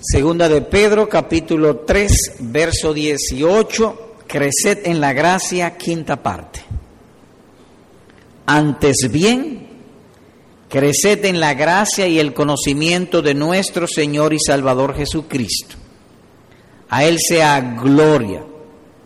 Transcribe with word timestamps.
Segunda 0.00 0.48
de 0.48 0.62
Pedro, 0.62 1.08
capítulo 1.08 1.78
3, 1.78 2.36
verso 2.38 2.94
18, 2.94 4.14
creced 4.28 4.86
en 4.86 5.00
la 5.00 5.12
gracia, 5.12 5.76
quinta 5.76 6.22
parte. 6.22 6.60
Antes 8.46 9.08
bien, 9.10 9.66
creced 10.68 11.24
en 11.24 11.40
la 11.40 11.54
gracia 11.54 12.06
y 12.06 12.20
el 12.20 12.32
conocimiento 12.32 13.22
de 13.22 13.34
nuestro 13.34 13.88
Señor 13.88 14.32
y 14.32 14.38
Salvador 14.38 14.94
Jesucristo. 14.94 15.74
A 16.90 17.02
Él 17.02 17.18
sea 17.18 17.60
gloria, 17.82 18.44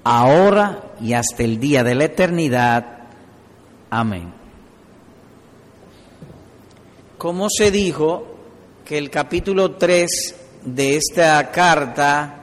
ahora 0.05 0.93
y 1.01 1.15
hasta 1.15 1.43
el 1.43 1.59
día 1.59 1.83
de 1.83 1.95
la 1.95 2.05
eternidad. 2.05 3.09
Amén. 3.89 4.31
Como 7.17 7.49
se 7.49 7.71
dijo 7.71 8.27
que 8.85 8.99
el 8.99 9.09
capítulo 9.09 9.77
3 9.77 10.42
de 10.65 10.97
esta 10.97 11.51
carta 11.51 12.43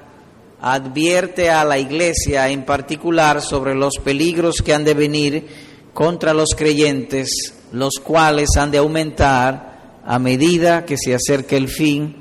advierte 0.61 1.49
a 1.49 1.63
la 1.63 1.79
iglesia 1.79 2.49
en 2.49 2.65
particular 2.65 3.41
sobre 3.41 3.75
los 3.75 3.95
peligros 4.03 4.57
que 4.63 4.73
han 4.73 4.83
de 4.83 4.93
venir 4.93 5.47
contra 5.93 6.33
los 6.33 6.49
creyentes, 6.55 7.53
los 7.71 7.95
cuales 8.03 8.49
han 8.57 8.71
de 8.71 8.79
aumentar 8.79 10.01
a 10.05 10.19
medida 10.19 10.85
que 10.85 10.97
se 10.97 11.15
acerque 11.15 11.55
el 11.55 11.69
fin, 11.69 12.15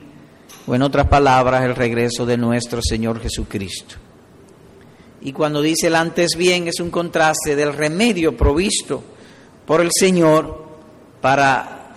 o 0.67 0.75
en 0.75 0.83
otras 0.83 1.09
palabras, 1.09 1.65
el 1.65 1.75
regreso 1.75 2.27
de 2.27 2.37
nuestro 2.37 2.81
Señor 2.83 3.21
Jesucristo. 3.21 3.97
Y 5.21 5.33
cuando 5.33 5.63
dice 5.63 5.89
el 5.89 5.97
antes 5.97 6.37
bien 6.37 6.69
es 6.69 6.79
un 6.79 6.91
contraste 6.91 7.57
del 7.57 7.73
remedio 7.73 8.37
provisto 8.37 9.03
por 9.67 9.81
el 9.81 9.91
Señor 9.91 10.69
para 11.21 11.97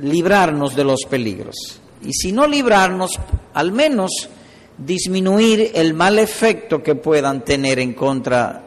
librarnos 0.00 0.76
de 0.76 0.84
los 0.84 1.04
peligros 1.08 1.80
y 2.04 2.12
si 2.12 2.32
no 2.32 2.46
librarnos, 2.46 3.18
al 3.54 3.72
menos 3.72 4.28
disminuir 4.76 5.72
el 5.74 5.94
mal 5.94 6.18
efecto 6.18 6.82
que 6.82 6.94
puedan 6.94 7.44
tener 7.44 7.78
en 7.78 7.94
contra 7.94 8.62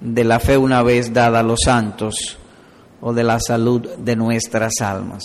de 0.00 0.24
la 0.24 0.40
fe 0.40 0.56
una 0.56 0.82
vez 0.82 1.12
dada 1.12 1.40
a 1.40 1.42
los 1.42 1.60
santos 1.64 2.38
o 3.00 3.12
de 3.12 3.24
la 3.24 3.38
salud 3.38 3.88
de 3.96 4.16
nuestras 4.16 4.80
almas. 4.80 5.22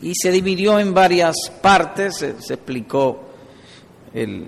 Y 0.00 0.12
se 0.14 0.30
dividió 0.30 0.78
en 0.78 0.92
varias 0.92 1.36
partes, 1.62 2.16
se, 2.16 2.54
explicó 2.54 3.20
el, 4.12 4.46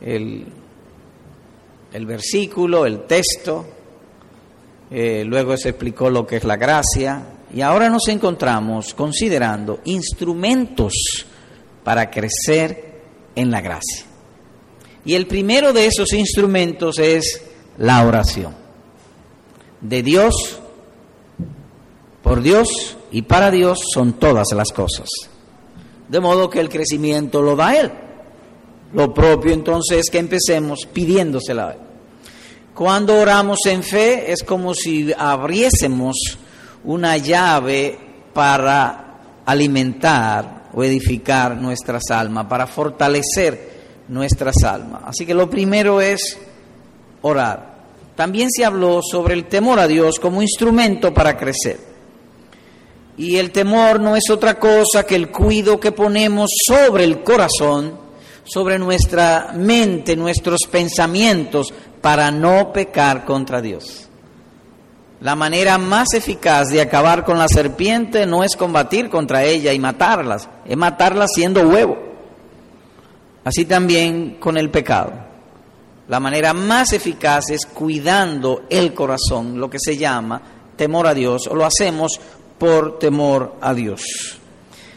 el, 0.00 0.46
el, 1.92 2.06
versículo, 2.06 2.86
el 2.86 3.06
texto, 3.06 3.66
eh, 4.90 5.24
luego 5.26 5.56
se 5.56 5.70
explicó 5.70 6.08
lo 6.08 6.26
que 6.26 6.36
es 6.36 6.44
la 6.44 6.56
gracia, 6.56 7.22
y 7.56 7.62
ahora 7.62 7.88
nos 7.88 8.06
encontramos 8.08 8.92
considerando 8.92 9.80
instrumentos 9.86 10.92
para 11.82 12.10
crecer 12.10 13.00
en 13.34 13.50
la 13.50 13.62
gracia. 13.62 14.04
Y 15.06 15.14
el 15.14 15.26
primero 15.26 15.72
de 15.72 15.86
esos 15.86 16.12
instrumentos 16.12 16.98
es 16.98 17.40
la 17.78 18.06
oración. 18.06 18.54
De 19.80 20.02
Dios, 20.02 20.60
por 22.22 22.42
Dios 22.42 22.98
y 23.10 23.22
para 23.22 23.50
Dios 23.50 23.78
son 23.90 24.12
todas 24.18 24.48
las 24.54 24.70
cosas. 24.70 25.08
De 26.10 26.20
modo 26.20 26.50
que 26.50 26.60
el 26.60 26.68
crecimiento 26.68 27.40
lo 27.40 27.56
da 27.56 27.74
Él. 27.74 27.90
Lo 28.92 29.14
propio 29.14 29.54
entonces 29.54 30.00
es 30.00 30.10
que 30.10 30.18
empecemos 30.18 30.86
pidiéndosela 30.92 31.68
a 31.68 31.72
Él. 31.72 31.78
Cuando 32.74 33.18
oramos 33.18 33.60
en 33.64 33.82
fe 33.82 34.30
es 34.30 34.42
como 34.42 34.74
si 34.74 35.10
abriésemos 35.16 36.36
una 36.84 37.16
llave 37.16 37.98
para 38.32 39.42
alimentar 39.44 40.70
o 40.74 40.84
edificar 40.84 41.56
nuestras 41.56 42.02
almas, 42.10 42.46
para 42.46 42.66
fortalecer 42.66 43.76
nuestras 44.08 44.62
almas. 44.64 45.02
Así 45.06 45.24
que 45.24 45.34
lo 45.34 45.48
primero 45.48 46.00
es 46.00 46.38
orar. 47.22 47.76
También 48.14 48.50
se 48.50 48.64
habló 48.64 49.00
sobre 49.02 49.34
el 49.34 49.46
temor 49.46 49.78
a 49.78 49.86
Dios 49.86 50.18
como 50.18 50.42
instrumento 50.42 51.12
para 51.12 51.36
crecer. 51.36 51.78
Y 53.18 53.36
el 53.36 53.50
temor 53.50 54.00
no 54.00 54.16
es 54.16 54.28
otra 54.30 54.58
cosa 54.58 55.04
que 55.06 55.14
el 55.14 55.30
cuido 55.30 55.80
que 55.80 55.92
ponemos 55.92 56.50
sobre 56.66 57.04
el 57.04 57.22
corazón, 57.22 57.98
sobre 58.44 58.78
nuestra 58.78 59.52
mente, 59.54 60.16
nuestros 60.16 60.60
pensamientos, 60.70 61.72
para 62.00 62.30
no 62.30 62.72
pecar 62.72 63.24
contra 63.24 63.60
Dios. 63.60 64.05
La 65.20 65.34
manera 65.34 65.78
más 65.78 66.12
eficaz 66.12 66.68
de 66.68 66.80
acabar 66.80 67.24
con 67.24 67.38
la 67.38 67.48
serpiente 67.48 68.26
no 68.26 68.44
es 68.44 68.54
combatir 68.54 69.08
contra 69.08 69.44
ella 69.44 69.72
y 69.72 69.78
matarlas, 69.78 70.48
es 70.66 70.76
matarla 70.76 71.26
siendo 71.26 71.66
huevo. 71.66 71.96
Así 73.44 73.64
también 73.64 74.36
con 74.38 74.58
el 74.58 74.70
pecado. 74.70 75.12
La 76.08 76.20
manera 76.20 76.52
más 76.52 76.92
eficaz 76.92 77.50
es 77.50 77.64
cuidando 77.64 78.64
el 78.68 78.92
corazón, 78.92 79.58
lo 79.58 79.70
que 79.70 79.78
se 79.80 79.96
llama 79.96 80.42
temor 80.76 81.06
a 81.06 81.14
Dios, 81.14 81.46
o 81.48 81.54
lo 81.54 81.64
hacemos 81.64 82.20
por 82.58 82.98
temor 82.98 83.56
a 83.60 83.72
Dios. 83.72 84.02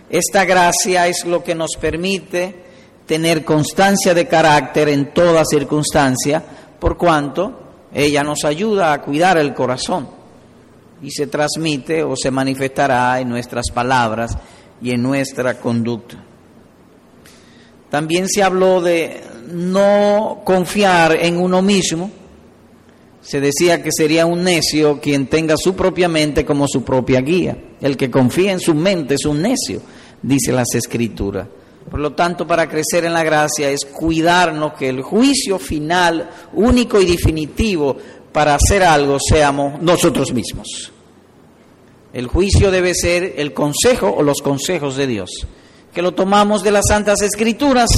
Esta 0.09 0.45
gracia 0.45 1.07
es 1.07 1.25
lo 1.25 1.43
que 1.43 1.55
nos 1.55 1.71
permite 1.79 2.65
tener 3.05 3.45
constancia 3.45 4.13
de 4.13 4.27
carácter 4.27 4.89
en 4.89 5.13
toda 5.13 5.43
circunstancia, 5.45 6.43
por 6.79 6.97
cuanto 6.97 7.58
ella 7.93 8.23
nos 8.23 8.45
ayuda 8.45 8.93
a 8.93 9.01
cuidar 9.01 9.37
el 9.37 9.53
corazón 9.53 10.07
y 11.01 11.11
se 11.11 11.27
transmite 11.27 12.03
o 12.03 12.15
se 12.15 12.31
manifestará 12.31 13.19
en 13.19 13.29
nuestras 13.29 13.71
palabras 13.73 14.37
y 14.81 14.91
en 14.91 15.01
nuestra 15.01 15.59
conducta. 15.59 16.17
También 17.89 18.27
se 18.27 18.43
habló 18.43 18.81
de 18.81 19.21
no 19.51 20.41
confiar 20.43 21.15
en 21.15 21.37
uno 21.37 21.61
mismo. 21.61 22.11
Se 23.21 23.41
decía 23.41 23.81
que 23.81 23.89
sería 23.91 24.25
un 24.25 24.43
necio 24.43 24.99
quien 25.01 25.27
tenga 25.27 25.55
su 25.57 25.75
propia 25.75 26.07
mente 26.07 26.45
como 26.45 26.67
su 26.67 26.83
propia 26.83 27.21
guía. 27.21 27.57
El 27.81 27.97
que 27.97 28.11
confía 28.11 28.51
en 28.51 28.59
su 28.59 28.75
mente 28.75 29.15
es 29.15 29.25
un 29.25 29.41
necio, 29.41 29.81
dice 30.21 30.51
las 30.51 30.73
escrituras. 30.75 31.47
Por 31.89 31.99
lo 31.99 32.13
tanto, 32.13 32.45
para 32.45 32.67
crecer 32.67 33.05
en 33.05 33.13
la 33.13 33.23
gracia 33.23 33.69
es 33.69 33.85
cuidarnos 33.85 34.73
que 34.73 34.89
el 34.89 35.01
juicio 35.01 35.57
final, 35.59 36.29
único 36.53 37.01
y 37.01 37.05
definitivo 37.05 37.95
para 38.31 38.55
hacer 38.55 38.83
algo, 38.83 39.17
seamos 39.19 39.81
nosotros 39.81 40.33
mismos. 40.33 40.91
El 42.13 42.27
juicio 42.27 42.71
debe 42.71 42.93
ser 42.93 43.35
el 43.37 43.53
consejo 43.53 44.13
o 44.15 44.23
los 44.23 44.41
consejos 44.41 44.95
de 44.95 45.07
Dios, 45.07 45.47
que 45.93 46.01
lo 46.01 46.13
tomamos 46.13 46.63
de 46.63 46.71
las 46.71 46.87
Santas 46.87 47.21
Escrituras 47.21 47.89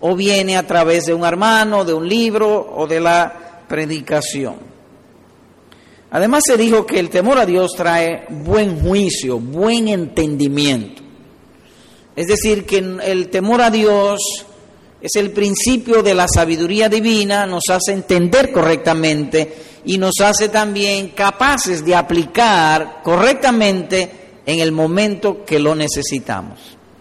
o 0.00 0.16
viene 0.16 0.56
a 0.56 0.66
través 0.66 1.06
de 1.06 1.14
un 1.14 1.24
hermano, 1.24 1.84
de 1.84 1.94
un 1.94 2.08
libro 2.08 2.74
o 2.74 2.86
de 2.86 3.00
la 3.00 3.64
predicación. 3.68 4.56
Además 6.10 6.42
se 6.46 6.56
dijo 6.56 6.84
que 6.84 6.98
el 6.98 7.08
temor 7.08 7.38
a 7.38 7.46
Dios 7.46 7.72
trae 7.74 8.26
buen 8.28 8.80
juicio, 8.80 9.38
buen 9.38 9.88
entendimiento. 9.88 11.01
Es 12.14 12.26
decir, 12.26 12.66
que 12.66 12.78
el 12.78 13.28
temor 13.28 13.62
a 13.62 13.70
Dios 13.70 14.46
es 15.02 15.16
el 15.16 15.32
principio 15.32 16.02
de 16.02 16.14
la 16.14 16.26
sabiduría 16.28 16.88
divina, 16.88 17.44
nos 17.46 17.64
hace 17.70 17.92
entender 17.92 18.52
correctamente 18.52 19.52
y 19.84 19.98
nos 19.98 20.20
hace 20.20 20.48
también 20.48 21.08
capaces 21.08 21.84
de 21.84 21.96
aplicar 21.96 23.00
correctamente 23.02 24.10
en 24.46 24.60
el 24.60 24.70
momento 24.70 25.44
que 25.44 25.58
lo 25.58 25.74
necesitamos. 25.74 26.60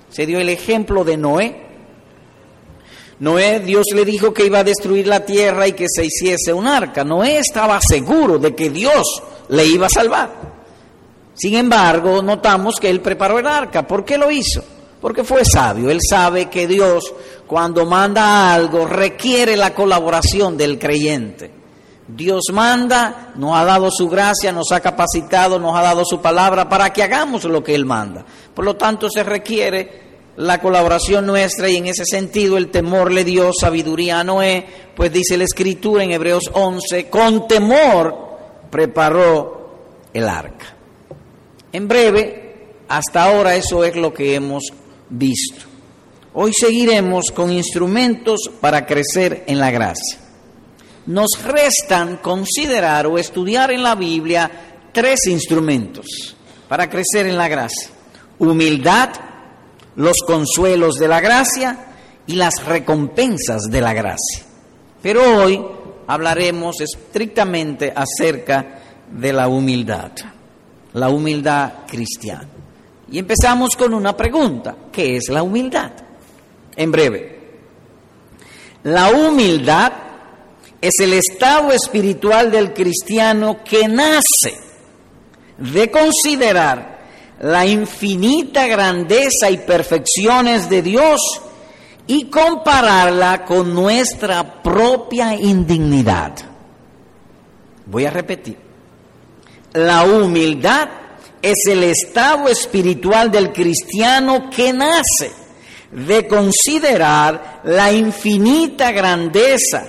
Se 0.09 0.25
dio 0.25 0.39
el 0.39 0.49
ejemplo 0.49 1.03
de 1.03 1.17
Noé. 1.17 1.61
Noé, 3.19 3.59
Dios 3.59 3.85
le 3.93 4.03
dijo 4.03 4.33
que 4.33 4.45
iba 4.45 4.59
a 4.59 4.63
destruir 4.63 5.05
la 5.05 5.23
tierra 5.23 5.67
y 5.67 5.73
que 5.73 5.85
se 5.87 6.05
hiciese 6.05 6.53
un 6.53 6.67
arca. 6.67 7.03
Noé 7.03 7.37
estaba 7.37 7.79
seguro 7.81 8.39
de 8.39 8.55
que 8.55 8.71
Dios 8.71 9.21
le 9.49 9.65
iba 9.65 9.85
a 9.85 9.91
salvar. 9.91 10.31
Sin 11.35 11.55
embargo, 11.55 12.23
notamos 12.23 12.77
que 12.79 12.89
él 12.89 12.99
preparó 12.99 13.37
el 13.37 13.45
arca. 13.45 13.85
¿Por 13.85 14.03
qué 14.03 14.17
lo 14.17 14.31
hizo? 14.31 14.63
Porque 15.01 15.23
fue 15.23 15.43
sabio. 15.43 15.89
Él 15.89 15.99
sabe 16.07 16.49
que 16.49 16.67
Dios 16.67 17.13
cuando 17.47 17.85
manda 17.85 18.53
algo 18.53 18.85
requiere 18.85 19.57
la 19.57 19.73
colaboración 19.73 20.55
del 20.55 20.79
creyente. 20.79 21.51
Dios 22.07 22.43
manda, 22.51 23.31
nos 23.35 23.57
ha 23.57 23.65
dado 23.65 23.89
su 23.89 24.07
gracia, 24.07 24.51
nos 24.51 24.71
ha 24.71 24.79
capacitado, 24.79 25.59
nos 25.59 25.75
ha 25.75 25.81
dado 25.81 26.03
su 26.05 26.21
palabra 26.21 26.69
para 26.69 26.91
que 26.91 27.03
hagamos 27.03 27.43
lo 27.45 27.63
que 27.63 27.73
Él 27.73 27.85
manda. 27.85 28.25
Por 28.53 28.65
lo 28.65 28.75
tanto, 28.75 29.09
se 29.09 29.23
requiere 29.23 30.11
la 30.37 30.59
colaboración 30.59 31.25
nuestra 31.25 31.69
y 31.69 31.77
en 31.77 31.87
ese 31.87 32.05
sentido 32.05 32.57
el 32.57 32.69
temor 32.69 33.11
le 33.11 33.23
dio 33.23 33.51
sabiduría 33.53 34.19
a 34.19 34.23
Noé, 34.23 34.65
pues 34.95 35.11
dice 35.11 35.37
la 35.37 35.43
escritura 35.43 36.03
en 36.03 36.11
Hebreos 36.11 36.49
11, 36.53 37.09
con 37.09 37.47
temor 37.47 38.15
preparó 38.69 39.77
el 40.13 40.27
arca. 40.27 40.75
En 41.71 41.87
breve, 41.87 42.73
hasta 42.87 43.23
ahora 43.23 43.55
eso 43.55 43.83
es 43.83 43.95
lo 43.95 44.13
que 44.13 44.35
hemos 44.35 44.63
visto. 45.11 45.65
Hoy 46.33 46.53
seguiremos 46.57 47.25
con 47.33 47.51
instrumentos 47.51 48.49
para 48.59 48.85
crecer 48.85 49.43
en 49.47 49.59
la 49.59 49.69
gracia. 49.69 50.17
Nos 51.07 51.29
restan 51.43 52.17
considerar 52.17 53.05
o 53.07 53.17
estudiar 53.17 53.71
en 53.71 53.83
la 53.83 53.95
Biblia 53.95 54.49
tres 54.93 55.27
instrumentos 55.27 56.35
para 56.69 56.89
crecer 56.89 57.25
en 57.25 57.37
la 57.37 57.49
gracia. 57.49 57.89
Humildad, 58.39 59.09
los 59.97 60.17
consuelos 60.25 60.95
de 60.95 61.07
la 61.07 61.19
gracia 61.19 61.87
y 62.27 62.35
las 62.35 62.63
recompensas 62.65 63.63
de 63.63 63.81
la 63.81 63.93
gracia. 63.93 64.45
Pero 65.01 65.43
hoy 65.43 65.61
hablaremos 66.07 66.79
estrictamente 66.79 67.91
acerca 67.93 68.79
de 69.11 69.33
la 69.33 69.49
humildad, 69.49 70.11
la 70.93 71.09
humildad 71.09 71.71
cristiana. 71.87 72.60
Y 73.11 73.19
empezamos 73.19 73.75
con 73.75 73.93
una 73.93 74.15
pregunta, 74.15 74.75
¿qué 74.91 75.17
es 75.17 75.27
la 75.29 75.43
humildad? 75.43 75.91
En 76.75 76.91
breve, 76.91 77.39
la 78.83 79.09
humildad 79.11 79.91
es 80.79 80.93
el 81.01 81.13
estado 81.13 81.73
espiritual 81.73 82.49
del 82.49 82.73
cristiano 82.73 83.59
que 83.63 83.87
nace 83.87 84.57
de 85.57 85.91
considerar 85.91 87.01
la 87.41 87.65
infinita 87.65 88.65
grandeza 88.67 89.49
y 89.51 89.57
perfecciones 89.57 90.69
de 90.69 90.81
Dios 90.81 91.19
y 92.07 92.25
compararla 92.25 93.43
con 93.45 93.73
nuestra 93.73 94.63
propia 94.63 95.35
indignidad. 95.35 96.33
Voy 97.85 98.05
a 98.05 98.09
repetir. 98.09 98.57
La 99.73 100.03
humildad 100.03 100.89
es 101.41 101.65
el 101.67 101.83
estado 101.83 102.47
espiritual 102.47 103.31
del 103.31 103.51
cristiano 103.51 104.49
que 104.49 104.73
nace 104.73 105.31
de 105.91 106.27
considerar 106.27 107.61
la 107.63 107.91
infinita 107.91 108.91
grandeza 108.91 109.87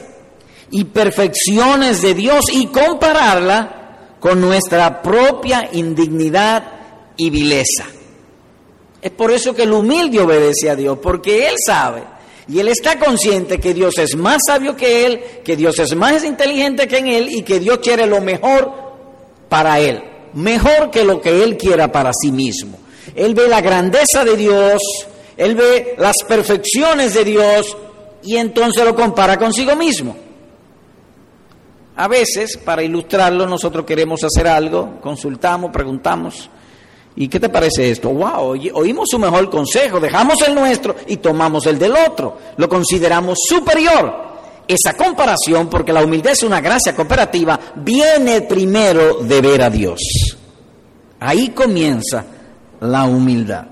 y 0.71 0.85
perfecciones 0.85 2.03
de 2.03 2.15
Dios 2.15 2.47
y 2.53 2.67
compararla 2.67 4.17
con 4.19 4.41
nuestra 4.41 5.03
propia 5.03 5.69
indignidad 5.73 6.65
y 7.17 7.31
vileza. 7.31 7.87
Es 9.01 9.11
por 9.11 9.33
eso 9.33 9.55
que 9.55 9.65
el 9.65 9.73
humilde 9.73 10.21
obedece 10.21 10.71
a 10.71 10.77
Dios, 10.77 10.99
porque 11.03 11.49
él 11.49 11.57
sabe 11.65 12.03
y 12.49 12.59
él 12.59 12.69
está 12.69 12.99
consciente 12.99 13.59
que 13.59 13.75
Dios 13.75 13.99
es 13.99 14.17
más 14.17 14.41
sabio 14.47 14.77
que 14.77 15.07
él, 15.07 15.21
que 15.45 15.57
Dios 15.57 15.79
es 15.79 15.95
más 15.95 16.25
inteligente 16.25 16.89
que 16.89 16.99
en 16.99 17.09
él 17.09 17.29
y 17.31 17.43
que 17.43 17.61
Dios 17.61 17.79
quiere 17.79 18.07
lo 18.07 18.21
mejor 18.21 18.73
para 19.49 19.81
él, 19.81 20.03
mejor 20.35 20.91
que 20.91 21.05
lo 21.05 21.21
que 21.21 21.43
él 21.43 21.57
quiera 21.57 21.91
para 21.91 22.13
sí 22.13 22.33
mismo. 22.33 22.79
Él 23.15 23.35
ve 23.35 23.49
la 23.49 23.61
grandeza 23.61 24.25
de 24.25 24.37
Dios, 24.37 24.81
él 25.37 25.55
ve 25.55 25.95
las 25.99 26.17
perfecciones 26.27 27.15
de 27.15 27.25
Dios 27.25 27.77
y 28.23 28.37
entonces 28.37 28.85
lo 28.85 28.95
compara 28.95 29.39
consigo 29.39 29.75
mismo. 29.77 30.17
A 31.97 32.09
veces, 32.09 32.57
para 32.57 32.83
ilustrarlo, 32.83 33.47
nosotros 33.47 33.85
queremos 33.85 34.25
hacer 34.25 34.49
algo, 34.49 34.99
consultamos, 35.01 35.71
preguntamos, 35.71 36.49
¿y 37.17 37.29
qué 37.29 37.39
te 37.39 37.51
parece 37.51 37.91
esto? 37.91 38.09
¡Wow! 38.09 38.59
Oímos 38.75 39.09
su 39.11 39.19
mejor 39.19 39.51
consejo, 39.51 40.01
dejamos 40.01 40.41
el 40.47 40.55
nuestro 40.55 40.97
y 41.07 41.19
tomamos 41.19 41.67
el 41.67 41.79
del 41.79 41.95
otro, 41.95 42.39
lo 42.57 42.69
consideramos 42.69 43.39
superior. 43.47 44.32
Esa 44.73 44.97
comparación, 44.97 45.69
porque 45.69 45.93
la 45.93 46.03
humildad 46.03 46.33
es 46.33 46.43
una 46.45 46.61
gracia 46.61 46.95
cooperativa, 46.97 47.61
viene 47.77 48.41
primero 48.43 49.19
de 49.19 49.41
ver 49.43 49.63
a 49.63 49.69
Dios. 49.69 50.01
Ahí 51.21 51.51
comienza 51.51 52.25
la 52.81 53.05
humildad. 53.05 53.67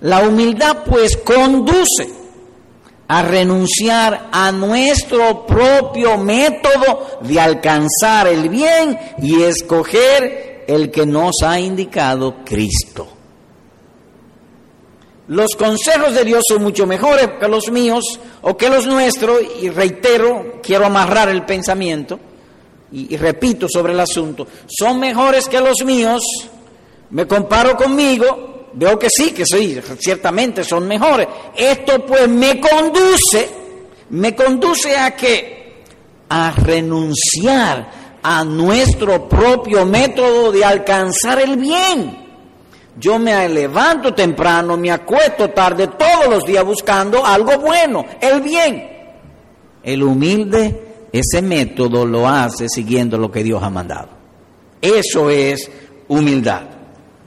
La 0.00 0.26
humildad 0.26 0.78
pues 0.84 1.16
conduce 1.18 2.08
a 3.06 3.22
renunciar 3.22 4.28
a 4.32 4.50
nuestro 4.50 5.46
propio 5.46 6.18
método 6.18 7.20
de 7.20 7.38
alcanzar 7.38 8.26
el 8.26 8.48
bien 8.48 8.98
y 9.18 9.42
escoger 9.42 10.64
el 10.66 10.90
que 10.90 11.06
nos 11.06 11.36
ha 11.44 11.60
indicado 11.60 12.42
Cristo. 12.44 13.11
Los 15.28 15.54
consejos 15.56 16.14
de 16.14 16.24
Dios 16.24 16.42
son 16.48 16.62
mucho 16.62 16.86
mejores 16.86 17.28
que 17.38 17.48
los 17.48 17.70
míos 17.70 18.18
o 18.42 18.56
que 18.56 18.68
los 18.68 18.86
nuestros, 18.86 19.40
y 19.60 19.70
reitero, 19.70 20.60
quiero 20.62 20.86
amarrar 20.86 21.28
el 21.28 21.44
pensamiento 21.44 22.18
y, 22.90 23.16
repito 23.16 23.66
sobre 23.72 23.92
el 23.92 24.00
asunto, 24.00 24.46
son 24.66 24.98
mejores 25.00 25.48
que 25.48 25.60
los 25.60 25.84
míos, 25.84 26.22
me 27.10 27.26
comparo 27.26 27.76
conmigo 27.76 28.52
Veo 28.74 28.98
que 28.98 29.08
sí, 29.10 29.32
que 29.32 29.44
sí, 29.44 29.78
ciertamente 29.98 30.64
son 30.64 30.88
mejores. 30.88 31.28
Esto 31.56 32.04
pues 32.06 32.28
me 32.28 32.58
conduce, 32.58 33.48
me 34.10 34.34
conduce 34.34 34.96
a 34.96 35.14
qué? 35.14 35.82
A 36.30 36.52
renunciar 36.52 38.18
a 38.22 38.44
nuestro 38.44 39.28
propio 39.28 39.84
método 39.84 40.52
de 40.52 40.64
alcanzar 40.64 41.40
el 41.42 41.56
bien. 41.56 42.21
Yo 42.98 43.18
me 43.18 43.48
levanto 43.48 44.12
temprano, 44.12 44.76
me 44.76 44.90
acuesto 44.90 45.50
tarde, 45.50 45.88
todos 45.88 46.28
los 46.28 46.44
días 46.44 46.64
buscando 46.64 47.24
algo 47.24 47.58
bueno, 47.58 48.04
el 48.20 48.40
bien. 48.42 48.88
El 49.82 50.02
humilde, 50.02 51.08
ese 51.12 51.42
método 51.42 52.06
lo 52.06 52.28
hace 52.28 52.68
siguiendo 52.68 53.16
lo 53.18 53.30
que 53.30 53.42
Dios 53.42 53.62
ha 53.62 53.70
mandado. 53.70 54.08
Eso 54.80 55.30
es 55.30 55.70
humildad. 56.08 56.62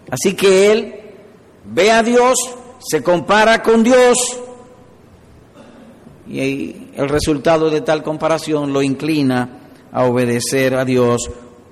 Así 0.10 0.36
que 0.36 0.72
él 0.72 0.96
ve 1.66 1.92
a 1.92 2.04
Dios, 2.04 2.38
se 2.80 3.02
compara 3.02 3.64
con 3.64 3.84
Dios 3.84 4.40
y 6.28 6.90
el 6.96 7.10
resultado 7.10 7.70
de 7.70 7.82
tal 7.82 8.04
comparación 8.04 8.74
lo 8.74 8.82
inclina 8.82 9.60
a 9.92 10.04
obedecer 10.04 10.76
a 10.76 10.86
Dios 10.86 11.30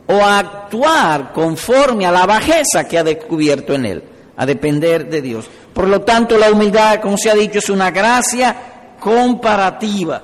o 0.07 0.23
actuar 0.23 1.31
conforme 1.31 2.05
a 2.05 2.11
la 2.11 2.25
bajeza 2.25 2.87
que 2.87 2.97
ha 2.97 3.03
descubierto 3.03 3.73
en 3.73 3.85
él, 3.85 4.03
a 4.35 4.45
depender 4.45 5.09
de 5.09 5.21
Dios. 5.21 5.45
Por 5.73 5.87
lo 5.87 6.01
tanto, 6.01 6.37
la 6.37 6.51
humildad, 6.51 6.99
como 7.01 7.17
se 7.17 7.31
ha 7.31 7.35
dicho, 7.35 7.59
es 7.59 7.69
una 7.69 7.91
gracia 7.91 8.95
comparativa. 8.99 10.21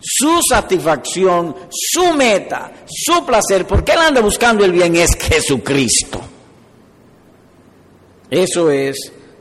Su 0.00 0.40
satisfacción, 0.48 1.54
su 1.70 2.14
meta, 2.14 2.72
su 2.86 3.24
placer, 3.24 3.66
porque 3.66 3.92
él 3.92 3.98
anda 3.98 4.20
buscando 4.20 4.64
el 4.64 4.72
bien, 4.72 4.96
es 4.96 5.16
Jesucristo. 5.16 6.20
Eso 8.30 8.70
es 8.70 8.96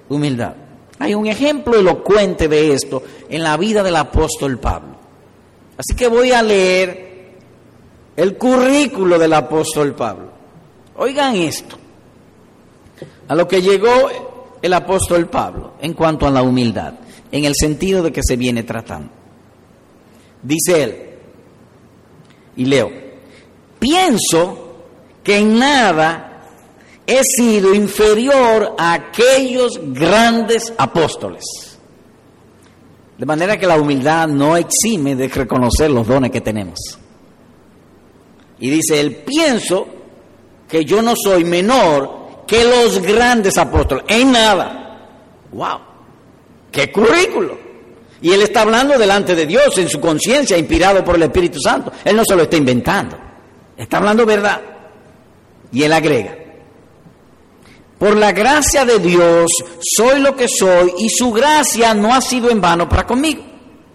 humildad. 0.10 0.54
Hay 1.00 1.14
un 1.14 1.28
ejemplo 1.28 1.80
elocuente 1.80 2.48
de 2.48 2.74
esto 2.74 3.04
en 3.30 3.44
la 3.44 3.56
vida 3.56 3.84
del 3.84 3.96
apóstol 3.96 4.60
Pablo. 4.60 4.98
Así 5.78 5.96
que 5.96 6.08
voy 6.08 6.32
a 6.32 6.42
leer 6.42 7.09
el 8.20 8.36
currículo 8.36 9.18
del 9.18 9.32
apóstol 9.32 9.96
Pablo. 9.96 10.30
Oigan 10.98 11.38
esto, 11.38 11.78
a 13.30 13.34
lo 13.34 13.48
que 13.48 13.62
llegó 13.62 14.10
el 14.62 14.74
apóstol 14.74 15.28
Pablo 15.28 15.76
en 15.80 15.94
cuanto 15.94 16.28
a 16.28 16.30
la 16.30 16.42
humildad, 16.42 16.96
en 17.32 17.46
el 17.46 17.54
sentido 17.56 18.04
de 18.04 18.12
que 18.12 18.20
se 18.22 18.36
viene 18.36 18.64
tratando. 18.64 19.10
Dice 20.44 20.84
él, 20.84 21.10
y 22.58 22.66
leo, 22.66 22.92
pienso 23.80 24.76
que 25.24 25.38
en 25.38 25.58
nada 25.58 26.42
he 27.08 27.22
sido 27.24 27.74
inferior 27.74 28.76
a 28.78 28.96
aquellos 28.96 29.80
grandes 29.94 30.74
apóstoles. 30.78 31.46
De 33.18 33.26
manera 33.26 33.58
que 33.58 33.66
la 33.66 33.80
humildad 33.80 34.28
no 34.28 34.58
exime 34.58 35.16
de 35.16 35.30
reconocer 35.30 35.90
los 35.90 36.06
dones 36.06 36.32
que 36.32 36.42
tenemos. 36.42 37.00
Y 38.60 38.70
dice, 38.70 39.00
él 39.00 39.24
pienso 39.26 39.88
que 40.68 40.86
yo 40.86 41.02
no 41.02 41.14
soy 41.16 41.44
menor 41.44 42.44
que 42.46 42.64
los 42.64 43.02
grandes 43.02 43.58
apóstoles, 43.58 44.04
en 44.08 44.32
nada. 44.32 45.08
¡Wow! 45.52 45.80
¡Qué 46.72 46.92
currículo! 46.92 47.58
Y 48.22 48.32
él 48.32 48.42
está 48.42 48.62
hablando 48.62 48.98
delante 48.98 49.34
de 49.34 49.46
Dios, 49.46 49.78
en 49.78 49.88
su 49.88 50.00
conciencia, 50.00 50.58
inspirado 50.58 51.04
por 51.04 51.16
el 51.16 51.24
Espíritu 51.24 51.60
Santo. 51.60 51.92
Él 52.04 52.16
no 52.16 52.24
se 52.26 52.36
lo 52.36 52.44
está 52.44 52.58
inventando, 52.58 53.18
está 53.78 53.98
hablando 53.98 54.26
verdad. 54.26 54.62
Y 55.72 55.84
él 55.84 55.94
agrega, 55.94 56.36
por 57.98 58.16
la 58.16 58.32
gracia 58.32 58.86
de 58.86 58.98
Dios 59.00 59.52
soy 59.82 60.22
lo 60.22 60.36
que 60.36 60.48
soy 60.48 60.94
y 61.00 61.10
su 61.10 61.32
gracia 61.32 61.94
no 61.94 62.14
ha 62.14 62.22
sido 62.22 62.50
en 62.50 62.62
vano 62.62 62.88
para 62.90 63.06
conmigo. 63.06 63.44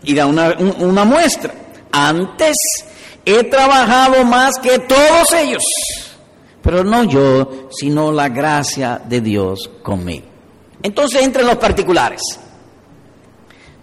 Y 0.02 0.14
da 0.14 0.26
una, 0.26 0.54
una 0.78 1.04
muestra. 1.04 1.54
Antes 1.90 2.54
he 3.24 3.44
trabajado 3.44 4.24
más 4.24 4.58
que 4.58 4.78
todos 4.80 5.32
ellos, 5.32 5.62
pero 6.62 6.84
no 6.84 7.04
yo, 7.04 7.68
sino 7.70 8.12
la 8.12 8.28
gracia 8.28 9.00
de 9.04 9.20
Dios 9.20 9.70
conmigo. 9.82 10.26
Entonces 10.82 11.22
entra 11.22 11.42
en 11.42 11.48
los 11.48 11.56
particulares, 11.56 12.20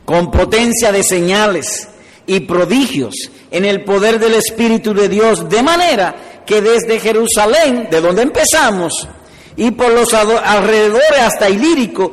con 0.06 0.30
potencia 0.30 0.92
de 0.92 1.04
señales 1.04 1.88
y 2.28 2.42
prodigios 2.42 3.16
en 3.50 3.66
el 3.66 3.84
poder 3.84 4.20
del 4.20 4.36
Espíritu 4.36 4.94
de 4.94 5.10
Dios, 5.10 5.50
de 5.50 5.64
manera 5.64 6.44
que 6.46 6.62
desde 6.62 7.00
Jerusalén, 7.00 7.88
de 7.90 8.02
donde 8.02 8.24
empezamos, 8.24 9.08
y 9.56 9.72
por 9.72 9.92
los 9.92 10.14
alrededores 10.14 11.20
hasta 11.20 11.50
Ilírico, 11.50 12.12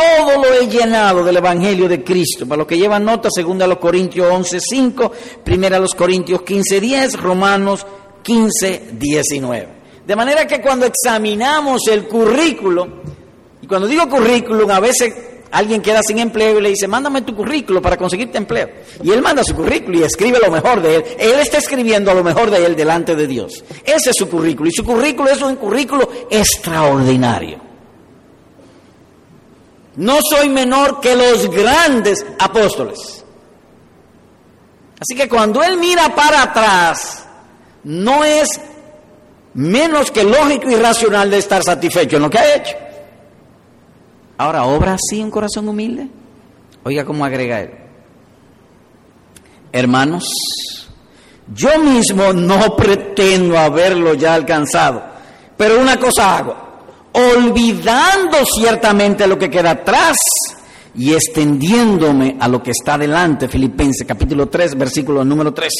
todo 0.00 0.42
lo 0.42 0.54
he 0.54 0.66
llenado 0.66 1.22
del 1.22 1.36
Evangelio 1.36 1.88
de 1.88 2.02
Cristo. 2.02 2.46
Para 2.46 2.60
los 2.60 2.66
que 2.66 2.78
llevan 2.78 3.04
nota, 3.04 3.28
segunda 3.30 3.66
los 3.66 3.78
Corintios 3.78 4.26
11, 4.30 4.60
5, 4.60 5.12
primera 5.44 5.78
los 5.78 5.94
Corintios 5.94 6.42
15, 6.42 6.80
10, 6.80 7.20
Romanos 7.20 7.86
15, 8.22 8.92
19. 8.92 9.68
De 10.06 10.16
manera 10.16 10.46
que 10.46 10.60
cuando 10.60 10.86
examinamos 10.86 11.82
el 11.90 12.04
currículo, 12.04 13.02
y 13.60 13.66
cuando 13.66 13.86
digo 13.86 14.08
currículum, 14.08 14.70
a 14.70 14.80
veces 14.80 15.14
alguien 15.50 15.82
queda 15.82 16.00
sin 16.02 16.18
empleo 16.18 16.58
y 16.58 16.62
le 16.62 16.70
dice, 16.70 16.88
mándame 16.88 17.22
tu 17.22 17.34
currículum 17.36 17.82
para 17.82 17.98
conseguirte 17.98 18.38
empleo. 18.38 18.70
Y 19.02 19.10
él 19.10 19.20
manda 19.20 19.44
su 19.44 19.54
currículum 19.54 20.00
y 20.00 20.04
escribe 20.04 20.38
lo 20.42 20.50
mejor 20.50 20.80
de 20.80 20.96
él. 20.96 21.04
Él 21.18 21.40
está 21.40 21.58
escribiendo 21.58 22.14
lo 22.14 22.24
mejor 22.24 22.50
de 22.50 22.64
él 22.64 22.74
delante 22.74 23.14
de 23.14 23.26
Dios. 23.26 23.62
Ese 23.84 24.10
es 24.10 24.16
su 24.16 24.28
currículum. 24.28 24.68
Y 24.68 24.72
su 24.72 24.84
currículum 24.84 25.28
es 25.30 25.42
un 25.42 25.56
currículum 25.56 26.06
extraordinario. 26.30 27.69
No 29.96 30.18
soy 30.22 30.48
menor 30.48 31.00
que 31.00 31.16
los 31.16 31.50
grandes 31.50 32.24
apóstoles. 32.38 33.24
Así 35.00 35.14
que 35.14 35.28
cuando 35.28 35.62
él 35.62 35.78
mira 35.78 36.14
para 36.14 36.42
atrás, 36.42 37.24
no 37.84 38.24
es 38.24 38.60
menos 39.54 40.10
que 40.10 40.24
lógico 40.24 40.70
y 40.70 40.76
racional 40.76 41.30
de 41.30 41.38
estar 41.38 41.62
satisfecho 41.62 42.16
en 42.16 42.22
lo 42.22 42.30
que 42.30 42.38
ha 42.38 42.56
hecho. 42.56 42.76
Ahora, 44.38 44.64
¿obra 44.64 44.94
así 44.94 45.22
un 45.22 45.30
corazón 45.30 45.68
humilde? 45.68 46.08
Oiga 46.84 47.04
cómo 47.04 47.24
agrega 47.24 47.60
él. 47.60 47.70
Hermanos, 49.72 50.24
yo 51.54 51.78
mismo 51.78 52.32
no 52.32 52.76
pretendo 52.76 53.58
haberlo 53.58 54.14
ya 54.14 54.34
alcanzado, 54.34 55.02
pero 55.56 55.80
una 55.80 55.98
cosa 55.98 56.36
hago, 56.38 56.56
olvidando 57.12 58.38
ciertamente 58.44 59.26
lo 59.26 59.38
que 59.38 59.50
queda 59.50 59.70
atrás 59.70 60.16
y 60.94 61.14
extendiéndome 61.14 62.36
a 62.40 62.48
lo 62.48 62.62
que 62.62 62.72
está 62.72 62.98
delante, 62.98 63.48
Filipenses 63.48 64.06
capítulo 64.06 64.48
3, 64.48 64.76
versículo 64.76 65.24
número 65.24 65.52
3. 65.52 65.72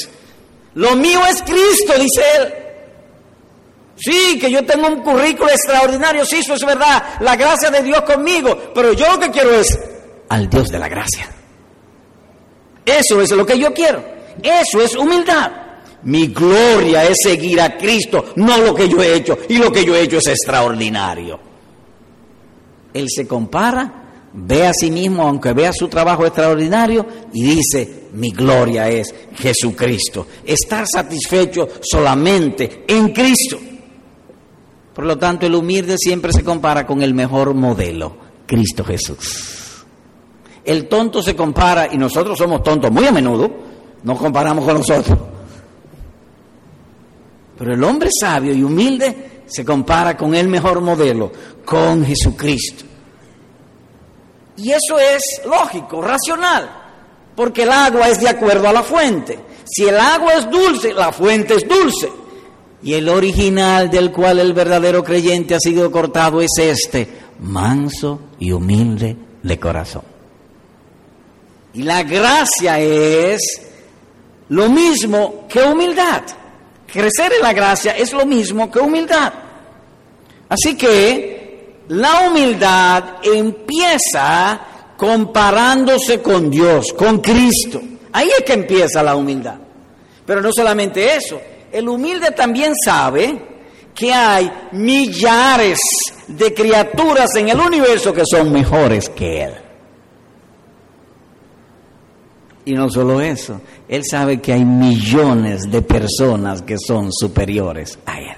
Lo 0.75 0.95
mío 0.97 1.21
es 1.29 1.43
Cristo, 1.43 1.95
dice 1.99 2.23
él. 2.39 2.55
Sí, 3.97 4.39
que 4.39 4.51
yo 4.51 4.65
tengo 4.65 4.89
un 4.89 5.03
currículo 5.03 5.51
extraordinario, 5.51 6.25
sí, 6.25 6.39
eso 6.39 6.55
es 6.55 6.65
verdad, 6.65 7.03
la 7.21 7.37
gracia 7.37 7.71
de 7.71 7.83
Dios 7.83 8.01
conmigo, 8.03 8.73
pero 8.75 8.95
yo 8.95 9.13
lo 9.13 9.19
que 9.19 9.31
quiero 9.31 9.51
es 9.51 9.79
al 10.29 10.49
Dios 10.49 10.69
de 10.69 10.79
la 10.79 10.89
gracia. 10.89 11.29
Eso 12.87 13.21
es 13.21 13.31
lo 13.33 13.45
que 13.45 13.59
yo 13.59 13.75
quiero, 13.75 14.03
eso 14.43 14.81
es 14.81 14.97
humildad. 14.97 15.51
Mi 16.03 16.29
gloria 16.29 17.05
es 17.05 17.17
seguir 17.23 17.61
a 17.61 17.77
Cristo, 17.77 18.33
no 18.37 18.59
lo 18.59 18.75
que 18.75 18.89
yo 18.89 19.03
he 19.03 19.15
hecho, 19.15 19.39
y 19.49 19.59
lo 19.59 19.71
que 19.71 19.85
yo 19.85 19.95
he 19.95 20.03
hecho 20.03 20.19
es 20.19 20.29
extraordinario. 20.29 21.39
Él 22.95 23.07
se 23.09 23.27
compara, 23.27 24.29
ve 24.33 24.67
a 24.67 24.73
sí 24.73 24.91
mismo, 24.91 25.23
aunque 25.27 25.53
vea 25.53 25.73
su 25.73 25.89
trabajo 25.89 26.25
extraordinario, 26.25 27.07
y 27.33 27.43
dice, 27.43 28.09
mi 28.15 28.31
gloria 28.31 28.89
es 28.89 29.15
Jesucristo. 29.37 30.27
Estar 30.45 30.87
satisfecho 30.87 31.69
solamente 31.83 32.85
en 32.89 33.11
Cristo. 33.11 33.59
Por 34.95 35.05
lo 35.05 35.19
tanto, 35.19 35.47
el 35.47 35.55
humilde 35.55 35.97
siempre 35.99 36.33
se 36.33 36.43
compara 36.43 36.87
con 36.87 37.03
el 37.03 37.15
mejor 37.15 37.55
modelo, 37.55 38.17
Cristo 38.47 38.85
Jesús. 38.85 39.85
El 40.65 40.89
tonto 40.89 41.23
se 41.23 41.37
compara, 41.37 41.89
y 41.93 41.99
nosotros 41.99 42.39
somos 42.39 42.63
tontos 42.63 42.91
muy 42.91 43.07
a 43.07 43.13
menudo, 43.13 43.51
nos 44.03 44.19
comparamos 44.19 44.65
con 44.65 44.75
nosotros. 44.79 45.19
Pero 47.61 47.75
el 47.75 47.85
hombre 47.85 48.09
sabio 48.19 48.55
y 48.55 48.63
humilde 48.63 49.43
se 49.45 49.67
compara 49.67 50.17
con 50.17 50.35
el 50.35 50.49
mejor 50.49 50.81
modelo, 50.81 51.31
con 51.63 52.03
Jesucristo. 52.07 52.87
Y 54.57 54.71
eso 54.71 54.99
es 54.99 55.43
lógico, 55.45 56.01
racional, 56.01 56.71
porque 57.37 57.65
el 57.65 57.71
agua 57.71 58.09
es 58.09 58.19
de 58.19 58.31
acuerdo 58.31 58.67
a 58.67 58.73
la 58.73 58.83
fuente. 58.83 59.39
Si 59.67 59.87
el 59.87 60.01
agua 60.01 60.37
es 60.37 60.51
dulce, 60.51 60.95
la 60.95 61.13
fuente 61.13 61.57
es 61.57 61.69
dulce. 61.69 62.11
Y 62.83 62.95
el 62.95 63.11
original 63.11 63.91
del 63.91 64.11
cual 64.11 64.39
el 64.39 64.55
verdadero 64.55 65.05
creyente 65.05 65.55
ha 65.55 65.61
sido 65.61 65.91
cortado 65.91 66.41
es 66.41 66.53
este, 66.57 67.07
manso 67.41 68.21
y 68.39 68.53
humilde 68.53 69.19
de 69.43 69.61
corazón. 69.61 70.05
Y 71.75 71.83
la 71.83 72.05
gracia 72.05 72.81
es 72.81 73.61
lo 74.49 74.71
mismo 74.71 75.47
que 75.47 75.63
humildad. 75.63 76.23
Crecer 76.93 77.33
en 77.37 77.43
la 77.43 77.53
gracia 77.53 77.93
es 77.93 78.13
lo 78.13 78.27
mismo 78.27 78.71
que 78.71 78.81
humildad. 78.81 79.33
Así 80.49 80.77
que 80.77 81.77
la 81.89 82.29
humildad 82.29 83.05
empieza 83.23 84.61
comparándose 84.97 86.21
con 86.21 86.51
Dios, 86.51 86.93
con 86.93 87.21
Cristo. 87.21 87.81
Ahí 88.13 88.29
es 88.37 88.45
que 88.45 88.55
empieza 88.55 89.03
la 89.03 89.15
humildad. 89.15 89.57
Pero 90.27 90.41
no 90.41 90.51
solamente 90.53 91.17
eso, 91.17 91.41
el 91.73 91.89
humilde 91.89 92.33
también 92.33 92.75
sabe 92.85 93.51
que 93.95 94.13
hay 94.13 94.51
millares 94.73 95.79
de 96.27 96.53
criaturas 96.55 97.35
en 97.37 97.49
el 97.49 97.61
universo 97.61 98.13
que 98.13 98.23
son 98.25 98.53
mejores 98.53 99.09
que 99.09 99.45
él. 99.45 99.70
Y 102.65 102.75
no 102.75 102.91
solo 102.91 103.21
eso, 103.21 103.61
él 103.89 104.03
sabe 104.09 104.41
que 104.41 104.53
hay 104.53 104.65
millones 104.65 105.71
de 105.71 105.83
personas 105.83 106.63
que 106.63 106.77
son 106.79 107.11
superiores 107.13 107.99
a 108.05 108.19
él. 108.19 108.37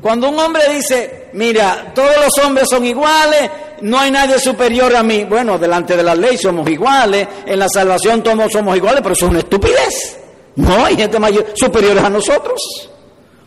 Cuando 0.00 0.28
un 0.28 0.38
hombre 0.38 0.62
dice, 0.74 1.28
mira, 1.32 1.92
todos 1.94 2.16
los 2.24 2.44
hombres 2.44 2.66
son 2.70 2.84
iguales, 2.86 3.50
no 3.82 3.98
hay 3.98 4.10
nadie 4.10 4.38
superior 4.38 4.94
a 4.94 5.02
mí, 5.02 5.24
bueno, 5.24 5.58
delante 5.58 5.96
de 5.96 6.02
la 6.02 6.14
ley 6.14 6.38
somos 6.38 6.68
iguales, 6.70 7.26
en 7.44 7.58
la 7.58 7.68
salvación 7.68 8.22
todos 8.22 8.52
somos 8.52 8.76
iguales, 8.76 9.00
pero 9.02 9.14
eso 9.14 9.26
es 9.26 9.30
una 9.30 9.40
estupidez. 9.40 10.18
No 10.56 10.84
hay 10.84 10.96
gente 10.96 11.18
mayor 11.18 11.46
superior 11.54 11.98
a 11.98 12.08
nosotros. 12.08 12.90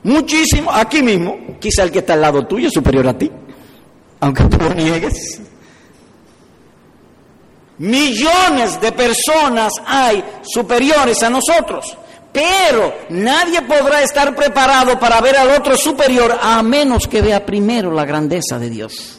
Muchísimo, 0.04 0.72
aquí 0.72 1.02
mismo, 1.02 1.58
quizá 1.60 1.84
el 1.84 1.92
que 1.92 2.00
está 2.00 2.14
al 2.14 2.22
lado 2.22 2.46
tuyo 2.46 2.68
es 2.68 2.74
superior 2.74 3.08
a 3.08 3.18
ti, 3.18 3.32
aunque 4.20 4.44
tú 4.46 4.58
lo 4.58 4.74
niegues. 4.74 5.41
Millones 7.82 8.80
de 8.80 8.92
personas 8.92 9.74
hay 9.84 10.24
superiores 10.44 11.24
a 11.24 11.32
nosotros, 11.32 11.98
pero 12.32 12.94
nadie 13.10 13.64
podrá 13.64 14.04
estar 14.04 14.36
preparado 14.36 15.00
para 15.00 15.20
ver 15.20 15.36
al 15.36 15.50
otro 15.50 15.76
superior 15.76 16.38
a 16.40 16.62
menos 16.62 17.08
que 17.08 17.24
vea 17.24 17.44
primero 17.44 17.92
la 17.92 18.06
grandeza 18.06 18.60
de 18.60 18.70
Dios. 18.70 19.18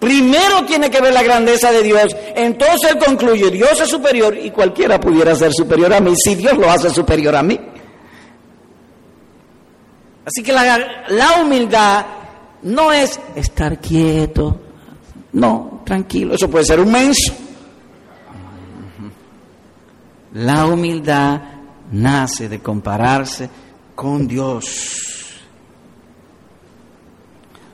Primero 0.00 0.64
tiene 0.64 0.90
que 0.90 1.00
ver 1.00 1.14
la 1.14 1.22
grandeza 1.22 1.70
de 1.70 1.80
Dios. 1.80 2.16
Entonces 2.34 2.90
él 2.90 2.98
concluye, 2.98 3.48
Dios 3.52 3.80
es 3.80 3.88
superior 3.88 4.36
y 4.36 4.50
cualquiera 4.50 4.98
pudiera 4.98 5.36
ser 5.36 5.52
superior 5.52 5.94
a 5.94 6.00
mí 6.00 6.12
si 6.16 6.34
Dios 6.34 6.58
lo 6.58 6.68
hace 6.68 6.90
superior 6.90 7.36
a 7.36 7.44
mí. 7.44 7.60
Así 10.26 10.42
que 10.42 10.52
la, 10.52 11.04
la 11.06 11.40
humildad 11.40 12.04
no 12.62 12.92
es 12.92 13.20
estar 13.36 13.80
quieto, 13.80 14.61
no, 15.32 15.82
tranquilo, 15.84 16.34
eso 16.34 16.48
puede 16.48 16.64
ser 16.64 16.80
un 16.80 16.92
menso. 16.92 17.32
La 20.34 20.66
humildad 20.66 21.40
nace 21.92 22.48
de 22.48 22.60
compararse 22.60 23.48
con 23.94 24.26
Dios. 24.26 24.96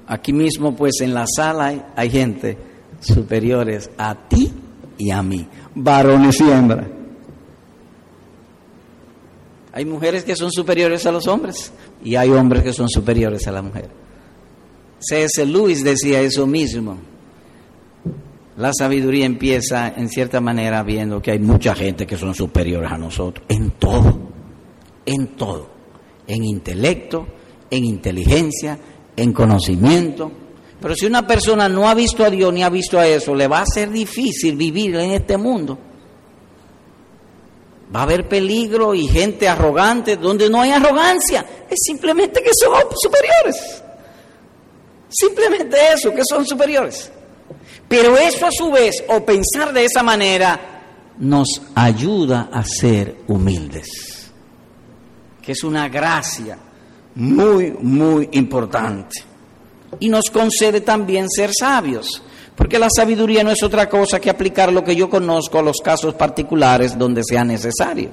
Aquí 0.06 0.32
mismo, 0.32 0.74
pues 0.74 1.00
en 1.00 1.14
la 1.14 1.26
sala 1.26 1.92
hay, 1.94 2.10
gente 2.10 2.56
superiores 3.00 3.90
a 3.98 4.14
ti 4.14 4.52
y 4.96 5.10
a 5.10 5.22
mí, 5.22 5.46
varones 5.74 6.40
y 6.40 6.50
hembras. 6.50 6.86
Hay 9.72 9.84
mujeres 9.84 10.24
que 10.24 10.34
son 10.34 10.50
superiores 10.50 11.06
a 11.06 11.12
los 11.12 11.28
hombres 11.28 11.72
y 12.02 12.16
hay 12.16 12.30
hombres 12.30 12.62
que 12.62 12.72
son 12.72 12.88
superiores 12.88 13.46
a 13.46 13.52
la 13.52 13.62
mujer. 13.62 13.88
C.S. 14.98 15.44
Lewis 15.46 15.84
decía 15.84 16.20
eso 16.20 16.46
mismo. 16.46 16.96
La 18.58 18.72
sabiduría 18.76 19.24
empieza 19.24 19.94
en 19.96 20.08
cierta 20.08 20.40
manera 20.40 20.82
viendo 20.82 21.22
que 21.22 21.30
hay 21.30 21.38
mucha 21.38 21.76
gente 21.76 22.08
que 22.08 22.16
son 22.16 22.34
superiores 22.34 22.90
a 22.90 22.98
nosotros, 22.98 23.46
en 23.48 23.70
todo, 23.70 24.18
en 25.06 25.28
todo, 25.36 25.70
en 26.26 26.42
intelecto, 26.42 27.24
en 27.70 27.84
inteligencia, 27.84 28.76
en 29.16 29.32
conocimiento. 29.32 30.32
Pero 30.80 30.92
si 30.96 31.06
una 31.06 31.24
persona 31.24 31.68
no 31.68 31.88
ha 31.88 31.94
visto 31.94 32.24
a 32.24 32.30
Dios 32.30 32.52
ni 32.52 32.64
ha 32.64 32.68
visto 32.68 32.98
a 32.98 33.06
eso, 33.06 33.32
le 33.32 33.46
va 33.46 33.60
a 33.60 33.66
ser 33.66 33.90
difícil 33.90 34.56
vivir 34.56 34.96
en 34.96 35.12
este 35.12 35.36
mundo. 35.36 35.78
Va 37.94 38.00
a 38.00 38.02
haber 38.02 38.28
peligro 38.28 38.92
y 38.92 39.06
gente 39.06 39.48
arrogante 39.48 40.16
donde 40.16 40.50
no 40.50 40.60
hay 40.60 40.72
arrogancia. 40.72 41.46
Es 41.70 41.78
simplemente 41.84 42.42
que 42.42 42.50
son 42.60 42.72
superiores. 43.00 43.84
Simplemente 45.08 45.76
eso, 45.94 46.12
que 46.12 46.22
son 46.28 46.44
superiores. 46.44 47.12
Pero 47.88 48.16
eso 48.16 48.47
a 48.47 48.50
su 48.50 48.71
vez, 48.71 49.02
o 49.09 49.25
pensar 49.25 49.73
de 49.73 49.85
esa 49.85 50.02
manera, 50.02 50.61
nos 51.18 51.62
ayuda 51.75 52.50
a 52.52 52.62
ser 52.64 53.23
humildes. 53.26 54.30
Que 55.42 55.52
es 55.52 55.64
una 55.64 55.88
gracia 55.88 56.59
muy, 57.14 57.73
muy 57.80 58.28
importante. 58.33 59.23
Y 60.00 60.09
nos 60.09 60.30
concede 60.30 60.83
también 60.83 61.28
ser 61.30 61.50
sabios, 61.59 62.23
porque 62.54 62.78
la 62.78 62.88
sabiduría 62.95 63.42
no 63.42 63.50
es 63.50 63.62
otra 63.62 63.88
cosa 63.88 64.21
que 64.21 64.28
aplicar 64.28 64.73
lo 64.73 64.85
que 64.85 64.95
yo 64.95 65.09
conozco 65.09 65.59
a 65.59 65.62
los 65.62 65.78
casos 65.78 66.14
particulares 66.14 66.97
donde 66.99 67.23
sea 67.25 67.42
necesario. 67.45 68.11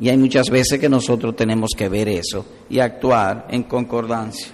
Y 0.00 0.08
hay 0.08 0.16
muchas 0.16 0.50
veces 0.50 0.80
que 0.80 0.88
nosotros 0.88 1.36
tenemos 1.36 1.70
que 1.76 1.88
ver 1.88 2.08
eso 2.08 2.44
y 2.68 2.80
actuar 2.80 3.46
en 3.50 3.62
concordancia. 3.62 4.48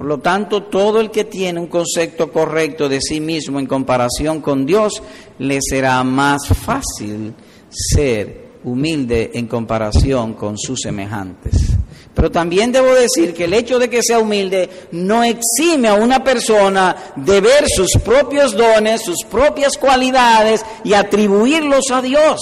Por 0.00 0.08
lo 0.08 0.18
tanto, 0.18 0.62
todo 0.62 0.98
el 0.98 1.10
que 1.10 1.24
tiene 1.24 1.60
un 1.60 1.66
concepto 1.66 2.32
correcto 2.32 2.88
de 2.88 3.02
sí 3.02 3.20
mismo 3.20 3.60
en 3.60 3.66
comparación 3.66 4.40
con 4.40 4.64
Dios, 4.64 5.02
le 5.38 5.58
será 5.60 6.02
más 6.04 6.48
fácil 6.48 7.34
ser 7.68 8.46
humilde 8.64 9.30
en 9.34 9.46
comparación 9.46 10.32
con 10.32 10.56
sus 10.56 10.80
semejantes. 10.80 11.74
Pero 12.14 12.30
también 12.30 12.72
debo 12.72 12.94
decir 12.94 13.34
que 13.34 13.44
el 13.44 13.52
hecho 13.52 13.78
de 13.78 13.90
que 13.90 14.02
sea 14.02 14.20
humilde 14.20 14.70
no 14.92 15.22
exime 15.22 15.88
a 15.88 15.94
una 15.96 16.24
persona 16.24 16.96
de 17.16 17.42
ver 17.42 17.68
sus 17.68 17.90
propios 18.02 18.56
dones, 18.56 19.02
sus 19.04 19.22
propias 19.30 19.76
cualidades 19.76 20.64
y 20.82 20.94
atribuirlos 20.94 21.90
a 21.92 22.00
Dios. 22.00 22.40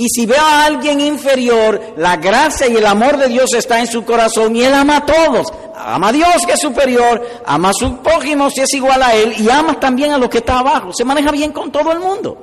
Y 0.00 0.08
si 0.10 0.26
ve 0.26 0.36
a 0.36 0.64
alguien 0.64 1.00
inferior, 1.00 1.94
la 1.96 2.18
gracia 2.18 2.68
y 2.68 2.76
el 2.76 2.86
amor 2.86 3.16
de 3.16 3.26
Dios 3.26 3.52
está 3.52 3.80
en 3.80 3.88
su 3.88 4.04
corazón 4.04 4.54
y 4.54 4.62
él 4.62 4.72
ama 4.72 4.98
a 4.98 5.04
todos. 5.04 5.52
Ama 5.74 6.10
a 6.10 6.12
Dios 6.12 6.46
que 6.46 6.52
es 6.52 6.60
superior, 6.60 7.20
ama 7.44 7.70
a 7.70 7.72
su 7.72 7.96
prójimo 7.96 8.48
si 8.48 8.60
es 8.60 8.72
igual 8.74 9.02
a 9.02 9.12
él 9.16 9.34
y 9.36 9.50
ama 9.50 9.80
también 9.80 10.12
a 10.12 10.18
los 10.18 10.28
que 10.28 10.38
está 10.38 10.60
abajo. 10.60 10.92
Se 10.92 11.04
maneja 11.04 11.32
bien 11.32 11.50
con 11.50 11.72
todo 11.72 11.90
el 11.90 11.98
mundo. 11.98 12.38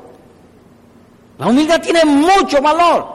La 1.40 1.48
humildad 1.48 1.82
tiene 1.82 2.04
mucho 2.04 2.62
valor 2.62 3.08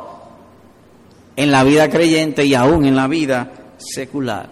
en 1.36 1.50
la 1.50 1.62
vida 1.62 1.90
creyente 1.90 2.42
y 2.42 2.54
aún 2.54 2.86
en 2.86 2.96
la 2.96 3.08
vida 3.08 3.52
secular. 3.76 4.48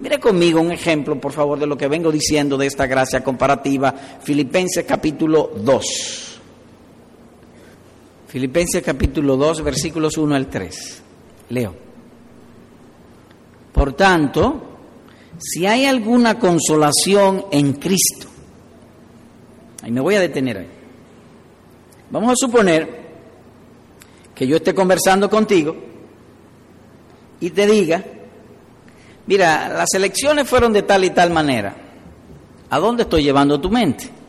Mire 0.00 0.20
conmigo 0.20 0.60
un 0.60 0.70
ejemplo, 0.70 1.18
por 1.18 1.32
favor, 1.32 1.58
de 1.58 1.66
lo 1.66 1.78
que 1.78 1.88
vengo 1.88 2.12
diciendo 2.12 2.58
de 2.58 2.66
esta 2.66 2.86
gracia 2.86 3.24
comparativa. 3.24 3.94
Filipenses 4.22 4.84
capítulo 4.84 5.50
2. 5.56 6.29
Filipenses 8.30 8.80
capítulo 8.80 9.36
2, 9.36 9.64
versículos 9.64 10.16
1 10.16 10.36
al 10.36 10.46
3. 10.46 11.02
Leo. 11.48 11.74
Por 13.72 13.94
tanto, 13.94 14.62
si 15.36 15.66
hay 15.66 15.86
alguna 15.86 16.38
consolación 16.38 17.46
en 17.50 17.72
Cristo, 17.72 18.28
ahí 19.82 19.90
me 19.90 20.00
voy 20.00 20.14
a 20.14 20.20
detener 20.20 20.58
ahí. 20.58 20.68
Vamos 22.12 22.30
a 22.30 22.36
suponer 22.36 23.00
que 24.32 24.46
yo 24.46 24.54
esté 24.54 24.76
conversando 24.76 25.28
contigo 25.28 25.74
y 27.40 27.50
te 27.50 27.66
diga, 27.66 28.04
mira, 29.26 29.70
las 29.70 29.92
elecciones 29.94 30.48
fueron 30.48 30.72
de 30.72 30.82
tal 30.82 31.02
y 31.02 31.10
tal 31.10 31.32
manera, 31.32 31.74
¿a 32.70 32.78
dónde 32.78 33.02
estoy 33.02 33.24
llevando 33.24 33.60
tu 33.60 33.70
mente? 33.70 34.19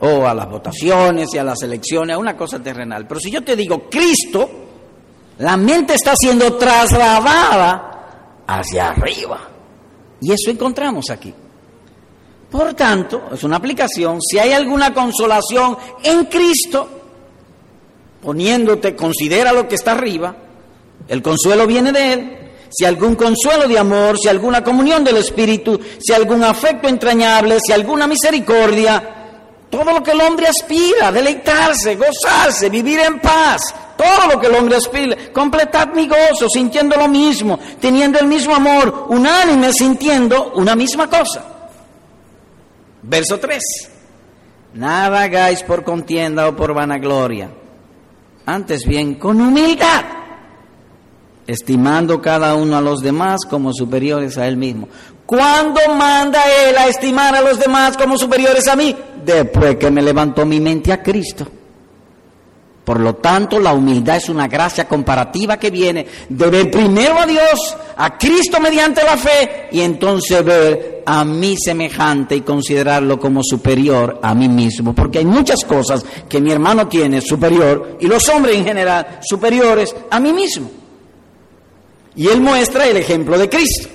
O 0.00 0.26
a 0.26 0.34
las 0.34 0.48
votaciones 0.48 1.28
y 1.34 1.38
a 1.38 1.44
las 1.44 1.62
elecciones, 1.62 2.16
a 2.16 2.18
una 2.18 2.36
cosa 2.36 2.58
terrenal. 2.58 3.06
Pero 3.06 3.20
si 3.20 3.30
yo 3.30 3.42
te 3.42 3.54
digo 3.54 3.88
Cristo, 3.90 4.48
la 5.38 5.56
mente 5.56 5.94
está 5.94 6.14
siendo 6.16 6.56
trasladada 6.56 8.44
hacia 8.46 8.88
arriba. 8.88 9.40
Y 10.20 10.32
eso 10.32 10.50
encontramos 10.50 11.08
aquí. 11.10 11.32
Por 12.50 12.74
tanto, 12.74 13.28
es 13.32 13.44
una 13.44 13.56
aplicación, 13.56 14.20
si 14.20 14.38
hay 14.38 14.52
alguna 14.52 14.92
consolación 14.92 15.76
en 16.02 16.24
Cristo, 16.24 16.88
poniéndote, 18.22 18.96
considera 18.96 19.52
lo 19.52 19.68
que 19.68 19.76
está 19.76 19.92
arriba, 19.92 20.34
el 21.06 21.22
consuelo 21.22 21.66
viene 21.66 21.92
de 21.92 22.12
Él. 22.12 22.36
Si 22.70 22.84
algún 22.84 23.14
consuelo 23.14 23.66
de 23.66 23.78
amor, 23.78 24.16
si 24.18 24.28
alguna 24.28 24.62
comunión 24.62 25.02
del 25.02 25.16
Espíritu, 25.16 25.80
si 25.98 26.12
algún 26.12 26.44
afecto 26.44 26.88
entrañable, 26.88 27.58
si 27.64 27.72
alguna 27.72 28.06
misericordia, 28.06 29.19
todo 29.70 29.92
lo 29.92 30.02
que 30.02 30.10
el 30.10 30.20
hombre 30.20 30.48
aspira, 30.48 31.12
deleitarse, 31.12 31.96
gozarse, 31.96 32.68
vivir 32.68 32.98
en 32.98 33.20
paz, 33.20 33.74
todo 33.96 34.34
lo 34.34 34.40
que 34.40 34.48
el 34.48 34.54
hombre 34.56 34.76
aspira, 34.76 35.16
completar 35.32 35.94
mi 35.94 36.08
gozo, 36.08 36.48
sintiendo 36.52 36.96
lo 36.96 37.08
mismo, 37.08 37.58
teniendo 37.80 38.18
el 38.18 38.26
mismo 38.26 38.54
amor, 38.54 39.06
unánime, 39.08 39.72
sintiendo 39.72 40.52
una 40.56 40.74
misma 40.74 41.08
cosa. 41.08 41.44
Verso 43.02 43.38
3. 43.38 43.62
Nada 44.74 45.22
hagáis 45.22 45.62
por 45.62 45.84
contienda 45.84 46.48
o 46.48 46.54
por 46.54 46.74
vanagloria 46.74 47.50
antes 48.46 48.84
bien 48.84 49.14
con 49.14 49.40
humildad, 49.40 50.04
estimando 51.46 52.20
cada 52.20 52.54
uno 52.54 52.76
a 52.76 52.80
los 52.80 53.00
demás 53.00 53.40
como 53.48 53.72
superiores 53.72 54.36
a 54.38 54.48
él 54.48 54.56
mismo. 54.56 54.88
¿Cuándo 55.24 55.80
manda 55.96 56.42
él 56.66 56.76
a 56.76 56.88
estimar 56.88 57.34
a 57.36 57.40
los 57.40 57.60
demás 57.60 57.96
como 57.96 58.18
superiores 58.18 58.66
a 58.66 58.74
mí? 58.74 58.96
Después 59.24 59.76
que 59.76 59.90
me 59.90 60.02
levantó 60.02 60.44
mi 60.46 60.60
mente 60.60 60.92
a 60.92 61.02
Cristo. 61.02 61.46
Por 62.84 62.98
lo 62.98 63.14
tanto, 63.16 63.60
la 63.60 63.72
humildad 63.72 64.16
es 64.16 64.28
una 64.30 64.48
gracia 64.48 64.88
comparativa 64.88 65.58
que 65.58 65.70
viene 65.70 66.06
de 66.28 66.50
ver 66.50 66.70
primero 66.70 67.20
a 67.20 67.26
Dios, 67.26 67.76
a 67.96 68.16
Cristo 68.18 68.58
mediante 68.58 69.04
la 69.04 69.16
fe, 69.16 69.68
y 69.70 69.80
entonces 69.80 70.44
ver 70.44 71.02
a 71.06 71.24
mi 71.24 71.56
semejante 71.56 72.34
y 72.34 72.40
considerarlo 72.40 73.18
como 73.20 73.42
superior 73.44 74.18
a 74.22 74.34
mí 74.34 74.48
mismo. 74.48 74.94
Porque 74.94 75.18
hay 75.18 75.24
muchas 75.24 75.64
cosas 75.64 76.04
que 76.28 76.40
mi 76.40 76.50
hermano 76.50 76.88
tiene 76.88 77.20
superior, 77.20 77.98
y 78.00 78.06
los 78.06 78.28
hombres 78.28 78.56
en 78.56 78.64
general 78.64 79.20
superiores 79.22 79.94
a 80.10 80.18
mí 80.18 80.32
mismo. 80.32 80.68
Y 82.16 82.26
él 82.26 82.40
muestra 82.40 82.86
el 82.86 82.96
ejemplo 82.96 83.38
de 83.38 83.48
Cristo. 83.48 83.88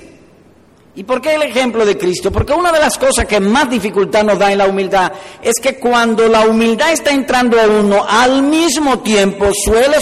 ¿Y 0.98 1.04
por 1.04 1.22
qué 1.22 1.36
el 1.36 1.42
ejemplo 1.42 1.86
de 1.86 1.98
Cristo? 1.98 2.32
Porque 2.32 2.54
una 2.54 2.72
de 2.72 2.80
las 2.80 2.98
cosas 2.98 3.26
que 3.26 3.40
más 3.42 3.70
dificultad 3.70 4.24
nos 4.24 4.40
da 4.40 4.52
en 4.52 4.58
la 4.58 4.68
humildad 4.68 5.12
es 5.42 5.56
que 5.62 5.78
cuando 5.78 6.28
la 6.30 6.48
humildad 6.48 6.94
está 6.94 7.12
entrando 7.12 7.60
a 7.60 7.66
uno, 7.66 8.06
al 8.08 8.44
mismo 8.44 9.00
tiempo 9.00 9.48
suele 9.54 9.98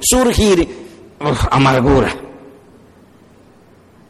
surgir, 0.00 0.68
amargura. 1.50 2.14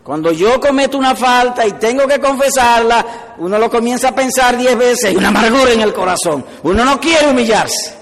Cuando 0.03 0.33
yo 0.33 0.61
cometo 0.61 0.99
una 0.99 1.15
falta 1.15 1.67
y 1.67 1.73
tengo 1.73 2.07
que 2.07 2.19
confesarla, 2.19 3.35
uno 3.39 3.59
lo 3.59 3.71
comienza 3.71 4.09
a 4.09 4.15
pensar 4.15 4.59
diez 4.59 4.77
veces, 4.77 5.15
y 5.15 5.17
una 5.17 5.29
amargura 5.29 5.73
en 5.73 5.81
el 5.81 5.95
corazón. 5.95 6.45
Uno 6.65 6.85
no 6.85 7.01
quiere 7.01 7.31
humillarse. 7.31 7.95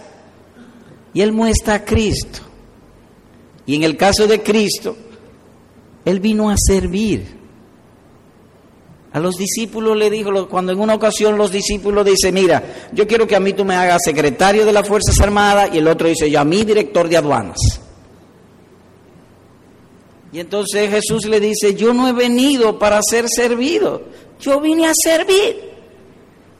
Y 1.12 1.20
él 1.20 1.32
muestra 1.32 1.74
a 1.74 1.84
Cristo. 1.84 2.40
Y 3.66 3.76
en 3.76 3.84
el 3.84 3.96
caso 3.96 4.26
de 4.26 4.42
Cristo, 4.42 4.96
él 6.04 6.18
vino 6.18 6.50
a 6.50 6.56
servir. 6.56 7.39
A 9.12 9.18
los 9.18 9.36
discípulos 9.36 9.96
le 9.96 10.08
dijo, 10.08 10.48
cuando 10.48 10.72
en 10.72 10.78
una 10.78 10.94
ocasión 10.94 11.36
los 11.36 11.50
discípulos 11.50 12.04
dicen, 12.04 12.34
mira, 12.34 12.62
yo 12.92 13.08
quiero 13.08 13.26
que 13.26 13.34
a 13.34 13.40
mí 13.40 13.52
tú 13.52 13.64
me 13.64 13.74
hagas 13.74 14.02
secretario 14.04 14.64
de 14.64 14.72
las 14.72 14.86
Fuerzas 14.86 15.18
Armadas 15.20 15.70
y 15.72 15.78
el 15.78 15.88
otro 15.88 16.06
dice, 16.06 16.30
yo 16.30 16.38
a 16.38 16.44
mí 16.44 16.64
director 16.64 17.08
de 17.08 17.16
aduanas. 17.16 17.58
Y 20.32 20.38
entonces 20.38 20.88
Jesús 20.90 21.24
le 21.26 21.40
dice, 21.40 21.74
yo 21.74 21.92
no 21.92 22.08
he 22.08 22.12
venido 22.12 22.78
para 22.78 23.00
ser 23.02 23.26
servido, 23.28 24.02
yo 24.38 24.60
vine 24.60 24.86
a 24.86 24.92
servir. 24.94 25.70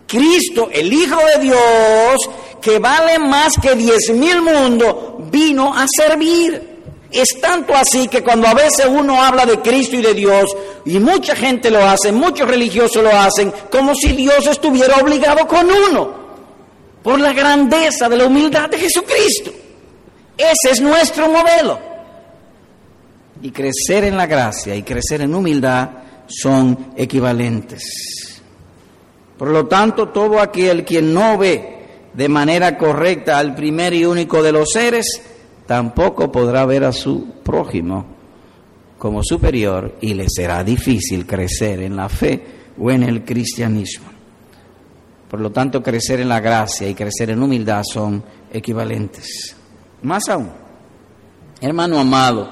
Cristo, 0.09 0.69
el 0.73 0.93
Hijo 0.93 1.19
de 1.37 1.45
Dios, 1.45 2.17
que 2.61 2.81
vale 2.81 3.21
más 3.21 3.53
que 3.63 3.77
diez 3.77 4.11
mil 4.13 4.43
mundos, 4.43 5.31
vino 5.31 5.73
a 5.73 5.87
servir. 5.89 6.70
Es 7.13 7.41
tanto 7.41 7.75
así 7.75 8.07
que 8.07 8.23
cuando 8.23 8.47
a 8.47 8.55
veces 8.55 8.87
uno 8.89 9.21
habla 9.21 9.45
de 9.45 9.61
Cristo 9.61 9.97
y 9.97 10.03
de 10.03 10.15
Dios, 10.15 10.57
y 10.85 10.99
mucha 11.01 11.35
gente 11.35 11.71
lo 11.71 11.85
hace, 11.85 12.13
muchos 12.13 12.49
religiosos 12.49 13.03
lo 13.03 13.11
hacen, 13.11 13.53
como 13.71 13.95
si 13.95 14.13
Dios 14.13 14.47
estuviera 14.47 14.97
obligado 14.99 15.47
con 15.47 15.67
uno, 15.69 16.15
por 17.03 17.19
la 17.19 17.33
grandeza 17.33 18.09
de 18.09 18.17
la 18.17 18.27
humildad 18.27 18.71
de 18.71 18.79
Jesucristo. 18.79 19.51
Ese 20.37 20.73
es 20.73 20.81
nuestro 20.81 21.29
modelo. 21.29 21.79
Y 23.43 23.51
crecer 23.51 24.05
en 24.05 24.17
la 24.17 24.27
gracia 24.27 24.75
y 24.77 24.83
crecer 24.83 25.23
en 25.23 25.35
humildad 25.35 25.91
son 26.27 26.93
equivalentes. 26.97 28.41
Por 29.37 29.49
lo 29.49 29.67
tanto, 29.67 30.11
todo 30.11 30.41
aquel 30.41 30.85
quien 30.85 31.13
no 31.13 31.39
ve 31.39 31.79
de 32.13 32.29
manera 32.29 32.77
correcta 32.77 33.39
al 33.39 33.55
primer 33.55 33.95
y 33.95 34.05
único 34.05 34.43
de 34.43 34.53
los 34.53 34.71
seres, 34.73 35.23
tampoco 35.71 36.33
podrá 36.33 36.67
ver 36.67 36.83
a 36.83 36.93
su 36.93 37.27
prójimo 37.45 38.05
como 38.99 39.23
superior 39.23 39.99
y 40.01 40.15
le 40.15 40.27
será 40.29 40.65
difícil 40.65 41.25
crecer 41.25 41.81
en 41.83 41.95
la 41.95 42.09
fe 42.09 42.45
o 42.77 42.91
en 42.91 43.05
el 43.05 43.25
cristianismo. 43.25 44.07
Por 45.31 45.41
lo 45.41 45.53
tanto, 45.53 45.81
crecer 45.81 46.19
en 46.19 46.29
la 46.29 46.41
gracia 46.41 46.89
y 46.89 46.95
crecer 46.95 47.31
en 47.31 47.41
humildad 47.41 47.85
son 47.85 48.21
equivalentes. 48.53 49.55
Más 50.03 50.29
aún, 50.29 50.51
hermano 51.61 52.01
amado, 52.01 52.51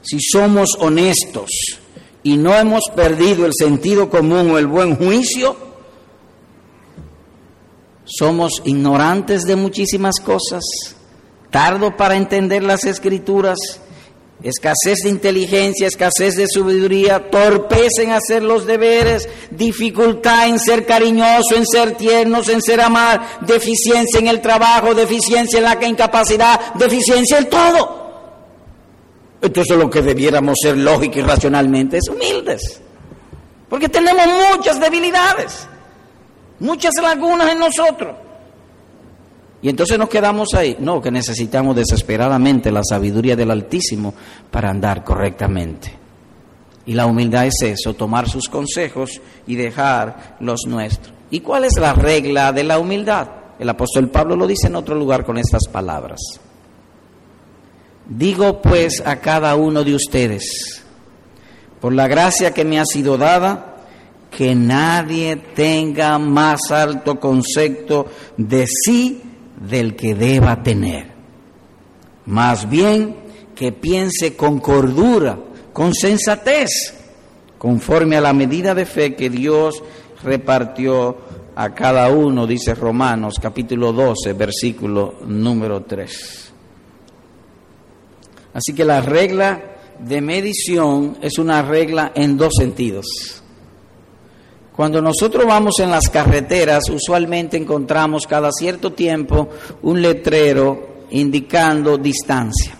si 0.00 0.18
somos 0.20 0.76
honestos 0.80 1.48
y 2.24 2.38
no 2.38 2.56
hemos 2.56 2.90
perdido 2.92 3.46
el 3.46 3.52
sentido 3.56 4.10
común 4.10 4.50
o 4.50 4.58
el 4.58 4.66
buen 4.66 4.96
juicio, 4.96 5.56
somos 8.04 8.62
ignorantes 8.64 9.42
de 9.42 9.54
muchísimas 9.54 10.16
cosas 10.18 10.64
tardo 11.52 11.96
para 11.96 12.16
entender 12.16 12.64
las 12.64 12.84
escrituras, 12.84 13.58
escasez 14.42 14.98
de 15.04 15.10
inteligencia, 15.10 15.86
escasez 15.86 16.34
de 16.34 16.48
sabiduría, 16.48 17.30
torpeza 17.30 18.02
en 18.02 18.10
hacer 18.10 18.42
los 18.42 18.66
deberes, 18.66 19.28
dificultad 19.50 20.48
en 20.48 20.58
ser 20.58 20.84
cariñoso, 20.84 21.54
en 21.54 21.66
ser 21.66 21.92
tiernos, 21.92 22.48
en 22.48 22.60
ser 22.60 22.80
amar, 22.80 23.38
deficiencia 23.42 24.18
en 24.18 24.26
el 24.26 24.40
trabajo, 24.40 24.94
deficiencia 24.94 25.58
en 25.58 25.64
la 25.64 25.86
incapacidad, 25.86 26.74
deficiencia 26.74 27.38
en 27.38 27.48
todo. 27.48 28.02
Entonces 29.42 29.76
lo 29.76 29.90
que 29.90 30.02
debiéramos 30.02 30.56
ser 30.60 30.76
lógico 30.78 31.18
y 31.18 31.22
racionalmente 31.22 31.98
es 31.98 32.08
humildes. 32.08 32.80
Porque 33.68 33.88
tenemos 33.88 34.26
muchas 34.50 34.80
debilidades, 34.80 35.66
muchas 36.60 36.94
lagunas 37.00 37.52
en 37.52 37.58
nosotros. 37.58 38.16
Y 39.62 39.68
entonces 39.68 39.96
nos 39.96 40.08
quedamos 40.08 40.54
ahí. 40.54 40.76
No, 40.80 41.00
que 41.00 41.12
necesitamos 41.12 41.76
desesperadamente 41.76 42.72
la 42.72 42.82
sabiduría 42.82 43.36
del 43.36 43.52
Altísimo 43.52 44.12
para 44.50 44.70
andar 44.70 45.04
correctamente. 45.04 45.96
Y 46.84 46.94
la 46.94 47.06
humildad 47.06 47.46
es 47.46 47.62
eso, 47.62 47.94
tomar 47.94 48.28
sus 48.28 48.48
consejos 48.48 49.20
y 49.46 49.54
dejar 49.54 50.36
los 50.40 50.62
nuestros. 50.66 51.14
¿Y 51.30 51.40
cuál 51.40 51.64
es 51.64 51.78
la 51.78 51.92
regla 51.92 52.52
de 52.52 52.64
la 52.64 52.80
humildad? 52.80 53.28
El 53.58 53.68
apóstol 53.68 54.08
Pablo 54.08 54.34
lo 54.34 54.48
dice 54.48 54.66
en 54.66 54.74
otro 54.74 54.96
lugar 54.96 55.24
con 55.24 55.38
estas 55.38 55.62
palabras. 55.70 56.18
Digo 58.08 58.60
pues 58.60 59.00
a 59.06 59.20
cada 59.20 59.54
uno 59.54 59.84
de 59.84 59.94
ustedes, 59.94 60.82
por 61.80 61.92
la 61.92 62.08
gracia 62.08 62.52
que 62.52 62.64
me 62.64 62.80
ha 62.80 62.84
sido 62.84 63.16
dada, 63.16 63.76
que 64.36 64.56
nadie 64.56 65.36
tenga 65.36 66.18
más 66.18 66.72
alto 66.72 67.20
concepto 67.20 68.06
de 68.36 68.66
sí 68.66 69.22
del 69.68 69.96
que 69.96 70.14
deba 70.14 70.62
tener. 70.62 71.12
Más 72.26 72.68
bien 72.68 73.16
que 73.54 73.72
piense 73.72 74.36
con 74.36 74.60
cordura, 74.60 75.38
con 75.72 75.94
sensatez, 75.94 76.94
conforme 77.58 78.16
a 78.16 78.20
la 78.20 78.32
medida 78.32 78.74
de 78.74 78.86
fe 78.86 79.14
que 79.14 79.30
Dios 79.30 79.82
repartió 80.22 81.16
a 81.54 81.74
cada 81.74 82.08
uno, 82.10 82.46
dice 82.46 82.74
Romanos 82.74 83.34
capítulo 83.40 83.92
12, 83.92 84.32
versículo 84.32 85.16
número 85.26 85.82
3. 85.82 86.52
Así 88.54 88.74
que 88.74 88.84
la 88.84 89.00
regla 89.00 89.62
de 89.98 90.20
medición 90.20 91.18
es 91.22 91.38
una 91.38 91.62
regla 91.62 92.12
en 92.14 92.36
dos 92.36 92.52
sentidos. 92.58 93.41
Cuando 94.82 95.00
nosotros 95.00 95.46
vamos 95.46 95.78
en 95.78 95.92
las 95.92 96.08
carreteras, 96.08 96.90
usualmente 96.90 97.56
encontramos 97.56 98.26
cada 98.26 98.50
cierto 98.50 98.92
tiempo 98.92 99.48
un 99.82 100.02
letrero 100.02 101.04
indicando 101.10 101.96
distancia. 101.98 102.74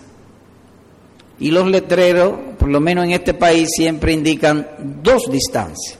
Y 1.39 1.49
los 1.49 1.65
letreros, 1.65 2.33
por 2.59 2.67
lo 2.67 2.81
menos 2.81 3.05
en 3.05 3.11
este 3.11 3.35
país, 3.35 3.69
siempre 3.73 4.11
indican 4.11 4.67
dos 5.01 5.31
distancias. 5.31 5.97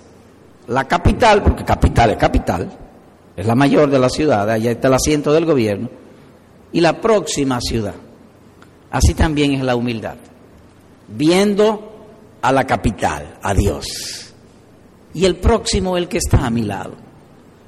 La 0.67 0.85
capital, 0.89 1.41
porque 1.41 1.63
capital 1.63 2.09
es 2.09 2.17
capital, 2.17 2.69
es 3.37 3.45
la 3.45 3.55
mayor 3.55 3.89
de 3.89 3.99
la 3.99 4.09
ciudad, 4.09 4.49
allá 4.49 4.71
está 4.71 4.89
el 4.89 4.95
asiento 4.95 5.31
del 5.31 5.45
gobierno, 5.45 5.89
y 6.73 6.81
la 6.81 6.99
próxima 6.99 7.61
ciudad. 7.61 7.95
Así 8.91 9.13
también 9.13 9.53
es 9.53 9.63
la 9.63 9.77
humildad, 9.77 10.17
viendo 11.07 11.93
a 12.41 12.51
la 12.51 12.67
capital, 12.67 13.39
a 13.41 13.53
Dios 13.53 14.32
y 15.13 15.25
el 15.25 15.35
próximo 15.35 15.97
el 15.97 16.07
que 16.07 16.17
está 16.17 16.45
a 16.45 16.49
mi 16.49 16.63
lado. 16.63 16.93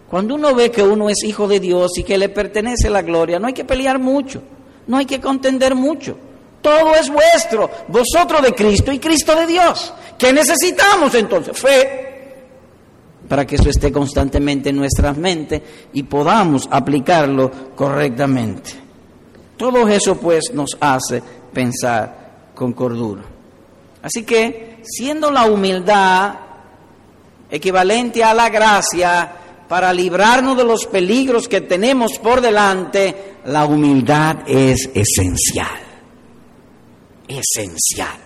Cuando 0.10 0.36
uno 0.36 0.54
ve 0.54 0.72
que 0.72 0.84
uno 0.84 1.10
es 1.10 1.24
hijo 1.24 1.48
de 1.48 1.60
Dios 1.60 1.98
y 1.98 2.04
que 2.04 2.18
le 2.18 2.30
pertenece 2.30 2.90
la 2.90 3.02
gloria, 3.02 3.40
no 3.40 3.48
hay 3.48 3.54
que 3.54 3.66
pelear 3.66 4.00
mucho, 4.00 4.42
no 4.88 4.98
hay 4.98 5.06
que 5.06 5.20
contender 5.20 5.76
mucho. 5.76 6.18
Todo 6.62 6.96
es 6.96 7.10
vuestro, 7.10 7.70
vosotros 7.88 8.42
de 8.42 8.54
Cristo 8.54 8.92
y 8.92 9.00
Cristo 9.00 9.36
de 9.36 9.48
Dios. 9.48 9.94
¿Qué 10.18 10.34
necesitamos 10.34 11.14
entonces? 11.14 11.60
Fe 11.60 12.06
para 13.28 13.46
que 13.46 13.56
eso 13.56 13.70
esté 13.70 13.92
constantemente 13.92 14.70
en 14.70 14.76
nuestras 14.76 15.18
mentes 15.18 15.62
y 15.94 16.04
podamos 16.04 16.68
aplicarlo 16.72 17.52
correctamente. 17.76 18.72
Todo 19.58 19.88
eso 19.88 20.18
pues 20.18 20.52
nos 20.54 20.78
hace 20.80 21.22
pensar 21.54 22.52
con 22.54 22.74
cordura. 22.74 23.24
Así 24.02 24.24
que, 24.24 24.80
siendo 24.84 25.32
la 25.32 25.46
humildad 25.46 26.36
equivalente 27.56 28.24
a 28.24 28.34
la 28.34 28.50
gracia 28.50 29.32
para 29.68 29.94
librarnos 29.94 30.58
de 30.58 30.63
los 30.63 30.86
peligros 30.86 31.48
que 31.48 31.62
tenemos 31.62 32.20
por 32.20 32.41
delante, 32.41 33.36
la 33.46 33.65
humildad 33.65 34.39
es 34.48 34.89
esencial. 34.94 35.80
Esencial. 37.28 38.18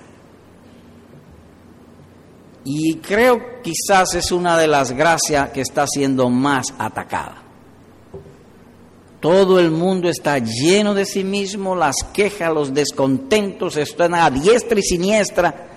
Y 2.66 2.96
creo 2.96 3.62
quizás 3.64 4.16
es 4.16 4.32
una 4.32 4.58
de 4.58 4.68
las 4.68 4.92
gracias 4.92 5.50
que 5.52 5.62
está 5.62 5.88
siendo 5.88 6.30
más 6.30 6.74
atacada. 6.78 7.44
Todo 9.22 9.60
el 9.60 9.72
mundo 9.72 10.10
está 10.10 10.40
lleno 10.40 10.94
de 10.94 11.06
sí 11.06 11.24
mismo, 11.24 11.76
las 11.76 11.96
quejas, 12.14 12.54
los 12.54 12.74
descontentos 12.74 13.76
están 13.78 14.14
a 14.16 14.30
diestra 14.30 14.80
y 14.80 14.84
siniestra, 14.84 15.68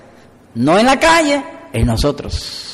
no 0.55 0.79
en 0.79 0.87
la 0.87 0.99
calle, 0.99 1.43
en 1.73 1.87
nosotros 1.87 2.72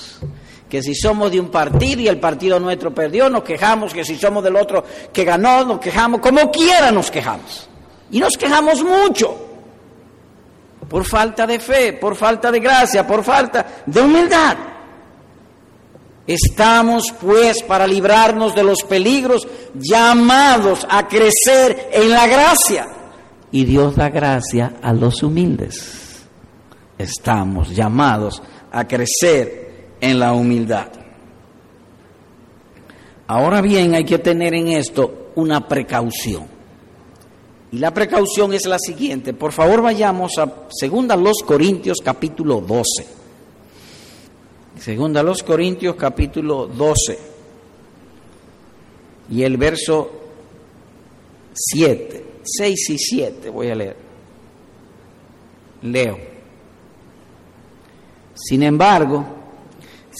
que 0.68 0.82
si 0.82 0.94
somos 0.94 1.30
de 1.30 1.40
un 1.40 1.48
partido 1.48 2.02
y 2.02 2.08
el 2.08 2.20
partido 2.20 2.60
nuestro 2.60 2.92
perdió, 2.92 3.30
nos 3.30 3.42
quejamos, 3.42 3.92
que 3.92 4.04
si 4.04 4.16
somos 4.16 4.44
del 4.44 4.56
otro 4.56 4.84
que 5.12 5.24
ganó, 5.24 5.64
nos 5.64 5.80
quejamos, 5.80 6.20
como 6.20 6.50
quiera 6.50 6.90
nos 6.90 7.10
quejamos. 7.10 7.68
Y 8.10 8.20
nos 8.20 8.36
quejamos 8.36 8.82
mucho, 8.82 9.36
por 10.88 11.04
falta 11.04 11.46
de 11.46 11.58
fe, 11.58 11.94
por 11.94 12.16
falta 12.16 12.50
de 12.50 12.60
gracia, 12.60 13.06
por 13.06 13.24
falta 13.24 13.82
de 13.86 14.00
humildad. 14.00 14.56
Estamos 16.26 17.14
pues 17.18 17.62
para 17.62 17.86
librarnos 17.86 18.54
de 18.54 18.62
los 18.62 18.82
peligros 18.82 19.48
llamados 19.74 20.86
a 20.90 21.08
crecer 21.08 21.88
en 21.90 22.10
la 22.10 22.26
gracia. 22.26 22.86
Y 23.50 23.64
Dios 23.64 23.96
da 23.96 24.10
gracia 24.10 24.74
a 24.82 24.92
los 24.92 25.22
humildes. 25.22 26.26
Estamos 26.98 27.70
llamados 27.74 28.42
a 28.70 28.86
crecer 28.86 29.67
en 30.00 30.18
la 30.18 30.32
humildad. 30.32 30.88
Ahora 33.26 33.60
bien, 33.60 33.94
hay 33.94 34.04
que 34.04 34.18
tener 34.18 34.54
en 34.54 34.68
esto 34.68 35.32
una 35.34 35.66
precaución. 35.68 36.46
Y 37.70 37.78
la 37.78 37.92
precaución 37.92 38.54
es 38.54 38.64
la 38.66 38.78
siguiente. 38.78 39.34
Por 39.34 39.52
favor, 39.52 39.82
vayamos 39.82 40.32
a 40.38 40.66
Segunda 40.70 41.14
los 41.16 41.42
Corintios 41.44 41.98
capítulo 42.02 42.62
12. 42.62 43.06
Segunda 44.78 45.22
los 45.22 45.42
Corintios 45.42 45.96
capítulo 45.96 46.66
12. 46.66 47.18
Y 49.30 49.42
el 49.42 49.58
verso 49.58 50.10
7, 51.52 52.24
6 52.44 52.90
y 52.90 52.98
7 52.98 53.50
voy 53.50 53.68
a 53.68 53.74
leer. 53.74 53.96
Leo. 55.82 56.18
Sin 58.34 58.62
embargo, 58.62 59.37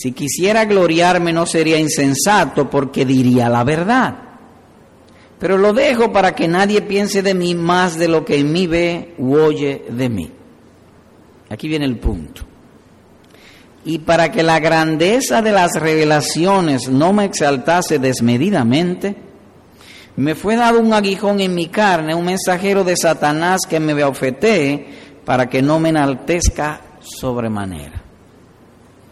si 0.01 0.13
quisiera 0.13 0.65
gloriarme 0.65 1.33
no 1.33 1.45
sería 1.45 1.77
insensato 1.77 2.71
porque 2.71 3.05
diría 3.05 3.49
la 3.49 3.65
verdad. 3.65 4.15
Pero 5.41 5.59
lo 5.59 5.73
dejo 5.73 6.13
para 6.13 6.37
que 6.37 6.47
nadie 6.47 6.83
piense 6.83 7.21
de 7.21 7.35
mí 7.35 7.57
más 7.57 7.99
de 7.99 8.07
lo 8.07 8.25
que 8.25 8.39
en 8.39 8.53
mí 8.53 8.69
ve 8.69 9.15
u 9.19 9.35
oye 9.35 9.87
de 9.91 10.09
mí. 10.09 10.31
Aquí 11.51 11.67
viene 11.67 11.85
el 11.85 11.97
punto. 11.97 12.43
Y 13.85 13.99
para 13.99 14.31
que 14.31 14.45
la 14.45 14.61
grandeza 14.61 15.43
de 15.43 15.51
las 15.51 15.75
revelaciones 15.75 16.89
no 16.89 17.13
me 17.13 17.25
exaltase 17.25 17.99
desmedidamente, 17.99 19.17
me 20.15 20.37
fue 20.37 20.55
dado 20.55 20.79
un 20.79 20.93
aguijón 20.93 21.41
en 21.41 21.57
mi 21.57 21.67
carne, 21.67 22.15
un 22.15 22.25
mensajero 22.25 22.85
de 22.85 22.97
Satanás 22.97 23.63
que 23.69 23.81
me 23.81 23.95
bofetee 23.95 24.87
para 25.25 25.49
que 25.49 25.61
no 25.61 25.81
me 25.81 25.89
enaltezca 25.89 26.83
sobremanera. 27.01 28.08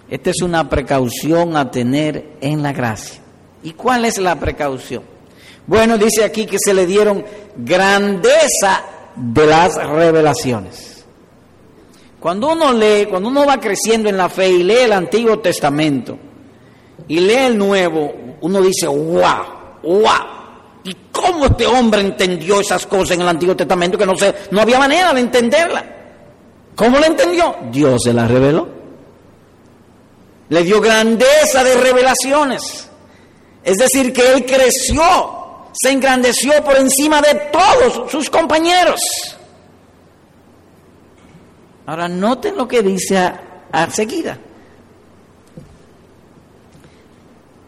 Esta 0.09 0.31
es 0.31 0.41
una 0.43 0.69
precaución 0.69 1.57
a 1.57 1.71
tener 1.71 2.37
en 2.41 2.63
la 2.63 2.73
gracia. 2.73 3.21
¿Y 3.63 3.73
cuál 3.73 4.05
es 4.05 4.19
la 4.19 4.39
precaución? 4.39 5.03
Bueno, 5.67 5.99
dice 5.99 6.25
aquí 6.25 6.47
que 6.47 6.59
se 6.65 6.73
le 6.73 6.87
dieron 6.87 7.25
grandeza 7.57 8.85
de 9.17 9.47
las 9.47 9.75
revelaciones. 9.75 11.05
Cuando 12.21 12.53
uno 12.53 12.73
lee, 12.73 13.07
cuando 13.11 13.29
uno 13.29 13.45
va 13.47 13.59
creciendo 13.59 14.09
en 14.09 14.17
la 14.17 14.29
fe 14.29 14.49
y 14.49 14.63
lee 14.63 14.83
el 14.85 14.93
Antiguo 14.93 15.41
Testamento 15.41 16.17
y 17.09 17.19
lee 17.19 17.35
el 17.35 17.59
Nuevo, 17.59 18.15
uno 18.41 18.63
dice, 18.63 18.87
wow, 18.87 19.83
wow. 19.83 20.37
¿Y 20.85 20.97
cómo 21.11 21.47
este 21.47 21.67
hombre 21.67 22.01
entendió 22.01 22.61
esas 22.61 22.87
cosas 22.87 23.17
en 23.17 23.23
el 23.23 23.29
Antiguo 23.29 23.57
Testamento 23.57 23.99
que 23.99 24.07
no, 24.07 24.17
sé, 24.17 24.33
no 24.53 24.61
había 24.61 24.79
manera 24.79 25.13
de 25.13 25.21
entenderla? 25.21 25.85
¿Cómo 26.77 27.01
la 27.01 27.09
entendió? 27.09 27.57
Dios 27.73 28.03
se 28.05 28.13
la 28.13 28.29
reveló 28.29 28.76
le 30.49 30.63
dio 30.63 30.81
grandeza 30.81 31.65
de 31.65 31.75
revelaciones. 31.77 32.89
Es 33.63 33.77
decir, 33.77 34.13
que 34.13 34.33
él 34.33 34.47
creció, 34.47 35.03
se 35.73 35.91
engrandeció 35.91 36.63
por 36.65 36.77
encima 36.77 37.21
de 37.21 37.35
todos 37.53 38.11
sus 38.11 38.31
compañeros. 38.31 39.01
Ahora 41.87 42.09
noten 42.09 42.57
lo 42.57 42.67
que 42.67 42.83
dice 42.83 43.19
a, 43.19 43.91
seguida. 43.91 44.39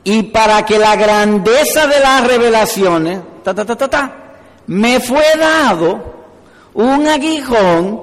Y 0.05 0.23
para 0.25 0.65
que 0.65 0.79
la 0.79 0.97
grandeza 0.97 1.87
de 1.87 2.01
las 2.01 2.27
revelaciones, 2.27 3.21
ta, 3.45 3.55
ta, 3.55 3.77
ta, 3.77 4.17
me 4.69 5.01
fue 5.01 5.25
dado 5.37 6.15
un 6.75 7.07
aguijón 7.07 8.03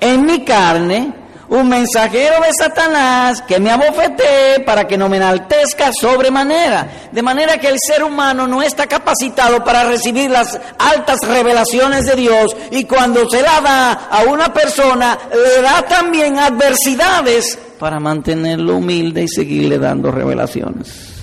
en 0.00 0.26
mi 0.26 0.44
carne 0.44 1.25
un 1.48 1.68
mensajero 1.68 2.36
de 2.40 2.50
Satanás 2.58 3.42
que 3.42 3.60
me 3.60 3.70
abofetee 3.70 4.60
para 4.64 4.86
que 4.86 4.98
no 4.98 5.08
me 5.08 5.18
enaltezca 5.18 5.90
sobremanera. 5.92 7.08
De 7.12 7.22
manera 7.22 7.58
que 7.58 7.68
el 7.68 7.78
ser 7.80 8.02
humano 8.02 8.46
no 8.46 8.62
está 8.62 8.86
capacitado 8.86 9.62
para 9.64 9.84
recibir 9.84 10.30
las 10.30 10.58
altas 10.78 11.20
revelaciones 11.22 12.06
de 12.06 12.16
Dios 12.16 12.56
y 12.70 12.84
cuando 12.84 13.28
se 13.28 13.42
la 13.42 13.60
da 13.60 13.92
a 14.10 14.24
una 14.24 14.52
persona, 14.52 15.18
le 15.30 15.62
da 15.62 15.82
también 15.82 16.38
adversidades 16.38 17.58
para 17.78 18.00
mantenerlo 18.00 18.76
humilde 18.76 19.22
y 19.22 19.28
seguirle 19.28 19.78
dando 19.78 20.10
revelaciones. 20.10 21.16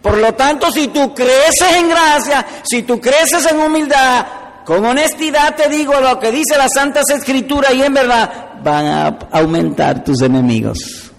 Por 0.00 0.18
lo 0.18 0.34
tanto, 0.34 0.70
si 0.70 0.88
tú 0.88 1.14
creces 1.14 1.72
en 1.76 1.88
gracia, 1.88 2.44
si 2.62 2.82
tú 2.82 3.00
creces 3.00 3.50
en 3.50 3.58
humildad, 3.58 4.26
con 4.64 4.84
honestidad 4.84 5.54
te 5.56 5.68
digo 5.68 5.94
lo 6.00 6.18
que 6.18 6.30
dice 6.30 6.56
las 6.56 6.72
Santas 6.74 7.04
Escrituras 7.10 7.74
y 7.74 7.82
en 7.82 7.94
verdad 7.94 8.53
van 8.64 8.86
a 8.86 9.18
aumentar 9.30 10.02
tus 10.02 10.22
enemigos. 10.22 11.12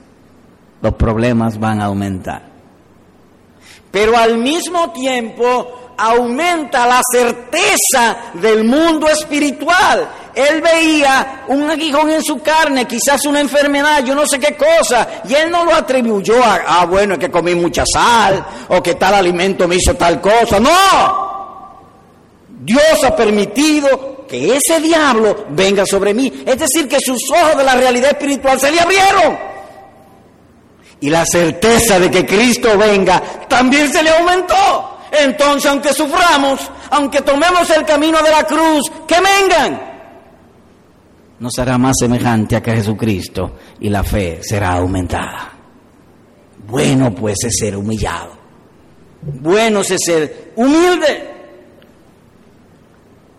Los 0.81 0.93
problemas 0.95 1.57
van 1.59 1.81
a 1.81 1.85
aumentar. 1.85 2.41
Pero 3.91 4.17
al 4.17 4.37
mismo 4.37 4.91
tiempo 4.91 5.93
aumenta 5.97 6.85
la 6.85 7.01
certeza 7.09 8.17
del 8.33 8.65
mundo 8.65 9.07
espiritual. 9.07 10.09
Él 10.33 10.61
veía 10.61 11.45
un 11.47 11.69
aguijón 11.69 12.09
en 12.09 12.21
su 12.21 12.41
carne, 12.41 12.85
quizás 12.85 13.25
una 13.25 13.39
enfermedad, 13.39 14.03
yo 14.03 14.13
no 14.13 14.27
sé 14.27 14.37
qué 14.37 14.57
cosa, 14.57 15.21
y 15.29 15.33
él 15.33 15.49
no 15.49 15.63
lo 15.63 15.73
atribuyó 15.73 16.43
a, 16.43 16.59
ah, 16.67 16.85
bueno, 16.85 17.13
es 17.13 17.19
que 17.21 17.31
comí 17.31 17.55
mucha 17.55 17.85
sal, 17.85 18.45
o 18.67 18.83
que 18.83 18.95
tal 18.95 19.13
alimento 19.13 19.65
me 19.65 19.75
hizo 19.75 19.93
tal 19.93 20.19
cosa. 20.19 20.59
No, 20.59 20.71
Dios 22.49 23.01
ha 23.05 23.15
permitido 23.15 24.14
que 24.39 24.57
ese 24.57 24.81
diablo 24.81 25.45
venga 25.49 25.85
sobre 25.85 26.13
mí. 26.13 26.31
Es 26.45 26.59
decir, 26.59 26.87
que 26.87 26.99
sus 26.99 27.21
ojos 27.31 27.57
de 27.57 27.63
la 27.63 27.75
realidad 27.75 28.11
espiritual 28.11 28.59
se 28.59 28.71
le 28.71 28.79
abrieron. 28.79 29.37
Y 31.01 31.09
la 31.09 31.25
certeza 31.25 31.99
de 31.99 32.09
que 32.09 32.25
Cristo 32.25 32.77
venga 32.77 33.21
también 33.47 33.91
se 33.91 34.01
le 34.01 34.09
aumentó. 34.09 34.99
Entonces, 35.11 35.69
aunque 35.69 35.93
suframos, 35.93 36.59
aunque 36.89 37.21
tomemos 37.21 37.69
el 37.69 37.85
camino 37.85 38.21
de 38.21 38.31
la 38.31 38.43
cruz, 38.43 38.91
que 39.07 39.15
vengan. 39.15 39.81
Nos 41.39 41.51
hará 41.59 41.77
más 41.77 41.95
semejante 41.99 42.55
a 42.55 42.61
que 42.61 42.71
Jesucristo 42.71 43.55
y 43.79 43.89
la 43.89 44.03
fe 44.03 44.39
será 44.41 44.73
aumentada. 44.73 45.51
Bueno 46.67 47.13
pues 47.13 47.35
es 47.45 47.57
ser 47.59 47.75
humillado. 47.75 48.31
Bueno 49.21 49.81
es 49.81 49.95
ser 50.03 50.53
humilde. 50.55 51.34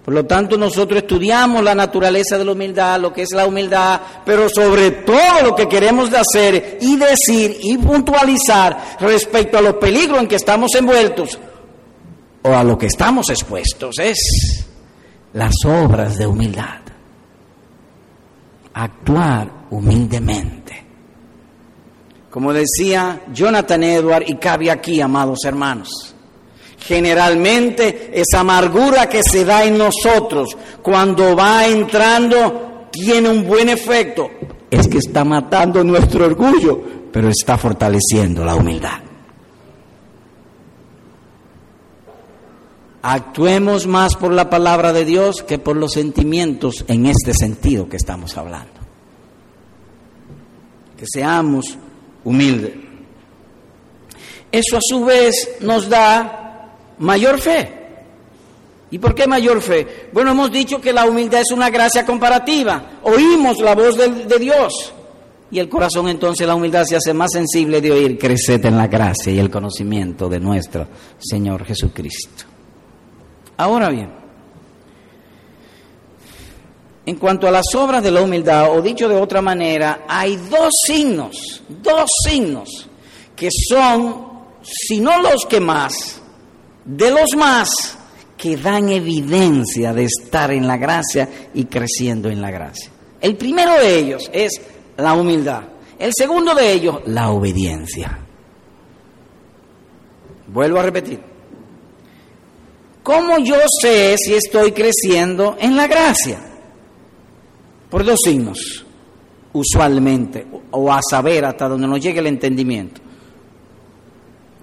Por 0.06 0.14
lo 0.14 0.24
tanto, 0.24 0.56
nosotros 0.56 1.02
estudiamos 1.02 1.64
la 1.64 1.74
naturaleza 1.74 2.38
de 2.38 2.44
la 2.44 2.52
humildad, 2.52 3.00
lo 3.00 3.12
que 3.12 3.22
es 3.22 3.32
la 3.32 3.44
humildad, 3.44 4.00
pero 4.24 4.48
sobre 4.48 4.92
todo 4.92 5.42
lo 5.42 5.56
que 5.56 5.66
queremos 5.66 6.10
hacer 6.14 6.78
y 6.80 6.96
decir 6.96 7.58
y 7.60 7.76
puntualizar 7.76 8.98
respecto 9.00 9.58
a 9.58 9.62
los 9.62 9.74
peligros 9.74 10.20
en 10.20 10.28
que 10.28 10.36
estamos 10.36 10.72
envueltos 10.76 11.36
o 12.42 12.54
a 12.54 12.62
lo 12.62 12.78
que 12.78 12.86
estamos 12.86 13.28
expuestos 13.30 13.96
es 13.98 14.64
las 15.32 15.56
obras 15.64 16.16
de 16.16 16.28
humildad. 16.28 16.82
Actuar 18.74 19.50
humildemente. 19.70 20.84
Como 22.30 22.52
decía 22.52 23.22
Jonathan 23.32 23.82
Edward, 23.82 24.22
y 24.28 24.36
cabe 24.36 24.70
aquí, 24.70 25.00
amados 25.00 25.40
hermanos, 25.44 26.14
Generalmente 26.86 28.12
esa 28.14 28.40
amargura 28.40 29.08
que 29.08 29.22
se 29.24 29.44
da 29.44 29.64
en 29.64 29.76
nosotros 29.76 30.56
cuando 30.82 31.34
va 31.34 31.66
entrando 31.66 32.86
tiene 32.92 33.28
un 33.28 33.44
buen 33.44 33.68
efecto. 33.68 34.30
Es 34.70 34.86
que 34.86 34.98
está 34.98 35.24
matando 35.24 35.82
nuestro 35.82 36.26
orgullo, 36.26 36.80
pero 37.12 37.28
está 37.28 37.58
fortaleciendo 37.58 38.44
la 38.44 38.54
humildad. 38.54 39.00
Actuemos 43.02 43.88
más 43.88 44.14
por 44.14 44.32
la 44.32 44.48
palabra 44.48 44.92
de 44.92 45.04
Dios 45.04 45.42
que 45.42 45.58
por 45.58 45.76
los 45.76 45.92
sentimientos 45.92 46.84
en 46.86 47.06
este 47.06 47.34
sentido 47.34 47.88
que 47.88 47.96
estamos 47.96 48.36
hablando. 48.36 48.80
Que 50.96 51.04
seamos 51.12 51.76
humildes. 52.22 52.74
Eso 54.52 54.76
a 54.76 54.80
su 54.80 55.04
vez 55.04 55.56
nos 55.60 55.88
da 55.88 56.45
mayor 56.98 57.40
fe. 57.40 57.86
¿Y 58.90 58.98
por 58.98 59.14
qué 59.14 59.26
mayor 59.26 59.60
fe? 59.60 60.08
Bueno, 60.12 60.30
hemos 60.30 60.52
dicho 60.52 60.80
que 60.80 60.92
la 60.92 61.06
humildad 61.06 61.40
es 61.40 61.50
una 61.50 61.70
gracia 61.70 62.06
comparativa. 62.06 63.00
Oímos 63.02 63.58
la 63.58 63.74
voz 63.74 63.96
de, 63.96 64.38
Dios. 64.38 64.92
Y 65.50 65.58
el 65.58 65.68
corazón 65.68 66.08
entonces, 66.08 66.46
la 66.46 66.54
humildad 66.54 66.84
se 66.84 66.96
hace 66.96 67.12
más 67.12 67.32
sensible 67.32 67.80
de 67.80 67.90
oír, 67.90 68.18
crecete 68.18 68.68
en 68.68 68.76
la 68.76 68.86
gracia 68.86 69.32
y 69.32 69.38
el 69.38 69.50
conocimiento 69.50 70.28
de 70.28 70.40
nuestro 70.40 70.86
Señor 71.18 71.64
Jesucristo. 71.64 72.44
Ahora 73.56 73.88
bien, 73.88 74.10
en 77.06 77.16
cuanto 77.16 77.46
a 77.46 77.52
las 77.52 77.66
obras 77.74 78.02
de 78.02 78.10
la 78.10 78.22
humildad, 78.22 78.76
o 78.76 78.82
dicho 78.82 79.08
de 79.08 79.16
otra 79.16 79.40
manera, 79.40 80.04
hay 80.08 80.36
dos 80.36 80.70
signos, 80.84 81.62
dos 81.68 82.10
signos, 82.24 82.88
que 83.34 83.48
son, 83.50 84.26
si 84.62 85.00
no 85.00 85.22
los 85.22 85.46
que 85.46 85.60
más, 85.60 86.20
de 86.86 87.10
los 87.10 87.36
más 87.36 87.98
que 88.36 88.56
dan 88.56 88.88
evidencia 88.90 89.92
de 89.92 90.04
estar 90.04 90.52
en 90.52 90.66
la 90.66 90.76
gracia 90.76 91.28
y 91.52 91.64
creciendo 91.64 92.28
en 92.30 92.40
la 92.40 92.50
gracia. 92.50 92.90
El 93.20 93.36
primero 93.36 93.72
de 93.74 93.98
ellos 93.98 94.30
es 94.32 94.60
la 94.96 95.14
humildad. 95.14 95.64
El 95.98 96.12
segundo 96.14 96.54
de 96.54 96.72
ellos, 96.72 97.00
la 97.06 97.30
obediencia. 97.30 98.18
Vuelvo 100.46 100.78
a 100.78 100.82
repetir. 100.82 101.20
¿Cómo 103.02 103.38
yo 103.38 103.56
sé 103.80 104.16
si 104.18 104.34
estoy 104.34 104.72
creciendo 104.72 105.56
en 105.58 105.76
la 105.76 105.86
gracia? 105.86 106.40
Por 107.88 108.04
dos 108.04 108.18
signos, 108.22 108.84
usualmente, 109.52 110.46
o 110.72 110.92
a 110.92 111.00
saber 111.08 111.44
hasta 111.44 111.68
donde 111.68 111.86
nos 111.86 112.00
llegue 112.00 112.20
el 112.20 112.26
entendimiento. 112.26 113.00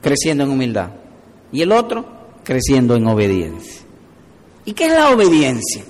Creciendo 0.01 0.43
en 0.43 0.51
humildad 0.51 0.91
y 1.53 1.61
el 1.61 1.71
otro 1.71 2.05
creciendo 2.43 2.95
en 2.95 3.07
obediencia. 3.07 3.81
¿Y 4.65 4.73
qué 4.73 4.85
es 4.85 4.91
la 4.93 5.11
obediencia? 5.11 5.83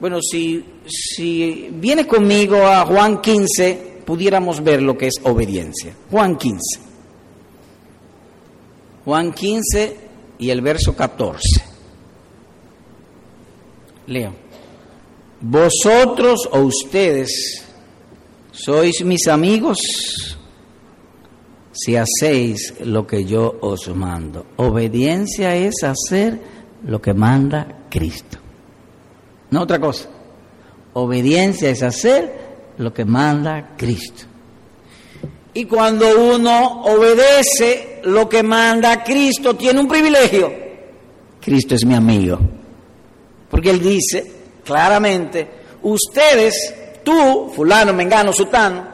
Bueno, 0.00 0.20
si, 0.20 0.64
si 0.86 1.68
viene 1.72 2.06
conmigo 2.06 2.56
a 2.66 2.84
Juan 2.84 3.20
15, 3.20 4.02
pudiéramos 4.04 4.62
ver 4.62 4.82
lo 4.82 4.96
que 4.96 5.06
es 5.06 5.14
obediencia. 5.22 5.94
Juan 6.10 6.36
15. 6.36 6.80
Juan 9.04 9.32
15 9.32 9.96
y 10.38 10.50
el 10.50 10.60
verso 10.60 10.94
14. 10.94 11.40
Leo. 14.06 14.34
Vosotros 15.40 16.48
o 16.50 16.60
ustedes 16.60 17.64
sois 18.52 19.04
mis 19.04 19.26
amigos 19.28 19.78
si 21.74 21.96
hacéis 21.96 22.74
lo 22.84 23.06
que 23.06 23.24
yo 23.24 23.56
os 23.60 23.88
mando. 23.88 24.46
Obediencia 24.56 25.54
es 25.56 25.82
hacer 25.82 26.38
lo 26.86 27.02
que 27.02 27.12
manda 27.12 27.66
Cristo. 27.90 28.38
No 29.50 29.62
otra 29.62 29.80
cosa. 29.80 30.08
Obediencia 30.92 31.70
es 31.70 31.82
hacer 31.82 32.32
lo 32.78 32.94
que 32.94 33.04
manda 33.04 33.74
Cristo. 33.76 34.24
Y 35.52 35.64
cuando 35.64 36.34
uno 36.34 36.82
obedece 36.82 38.00
lo 38.04 38.28
que 38.28 38.42
manda 38.42 39.02
Cristo, 39.02 39.54
tiene 39.54 39.80
un 39.80 39.88
privilegio. 39.88 40.52
Cristo 41.40 41.74
es 41.74 41.84
mi 41.84 41.94
amigo. 41.94 42.38
Porque 43.50 43.70
Él 43.70 43.80
dice 43.80 44.32
claramente, 44.64 45.48
ustedes, 45.82 46.74
tú, 47.02 47.52
fulano, 47.54 47.92
mengano, 47.92 48.32
sutano, 48.32 48.86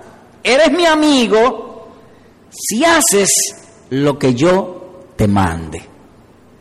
eres 0.42 0.70
mi 0.72 0.84
amigo 0.84 1.69
si 2.50 2.84
haces 2.84 3.30
lo 3.90 4.18
que 4.18 4.34
yo 4.34 5.04
te 5.16 5.26
mande. 5.26 5.82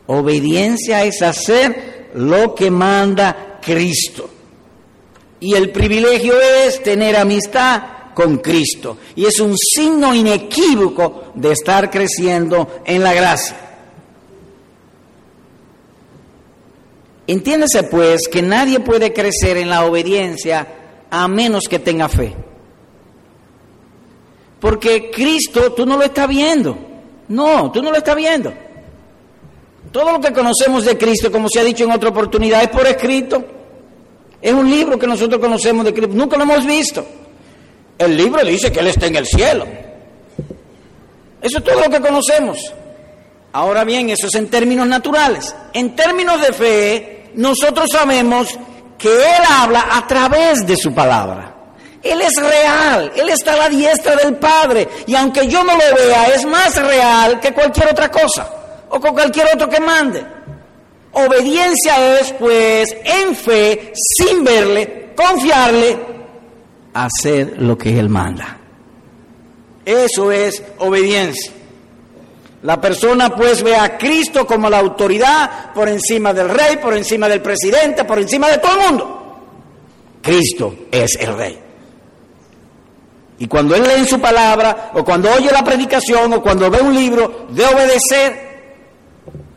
Obediencia 0.06 1.04
es 1.04 1.22
hacer 1.22 2.10
lo 2.14 2.54
que 2.54 2.70
manda 2.70 3.58
Cristo. 3.62 4.28
Y 5.40 5.54
el 5.54 5.70
privilegio 5.70 6.34
es 6.40 6.82
tener 6.82 7.16
amistad 7.16 7.82
con 8.14 8.38
Cristo. 8.38 8.98
Y 9.14 9.24
es 9.24 9.40
un 9.40 9.56
signo 9.56 10.14
inequívoco 10.14 11.32
de 11.34 11.52
estar 11.52 11.90
creciendo 11.90 12.82
en 12.84 13.02
la 13.02 13.14
gracia. 13.14 13.56
Entiéndese 17.26 17.84
pues 17.84 18.22
que 18.30 18.42
nadie 18.42 18.80
puede 18.80 19.12
crecer 19.12 19.56
en 19.56 19.70
la 19.70 19.84
obediencia 19.84 20.66
a 21.10 21.28
menos 21.28 21.64
que 21.70 21.78
tenga 21.78 22.08
fe. 22.08 22.34
Porque 24.60 25.10
Cristo 25.10 25.72
tú 25.72 25.86
no 25.86 25.96
lo 25.96 26.04
estás 26.04 26.28
viendo. 26.28 26.76
No, 27.28 27.70
tú 27.72 27.82
no 27.82 27.90
lo 27.90 27.96
estás 27.96 28.16
viendo. 28.16 28.52
Todo 29.90 30.12
lo 30.12 30.20
que 30.20 30.32
conocemos 30.32 30.84
de 30.84 30.96
Cristo, 30.96 31.32
como 31.32 31.48
se 31.48 31.60
ha 31.60 31.64
dicho 31.64 31.84
en 31.84 31.92
otra 31.92 32.10
oportunidad, 32.10 32.62
es 32.62 32.68
por 32.68 32.86
escrito. 32.86 33.44
Es 34.40 34.52
un 34.52 34.70
libro 34.70 34.98
que 34.98 35.06
nosotros 35.06 35.40
conocemos 35.40 35.84
de 35.84 35.92
Cristo. 35.92 36.14
Nunca 36.14 36.36
lo 36.36 36.44
hemos 36.44 36.64
visto. 36.66 37.04
El 37.98 38.16
libro 38.16 38.44
dice 38.44 38.70
que 38.70 38.80
Él 38.80 38.86
está 38.88 39.06
en 39.06 39.16
el 39.16 39.26
cielo. 39.26 39.66
Eso 41.40 41.58
es 41.58 41.64
todo 41.64 41.80
lo 41.80 41.90
que 41.90 42.00
conocemos. 42.00 42.58
Ahora 43.52 43.84
bien, 43.84 44.10
eso 44.10 44.26
es 44.26 44.34
en 44.34 44.48
términos 44.48 44.86
naturales. 44.86 45.54
En 45.72 45.96
términos 45.96 46.40
de 46.40 46.52
fe, 46.52 47.30
nosotros 47.34 47.86
sabemos 47.90 48.58
que 48.96 49.08
Él 49.08 49.42
habla 49.48 49.88
a 49.90 50.06
través 50.06 50.66
de 50.66 50.76
su 50.76 50.94
palabra. 50.94 51.56
Él 52.02 52.20
es 52.22 52.34
real, 52.36 53.12
Él 53.14 53.28
está 53.28 53.52
a 53.54 53.56
la 53.56 53.68
diestra 53.68 54.16
del 54.16 54.36
Padre 54.36 54.88
y 55.06 55.14
aunque 55.14 55.46
yo 55.46 55.62
no 55.62 55.74
lo 55.74 55.94
vea, 55.94 56.28
es 56.34 56.46
más 56.46 56.74
real 56.76 57.38
que 57.40 57.52
cualquier 57.52 57.88
otra 57.90 58.10
cosa 58.10 58.48
o 58.88 58.98
con 58.98 59.12
cualquier 59.12 59.48
otro 59.54 59.68
que 59.68 59.80
mande. 59.80 60.24
Obediencia 61.12 62.18
es 62.18 62.32
pues 62.34 62.96
en 63.04 63.34
fe, 63.34 63.92
sin 63.94 64.44
verle, 64.44 65.12
confiarle, 65.16 65.98
hacer 66.94 67.60
lo 67.60 67.76
que 67.76 67.98
Él 67.98 68.08
manda. 68.08 68.58
Eso 69.84 70.30
es 70.32 70.62
obediencia. 70.78 71.52
La 72.62 72.80
persona 72.80 73.34
pues 73.34 73.62
ve 73.62 73.74
a 73.74 73.96
Cristo 73.96 74.46
como 74.46 74.68
la 74.68 74.78
autoridad 74.78 75.72
por 75.72 75.88
encima 75.88 76.32
del 76.32 76.48
rey, 76.48 76.76
por 76.76 76.94
encima 76.94 77.28
del 77.28 77.40
presidente, 77.40 78.04
por 78.04 78.18
encima 78.18 78.48
de 78.48 78.58
todo 78.58 78.72
el 78.72 78.86
mundo. 78.86 79.16
Cristo 80.22 80.74
es 80.90 81.16
el 81.18 81.36
rey. 81.36 81.69
Y 83.40 83.48
cuando 83.48 83.74
él 83.74 83.82
lee 83.82 84.06
su 84.06 84.20
palabra, 84.20 84.90
o 84.94 85.02
cuando 85.02 85.32
oye 85.32 85.50
la 85.50 85.64
predicación, 85.64 86.30
o 86.34 86.42
cuando 86.42 86.70
ve 86.70 86.82
un 86.82 86.94
libro 86.94 87.46
de 87.48 87.64
obedecer, 87.64 88.50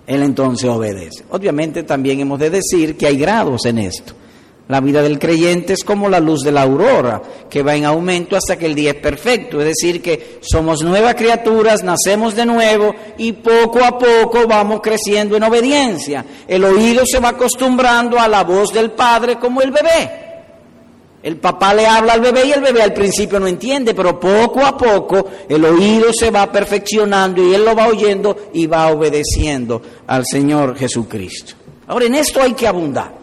él 0.08 0.24
entonces 0.24 0.70
obedece. 0.70 1.26
Obviamente 1.30 1.84
también 1.84 2.22
hemos 2.22 2.40
de 2.40 2.50
decir 2.50 2.96
que 2.98 3.08
hay 3.08 3.18
grados 3.18 3.66
en 3.66 3.80
esto. 3.80 4.14
La 4.70 4.80
vida 4.80 5.02
del 5.02 5.20
creyente 5.20 5.74
es 5.74 5.84
como 5.84 6.08
la 6.08 6.22
luz 6.22 6.44
de 6.44 6.54
la 6.54 6.62
aurora, 6.62 7.22
que 7.50 7.62
va 7.62 7.76
en 7.76 7.84
aumento 7.84 8.38
hasta 8.38 8.56
que 8.56 8.68
el 8.68 8.74
día 8.74 8.92
es 8.92 9.02
perfecto. 9.02 9.60
Es 9.60 9.68
decir, 9.68 10.02
que 10.02 10.40
somos 10.42 10.82
nuevas 10.82 11.16
criaturas, 11.16 11.84
nacemos 11.84 12.36
de 12.36 12.46
nuevo 12.46 12.96
y 13.18 13.34
poco 13.34 13.84
a 13.84 14.00
poco 14.00 14.48
vamos 14.48 14.80
creciendo 14.82 15.36
en 15.36 15.44
obediencia. 15.44 16.26
El 16.48 16.64
oído 16.64 17.04
se 17.06 17.20
va 17.20 17.30
acostumbrando 17.30 18.18
a 18.18 18.30
la 18.30 18.46
voz 18.46 18.72
del 18.72 18.92
Padre 18.92 19.38
como 19.38 19.62
el 19.62 19.72
bebé. 19.72 20.23
El 21.24 21.38
papá 21.38 21.74
le 21.74 21.88
habla 21.88 22.14
al 22.14 22.20
bebé 22.20 22.48
y 22.48 22.52
el 22.52 22.60
bebé 22.60 22.82
al 22.82 22.94
principio 22.94 23.40
no 23.40 23.48
entiende, 23.48 23.94
pero 23.94 24.20
poco 24.20 24.66
a 24.66 24.78
poco 24.78 25.30
el 25.48 25.64
oído 25.64 26.12
se 26.12 26.30
va 26.30 26.52
perfeccionando 26.52 27.42
y 27.42 27.54
él 27.54 27.64
lo 27.64 27.74
va 27.74 27.88
oyendo 27.88 28.50
y 28.54 28.68
va 28.68 28.88
obedeciendo 28.88 29.82
al 30.06 30.26
Señor 30.26 30.78
Jesucristo. 30.78 31.54
Ahora, 31.88 32.06
en 32.06 32.16
esto 32.16 32.42
hay 32.42 32.52
que 32.54 32.68
abundar 32.68 33.14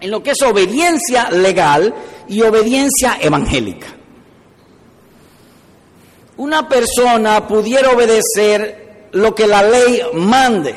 en 0.00 0.10
lo 0.10 0.22
que 0.22 0.30
es 0.30 0.40
obediencia 0.40 1.30
legal 1.30 1.94
y 2.28 2.40
obediencia 2.40 3.18
evangélica. 3.20 3.88
Una 6.38 6.66
persona 6.66 7.46
pudiera 7.46 7.90
obedecer 7.90 9.08
lo 9.12 9.34
que 9.34 9.46
la 9.46 9.62
ley 9.62 10.00
mande 10.14 10.74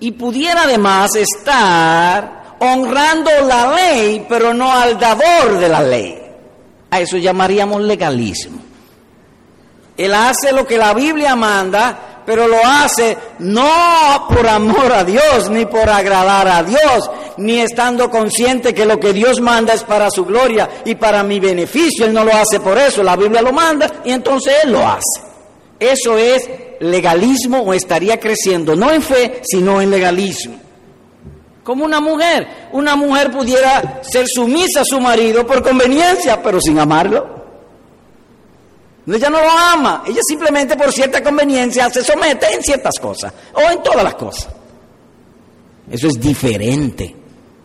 y 0.00 0.10
pudiera 0.12 0.62
además 0.62 1.14
estar 1.14 2.43
honrando 2.64 3.30
la 3.46 3.74
ley, 3.74 4.26
pero 4.28 4.52
no 4.54 4.72
al 4.72 4.98
dador 4.98 5.58
de 5.58 5.68
la 5.68 5.82
ley. 5.82 6.20
A 6.90 7.00
eso 7.00 7.16
llamaríamos 7.16 7.82
legalismo. 7.82 8.60
Él 9.96 10.12
hace 10.12 10.52
lo 10.52 10.66
que 10.66 10.76
la 10.76 10.92
Biblia 10.92 11.36
manda, 11.36 12.22
pero 12.26 12.48
lo 12.48 12.58
hace 12.64 13.16
no 13.40 14.26
por 14.28 14.46
amor 14.46 14.92
a 14.92 15.04
Dios, 15.04 15.50
ni 15.50 15.66
por 15.66 15.88
agradar 15.88 16.48
a 16.48 16.62
Dios, 16.62 17.10
ni 17.36 17.60
estando 17.60 18.10
consciente 18.10 18.74
que 18.74 18.86
lo 18.86 18.98
que 18.98 19.12
Dios 19.12 19.40
manda 19.40 19.74
es 19.74 19.84
para 19.84 20.10
su 20.10 20.24
gloria 20.24 20.68
y 20.84 20.94
para 20.96 21.22
mi 21.22 21.38
beneficio. 21.38 22.06
Él 22.06 22.12
no 22.12 22.24
lo 22.24 22.32
hace 22.34 22.60
por 22.60 22.78
eso, 22.78 23.02
la 23.02 23.16
Biblia 23.16 23.42
lo 23.42 23.52
manda 23.52 24.02
y 24.04 24.12
entonces 24.12 24.54
Él 24.64 24.72
lo 24.72 24.86
hace. 24.86 25.22
Eso 25.78 26.18
es 26.18 26.48
legalismo 26.80 27.60
o 27.60 27.74
estaría 27.74 28.18
creciendo, 28.18 28.74
no 28.74 28.90
en 28.90 29.02
fe, 29.02 29.40
sino 29.44 29.80
en 29.80 29.90
legalismo. 29.90 30.63
Como 31.64 31.84
una 31.84 31.98
mujer, 32.00 32.68
una 32.72 32.94
mujer 32.94 33.30
pudiera 33.30 34.02
ser 34.02 34.26
sumisa 34.28 34.82
a 34.82 34.84
su 34.84 35.00
marido 35.00 35.46
por 35.46 35.62
conveniencia, 35.62 36.42
pero 36.42 36.60
sin 36.60 36.78
amarlo. 36.78 37.42
Ella 39.06 39.30
no 39.30 39.40
lo 39.40 39.50
ama, 39.50 40.04
ella 40.06 40.20
simplemente 40.26 40.76
por 40.76 40.92
cierta 40.92 41.22
conveniencia 41.22 41.90
se 41.90 42.02
somete 42.02 42.46
en 42.54 42.62
ciertas 42.62 42.94
cosas 43.00 43.32
o 43.54 43.60
en 43.60 43.82
todas 43.82 44.04
las 44.04 44.14
cosas. 44.14 44.48
Eso 45.90 46.08
es 46.08 46.20
diferente 46.20 47.14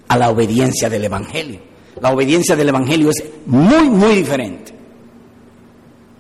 a 0.08 0.18
la 0.18 0.30
obediencia 0.30 0.90
del 0.90 1.06
Evangelio. 1.06 1.62
La 2.02 2.12
obediencia 2.12 2.56
del 2.56 2.70
Evangelio 2.70 3.10
es 3.10 3.24
muy, 3.46 3.90
muy 3.90 4.16
diferente. 4.16 4.74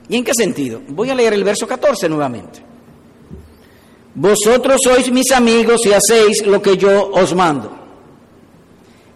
¿Y 0.09 0.17
en 0.17 0.23
qué 0.23 0.33
sentido? 0.33 0.81
Voy 0.89 1.09
a 1.09 1.15
leer 1.15 1.33
el 1.33 1.43
verso 1.43 1.67
14 1.67 2.09
nuevamente. 2.09 2.68
Vosotros 4.15 4.77
sois 4.83 5.11
mis 5.11 5.31
amigos 5.31 5.81
y 5.85 5.93
hacéis 5.93 6.45
lo 6.45 6.61
que 6.61 6.77
yo 6.77 7.11
os 7.11 7.33
mando. 7.35 7.77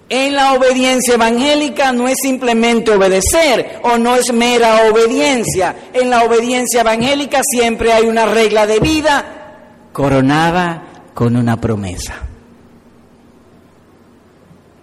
En 0.10 0.36
la 0.36 0.54
obediencia 0.54 1.16
evangélica 1.16 1.92
no 1.92 2.08
es 2.08 2.18
simplemente 2.22 2.92
obedecer 2.92 3.80
o 3.84 3.98
no 3.98 4.16
es 4.16 4.32
mera 4.32 4.88
obediencia. 4.90 5.90
En 5.94 6.10
la 6.10 6.24
obediencia 6.24 6.82
evangélica 6.82 7.42
siempre 7.44 7.92
hay 7.92 8.06
una 8.06 8.26
regla 8.26 8.68
de 8.68 8.80
vida 8.80 9.90
coronada 9.92 10.84
con 11.14 11.36
una 11.36 11.60
promesa. 11.60 12.16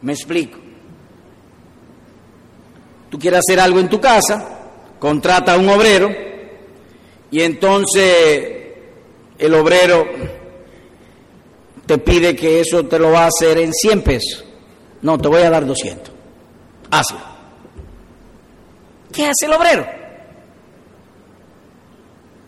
Me 0.03 0.13
explico. 0.13 0.59
Tú 3.11 3.19
quieres 3.19 3.41
hacer 3.41 3.61
algo 3.61 3.81
en 3.81 3.89
tu 3.89 4.01
casa, 4.01 4.49
contrata 4.99 5.55
a 5.55 5.59
un 5.59 5.69
obrero 5.69 6.11
y 7.31 7.43
entonces 7.43 8.60
el 9.41 9.55
obrero 9.55 10.07
te 11.87 11.99
pide 11.99 12.37
que 12.37 12.61
eso 12.61 12.85
te 12.85 12.99
lo 12.99 13.11
va 13.11 13.25
a 13.25 13.29
hacer 13.29 13.59
en 13.59 13.73
100 13.73 14.03
pesos. 14.03 14.45
No, 15.03 15.19
te 15.19 15.29
voy 15.29 15.43
a 15.43 15.51
dar 15.51 15.67
200. 15.67 16.13
Hazlo. 16.91 17.19
¿Qué 19.13 19.25
hace 19.27 19.47
el 19.47 19.53
obrero? 19.53 19.87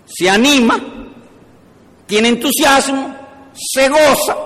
Se 0.07 0.28
anima, 0.28 0.78
tiene 2.07 2.28
entusiasmo, 2.28 3.16
se 3.55 3.88
goza 3.88 4.37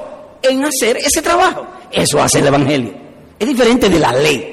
en 0.43 0.65
hacer 0.65 0.97
ese 0.99 1.21
trabajo. 1.21 1.67
Eso 1.91 2.23
hace 2.23 2.39
el 2.39 2.47
Evangelio. 2.47 2.95
Es 3.39 3.47
diferente 3.47 3.89
de 3.89 3.99
la 3.99 4.13
ley. 4.13 4.53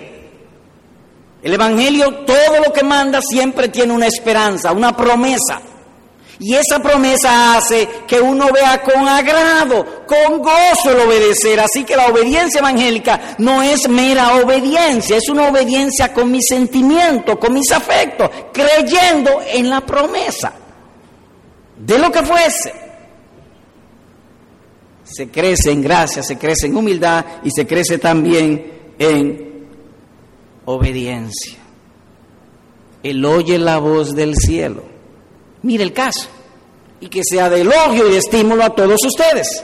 El 1.41 1.53
Evangelio, 1.53 2.25
todo 2.25 2.60
lo 2.65 2.73
que 2.73 2.84
manda 2.84 3.21
siempre 3.21 3.69
tiene 3.69 3.93
una 3.93 4.08
esperanza, 4.08 4.71
una 4.71 4.95
promesa. 4.95 5.62
Y 6.39 6.55
esa 6.55 6.79
promesa 6.81 7.55
hace 7.55 7.87
que 8.07 8.19
uno 8.19 8.47
vea 8.51 8.81
con 8.81 9.07
agrado, 9.07 10.05
con 10.05 10.39
gozo 10.39 10.91
el 10.91 11.07
obedecer. 11.07 11.59
Así 11.59 11.83
que 11.83 11.95
la 11.95 12.07
obediencia 12.07 12.59
evangélica 12.59 13.35
no 13.37 13.61
es 13.61 13.87
mera 13.87 14.35
obediencia, 14.37 15.17
es 15.17 15.29
una 15.29 15.49
obediencia 15.49 16.11
con 16.11 16.31
mis 16.31 16.45
sentimientos, 16.47 17.37
con 17.37 17.53
mis 17.53 17.71
afectos, 17.71 18.29
creyendo 18.51 19.41
en 19.45 19.69
la 19.69 19.81
promesa 19.81 20.53
de 21.77 21.99
lo 21.99 22.11
que 22.11 22.23
fuese. 22.23 22.73
Se 25.03 25.29
crece 25.29 25.71
en 25.71 25.81
gracia, 25.81 26.23
se 26.23 26.37
crece 26.37 26.65
en 26.65 26.75
humildad 26.75 27.25
y 27.43 27.51
se 27.51 27.67
crece 27.67 27.99
también 27.99 28.71
en 28.97 29.67
obediencia. 30.65 31.59
Él 33.03 33.23
oye 33.23 33.59
la 33.59 33.77
voz 33.77 34.15
del 34.15 34.35
cielo 34.35 34.92
Mire 35.63 35.84
el 35.84 35.93
caso. 35.93 36.28
Y 36.99 37.08
que 37.08 37.21
sea 37.23 37.49
de 37.49 37.62
elogio 37.62 38.10
y 38.12 38.15
estímulo 38.15 38.63
a 38.63 38.69
todos 38.69 38.99
ustedes. 39.04 39.63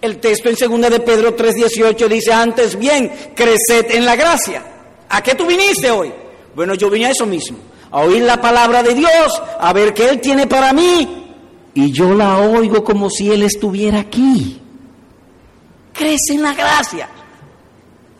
El 0.00 0.18
texto 0.18 0.50
en 0.50 0.56
2 0.56 0.90
de 0.90 1.00
Pedro 1.00 1.34
3:18 1.34 2.08
dice, 2.08 2.32
antes 2.32 2.78
bien, 2.78 3.10
creced 3.34 3.90
en 3.90 4.04
la 4.04 4.16
gracia. 4.16 4.62
¿A 5.08 5.22
qué 5.22 5.34
tú 5.34 5.46
viniste 5.46 5.90
hoy? 5.90 6.12
Bueno, 6.54 6.74
yo 6.74 6.90
vine 6.90 7.06
a 7.06 7.10
eso 7.10 7.24
mismo, 7.24 7.58
a 7.90 8.00
oír 8.00 8.22
la 8.22 8.40
palabra 8.40 8.82
de 8.82 8.94
Dios, 8.94 9.42
a 9.58 9.72
ver 9.72 9.94
qué 9.94 10.08
Él 10.08 10.20
tiene 10.20 10.46
para 10.46 10.72
mí. 10.72 11.24
Y 11.72 11.90
yo 11.90 12.14
la 12.14 12.38
oigo 12.38 12.84
como 12.84 13.08
si 13.08 13.30
Él 13.30 13.42
estuviera 13.42 14.00
aquí. 14.00 14.60
Crece 15.92 16.34
en 16.34 16.42
la 16.42 16.52
gracia. 16.54 17.08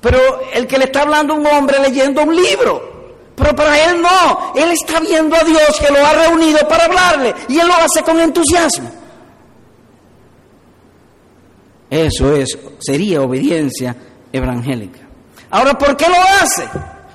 Pero 0.01 0.19
el 0.53 0.67
que 0.67 0.79
le 0.79 0.85
está 0.85 1.03
hablando 1.03 1.35
un 1.35 1.47
hombre 1.47 1.79
leyendo 1.81 2.23
un 2.23 2.35
libro. 2.35 2.94
Pero 3.37 3.55
para 3.57 3.91
él 3.91 4.01
no, 4.01 4.53
él 4.55 4.71
está 4.71 5.01
viendo 5.01 5.35
a 5.35 5.43
Dios 5.43 5.81
que 5.81 5.93
lo 5.93 6.05
ha 6.05 6.13
reunido 6.13 6.59
para 6.69 6.85
hablarle 6.85 7.35
y 7.49 7.59
él 7.59 7.67
lo 7.67 7.75
hace 7.75 8.03
con 8.05 8.21
entusiasmo. 8.21 8.91
Eso 11.91 12.35
es, 12.35 12.57
sería 12.79 13.23
obediencia 13.23 13.95
evangélica. 14.33 15.01
Ahora, 15.51 15.77
¿por 15.77 15.97
qué 15.97 16.09
lo 16.09 16.17
hace? 16.17 16.69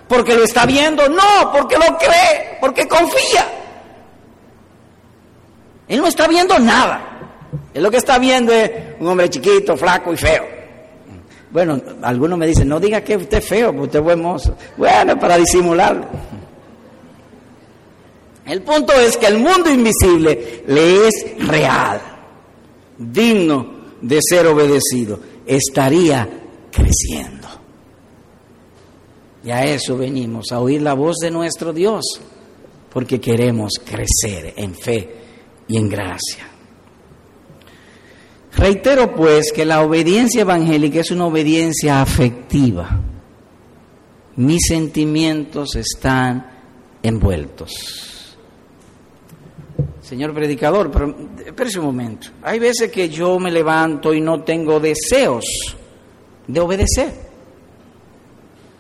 ¿Porque 0.07 0.36
lo 0.36 0.43
está 0.43 0.65
viendo? 0.65 1.07
No, 1.07 1.51
porque 1.53 1.78
lo 1.78 1.97
cree, 1.97 2.57
porque 2.59 2.88
confía. 2.88 3.45
Él 5.88 5.99
no 5.99 6.07
está 6.07 6.28
viendo 6.28 6.57
nada. 6.59 7.01
Él 7.74 7.84
lo 7.84 7.91
que 7.91 7.97
está 7.97 8.17
viendo 8.20 8.51
es 8.53 8.72
un 8.99 9.07
hombre 9.07 9.30
chiquito, 9.30 9.76
flaco 9.76 10.13
y 10.13 10.17
feo. 10.17 10.59
Bueno, 11.51 11.81
algunos 12.03 12.37
me 12.37 12.45
dicen, 12.45 12.67
no 12.67 12.79
diga 12.79 13.01
que 13.01 13.17
usted 13.17 13.39
es 13.39 13.45
feo, 13.45 13.71
porque 13.71 13.85
usted 13.85 13.99
es 13.99 14.05
buen 14.05 14.21
mozo. 14.21 14.55
Bueno, 14.77 15.17
para 15.19 15.37
disimularlo. 15.37 16.05
El 18.45 18.61
punto 18.61 18.93
es 18.93 19.17
que 19.17 19.27
el 19.27 19.39
mundo 19.39 19.69
invisible 19.69 20.63
le 20.67 21.07
es 21.07 21.47
real, 21.47 22.01
digno 22.97 23.79
de 24.01 24.19
ser 24.21 24.47
obedecido. 24.47 25.19
Estaría 25.45 26.27
creciendo. 26.71 27.47
Y 29.43 29.51
a 29.51 29.65
eso 29.65 29.97
venimos, 29.97 30.51
a 30.51 30.59
oír 30.59 30.81
la 30.81 30.93
voz 30.93 31.17
de 31.17 31.31
nuestro 31.31 31.73
Dios, 31.73 32.19
porque 32.91 33.19
queremos 33.19 33.73
crecer 33.83 34.53
en 34.57 34.75
fe 34.75 35.15
y 35.67 35.77
en 35.77 35.89
gracia. 35.89 36.59
Reitero 38.55 39.15
pues 39.15 39.51
que 39.53 39.65
la 39.65 39.81
obediencia 39.81 40.41
evangélica 40.41 41.01
es 41.01 41.11
una 41.11 41.27
obediencia 41.27 42.01
afectiva. 42.01 42.99
Mis 44.35 44.61
sentimientos 44.67 45.75
están 45.75 46.49
envueltos. 47.03 48.37
Señor 50.01 50.33
predicador, 50.33 50.89
pero 50.89 51.15
espérese 51.45 51.79
un 51.79 51.85
momento. 51.85 52.29
Hay 52.41 52.57
veces 52.57 52.91
que 52.91 53.09
yo 53.09 53.37
me 53.37 53.51
levanto 53.51 54.13
y 54.13 54.21
no 54.21 54.41
tengo 54.43 54.79
deseos 54.79 55.45
de 56.47 56.59
obedecer. 56.59 57.13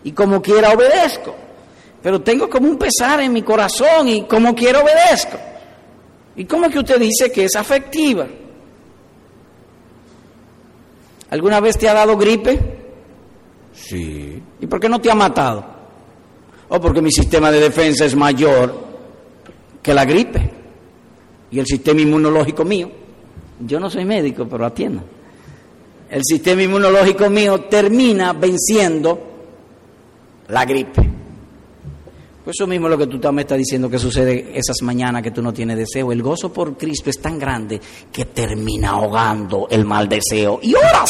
Y 0.03 0.11
como 0.11 0.41
quiera 0.41 0.71
obedezco. 0.71 1.35
Pero 2.01 2.21
tengo 2.21 2.49
como 2.49 2.67
un 2.67 2.77
pesar 2.77 3.19
en 3.19 3.33
mi 3.33 3.43
corazón 3.43 4.07
y 4.07 4.23
como 4.23 4.55
quiera 4.55 4.79
obedezco. 4.79 5.37
¿Y 6.35 6.45
cómo 6.45 6.65
es 6.65 6.71
que 6.71 6.79
usted 6.79 6.99
dice 6.99 7.31
que 7.31 7.45
es 7.45 7.55
afectiva? 7.55 8.27
¿Alguna 11.29 11.59
vez 11.59 11.77
te 11.77 11.87
ha 11.87 11.93
dado 11.93 12.17
gripe? 12.17 12.59
Sí. 13.73 14.41
¿Y 14.59 14.67
por 14.67 14.79
qué 14.79 14.89
no 14.89 14.99
te 14.99 15.11
ha 15.11 15.15
matado? 15.15 15.65
O 16.69 16.79
porque 16.79 17.01
mi 17.01 17.11
sistema 17.11 17.51
de 17.51 17.59
defensa 17.59 18.05
es 18.05 18.15
mayor 18.15 18.73
que 19.81 19.93
la 19.93 20.05
gripe 20.05 20.49
y 21.51 21.59
el 21.59 21.65
sistema 21.65 22.01
inmunológico 22.01 22.63
mío. 22.63 22.91
Yo 23.59 23.79
no 23.79 23.89
soy 23.89 24.05
médico, 24.05 24.47
pero 24.49 24.65
atiendo. 24.65 25.03
El 26.09 26.21
sistema 26.23 26.63
inmunológico 26.63 27.29
mío 27.29 27.61
termina 27.61 28.33
venciendo 28.33 29.19
la 30.47 30.65
gripe. 30.65 31.18
Pues 32.49 32.57
eso 32.57 32.65
mismo 32.65 32.87
es 32.87 32.91
lo 32.93 32.97
que 32.97 33.05
tú 33.05 33.19
también 33.19 33.45
estás 33.45 33.59
diciendo 33.59 33.87
que 33.87 33.99
sucede 33.99 34.49
esas 34.55 34.81
mañanas 34.81 35.21
que 35.21 35.29
tú 35.29 35.39
no 35.39 35.53
tienes 35.53 35.77
deseo. 35.77 36.11
El 36.11 36.23
gozo 36.23 36.51
por 36.51 36.75
Cristo 36.75 37.11
es 37.11 37.21
tan 37.21 37.37
grande 37.37 37.79
que 38.11 38.25
termina 38.25 38.89
ahogando 38.89 39.67
el 39.69 39.85
mal 39.85 40.09
deseo 40.09 40.59
y 40.59 40.73
horas. 40.73 41.09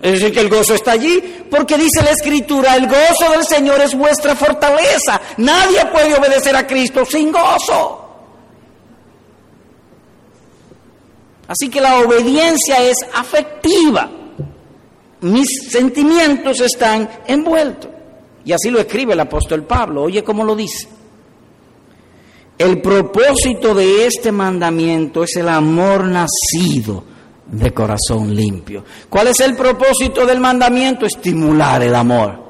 Es 0.00 0.12
decir, 0.12 0.32
que 0.32 0.40
el 0.40 0.48
gozo 0.48 0.72
está 0.72 0.92
allí, 0.92 1.44
porque 1.50 1.76
dice 1.76 2.02
la 2.02 2.12
Escritura, 2.12 2.74
el 2.74 2.86
gozo 2.86 3.32
del 3.32 3.44
Señor 3.44 3.82
es 3.82 3.94
vuestra 3.94 4.34
fortaleza. 4.34 5.20
Nadie 5.36 5.84
puede 5.92 6.14
obedecer 6.14 6.56
a 6.56 6.66
Cristo 6.66 7.04
sin 7.04 7.30
gozo. 7.30 8.00
Así 11.48 11.68
que 11.68 11.82
la 11.82 11.98
obediencia 11.98 12.82
es 12.82 12.96
afectiva. 13.14 14.10
Mis 15.20 15.70
sentimientos 15.70 16.62
están 16.62 17.10
envueltos. 17.26 17.93
Y 18.44 18.52
así 18.52 18.70
lo 18.70 18.78
escribe 18.78 19.14
el 19.14 19.20
apóstol 19.20 19.64
Pablo. 19.64 20.02
Oye 20.02 20.22
cómo 20.22 20.44
lo 20.44 20.54
dice. 20.54 20.88
El 22.56 22.80
propósito 22.80 23.74
de 23.74 24.06
este 24.06 24.30
mandamiento 24.30 25.24
es 25.24 25.36
el 25.36 25.48
amor 25.48 26.04
nacido 26.04 27.02
de 27.46 27.72
corazón 27.72 28.34
limpio. 28.34 28.84
¿Cuál 29.08 29.28
es 29.28 29.40
el 29.40 29.56
propósito 29.56 30.24
del 30.24 30.40
mandamiento? 30.40 31.04
Estimular 31.04 31.82
el 31.82 31.94
amor. 31.94 32.42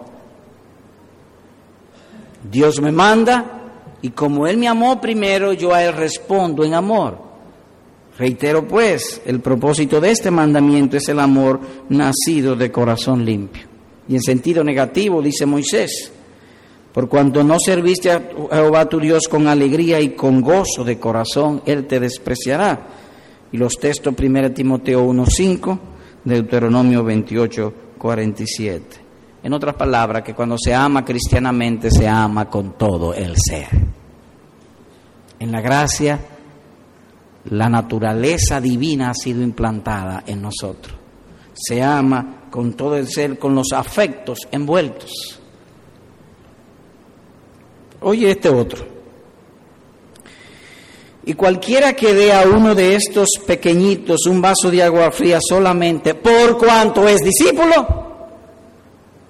Dios 2.51 2.80
me 2.80 2.92
manda 2.92 3.62
y 4.03 4.11
como 4.11 4.47
Él 4.47 4.59
me 4.59 4.68
amó 4.68 5.01
primero, 5.01 5.55
yo 5.55 5.72
a 5.72 5.82
Él 5.82 5.95
respondo 5.95 6.64
en 6.64 6.74
amor. 6.74 7.18
Reitero 8.18 8.68
pues, 8.68 9.22
el 9.24 9.40
propósito 9.40 10.01
de 10.01 10.11
este 10.11 10.30
mandamiento 10.30 10.97
es 10.97 11.09
el 11.09 11.18
amor 11.18 11.59
nacido 11.88 12.55
de 12.55 12.70
corazón 12.70 13.24
limpio. 13.24 13.74
Y 14.09 14.14
en 14.14 14.22
sentido 14.22 14.62
negativo, 14.62 15.22
dice 15.22 15.46
Moisés, 15.46 16.12
por 16.92 17.09
cuanto 17.09 17.42
no 17.42 17.57
serviste 17.59 18.12
a 18.12 18.22
Jehová 18.52 18.88
tu 18.88 19.00
Dios 19.00 19.26
con 19.28 19.48
alegría 19.48 20.00
y 20.00 20.11
con 20.11 20.40
gozo 20.40 20.84
de 20.84 20.98
corazón, 20.98 21.62
Él 21.66 21.86
te 21.86 21.98
despreciará. 21.98 22.86
Y 23.50 23.57
los 23.57 23.78
textos 23.78 24.14
1 24.16 24.52
Timoteo 24.52 25.05
1.5, 25.05 25.78
Deuteronomio 26.24 27.05
28.47. 27.05 28.80
En 29.42 29.52
otras 29.52 29.74
palabras, 29.74 30.22
que 30.22 30.34
cuando 30.34 30.57
se 30.57 30.74
ama 30.74 31.05
cristianamente, 31.05 31.90
se 31.90 32.07
ama 32.07 32.48
con 32.48 32.78
todo 32.78 33.12
el 33.12 33.34
ser. 33.36 33.68
En 35.38 35.52
la 35.52 35.61
gracia, 35.61 36.18
la 37.50 37.68
naturaleza 37.68 38.61
divina 38.61 39.11
ha 39.11 39.14
sido 39.14 39.42
implantada 39.42 40.22
en 40.26 40.40
nosotros. 40.40 40.96
Se 41.52 41.82
ama 41.82 42.43
con 42.55 42.74
todo 42.74 42.96
el 42.96 43.09
ser, 43.09 43.36
con 43.36 43.52
los 43.52 43.72
afectos 43.72 44.38
envueltos. 44.52 45.11
Oye 48.00 48.30
este 48.30 48.48
otro. 48.48 48.86
Y 51.24 51.34
cualquiera 51.34 51.94
que 51.94 52.14
dé 52.14 52.32
a 52.32 52.42
uno 52.42 52.76
de 52.76 52.94
estos 52.94 53.26
pequeñitos 53.44 54.26
un 54.26 54.40
vaso 54.40 54.70
de 54.70 54.84
agua 54.84 55.11
fría 55.11 55.40
solamente 55.42 56.14
por 56.14 56.57
cuanto 56.57 57.09
es 57.09 57.22
discípulo, 57.22 58.28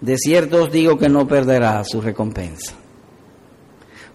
de 0.03 0.18
cierto 0.18 0.64
os 0.64 0.70
digo 0.70 0.99
que 0.99 1.09
no 1.09 1.27
perderá 1.27 1.83
su 1.83 2.03
recompensa. 2.03 2.75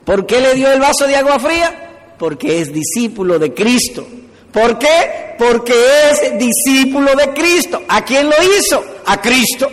¿Por 0.06 0.28
qué 0.28 0.40
le 0.40 0.54
dio 0.54 0.72
el 0.72 0.80
vaso 0.80 1.08
de 1.08 1.16
agua 1.16 1.40
fría? 1.40 2.14
Porque 2.20 2.62
es 2.62 2.72
discípulo 2.72 3.40
de 3.40 3.56
Cristo. 3.56 4.06
¿Por 4.52 4.80
qué? 4.80 5.36
Porque 5.38 5.74
es 6.12 6.38
discípulo 6.38 7.16
de 7.16 7.34
Cristo. 7.34 7.82
¿A 7.88 8.04
quién 8.04 8.30
lo 8.30 8.36
hizo? 8.58 8.84
A 9.06 9.22
Cristo. 9.22 9.70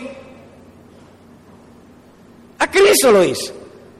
A 2.58 2.70
Cristo 2.70 3.12
lo 3.12 3.24
hizo. 3.24 3.52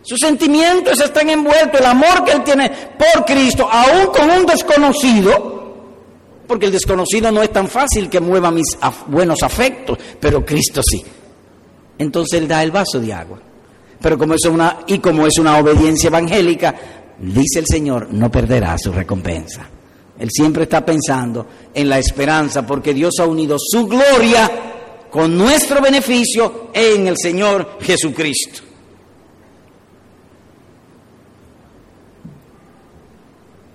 Sus 0.03 0.21
sentimientos 0.21 1.01
están 1.01 1.29
envueltos, 1.31 1.81
el 1.81 1.87
amor 1.87 2.25
que 2.25 2.33
él 2.33 2.45
tiene 2.45 2.71
por 2.71 3.25
Cristo, 3.25 3.69
aún 3.69 4.07
con 4.07 4.31
un 4.31 4.47
desconocido, 4.47 5.75
porque 6.47 6.67
el 6.67 6.73
desconocido 6.73 7.33
no 7.33 7.43
es 7.43 7.53
tan 7.53 7.67
fácil 7.67 8.09
que 8.09 8.21
mueva 8.21 8.53
mis 8.53 8.79
buenos 9.09 9.43
afectos, 9.43 9.99
pero 10.21 10.45
Cristo 10.45 10.81
sí. 10.89 11.05
Entonces 11.99 12.41
él 12.41 12.47
da 12.47 12.63
el 12.63 12.71
vaso 12.71 13.01
de 13.01 13.13
agua. 13.13 13.41
Pero 14.01 14.17
como 14.17 14.35
es 14.35 14.45
una 14.45 14.79
y 14.87 14.99
como 15.01 15.27
es 15.27 15.39
una 15.39 15.59
obediencia 15.59 16.07
evangélica, 16.07 16.75
dice 17.19 17.59
el 17.59 17.67
Señor, 17.67 18.09
no 18.13 18.31
perderá 18.31 18.79
su 18.79 18.93
recompensa. 18.93 19.69
Él 20.19 20.31
siempre 20.31 20.65
está 20.65 20.85
pensando 20.85 21.47
en 21.75 21.89
la 21.89 21.99
esperanza 21.99 22.67
porque 22.67 22.95
Dios 22.95 23.15
ha 23.21 23.27
unido 23.27 23.57
su 23.59 23.87
gloria 23.87 24.51
con 25.11 25.37
nuestro 25.37 25.81
beneficio 25.81 26.71
en 26.73 27.07
el 27.07 27.17
Señor 27.17 27.79
Jesucristo. 27.81 28.63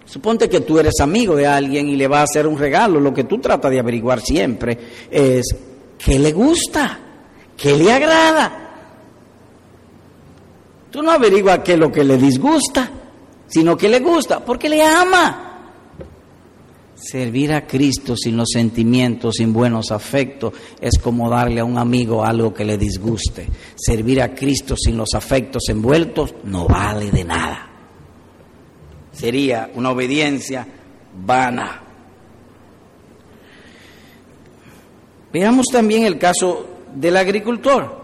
Suponte 0.05 0.49
que 0.49 0.59
tú 0.59 0.77
eres 0.77 0.99
amigo 0.99 1.35
de 1.35 1.47
alguien 1.47 1.87
y 1.87 1.95
le 1.95 2.05
vas 2.05 2.19
a 2.19 2.23
hacer 2.23 2.45
un 2.45 2.57
regalo. 2.57 2.99
Lo 2.99 3.13
que 3.13 3.23
tú 3.23 3.39
tratas 3.39 3.71
de 3.71 3.79
averiguar 3.79 4.19
siempre 4.19 4.77
es 5.09 5.55
qué 5.97 6.19
le 6.19 6.33
gusta, 6.33 6.99
qué 7.55 7.77
le 7.77 7.91
agrada. 7.91 8.61
Tú 10.91 11.01
no 11.01 11.11
averiguas 11.11 11.59
qué 11.59 11.73
es 11.73 11.79
lo 11.79 11.89
que 11.89 12.03
le 12.03 12.17
disgusta, 12.17 12.91
sino 13.47 13.77
que 13.77 13.87
le 13.87 13.99
gusta, 14.01 14.43
porque 14.43 14.67
le 14.67 14.83
ama. 14.83 15.50
Servir 17.01 17.51
a 17.51 17.65
Cristo 17.65 18.15
sin 18.15 18.37
los 18.37 18.49
sentimientos, 18.53 19.35
sin 19.37 19.51
buenos 19.51 19.89
afectos, 19.89 20.53
es 20.79 20.99
como 20.99 21.31
darle 21.31 21.59
a 21.59 21.65
un 21.65 21.79
amigo 21.79 22.23
algo 22.23 22.53
que 22.53 22.63
le 22.63 22.77
disguste. 22.77 23.47
Servir 23.75 24.21
a 24.21 24.35
Cristo 24.35 24.75
sin 24.77 24.97
los 24.97 25.15
afectos 25.15 25.63
envueltos 25.69 26.35
no 26.43 26.67
vale 26.67 27.09
de 27.09 27.23
nada. 27.23 27.67
Sería 29.11 29.71
una 29.73 29.89
obediencia 29.89 30.67
vana. 31.25 31.81
Veamos 35.33 35.65
también 35.71 36.03
el 36.03 36.19
caso 36.19 36.67
del 36.93 37.17
agricultor 37.17 37.99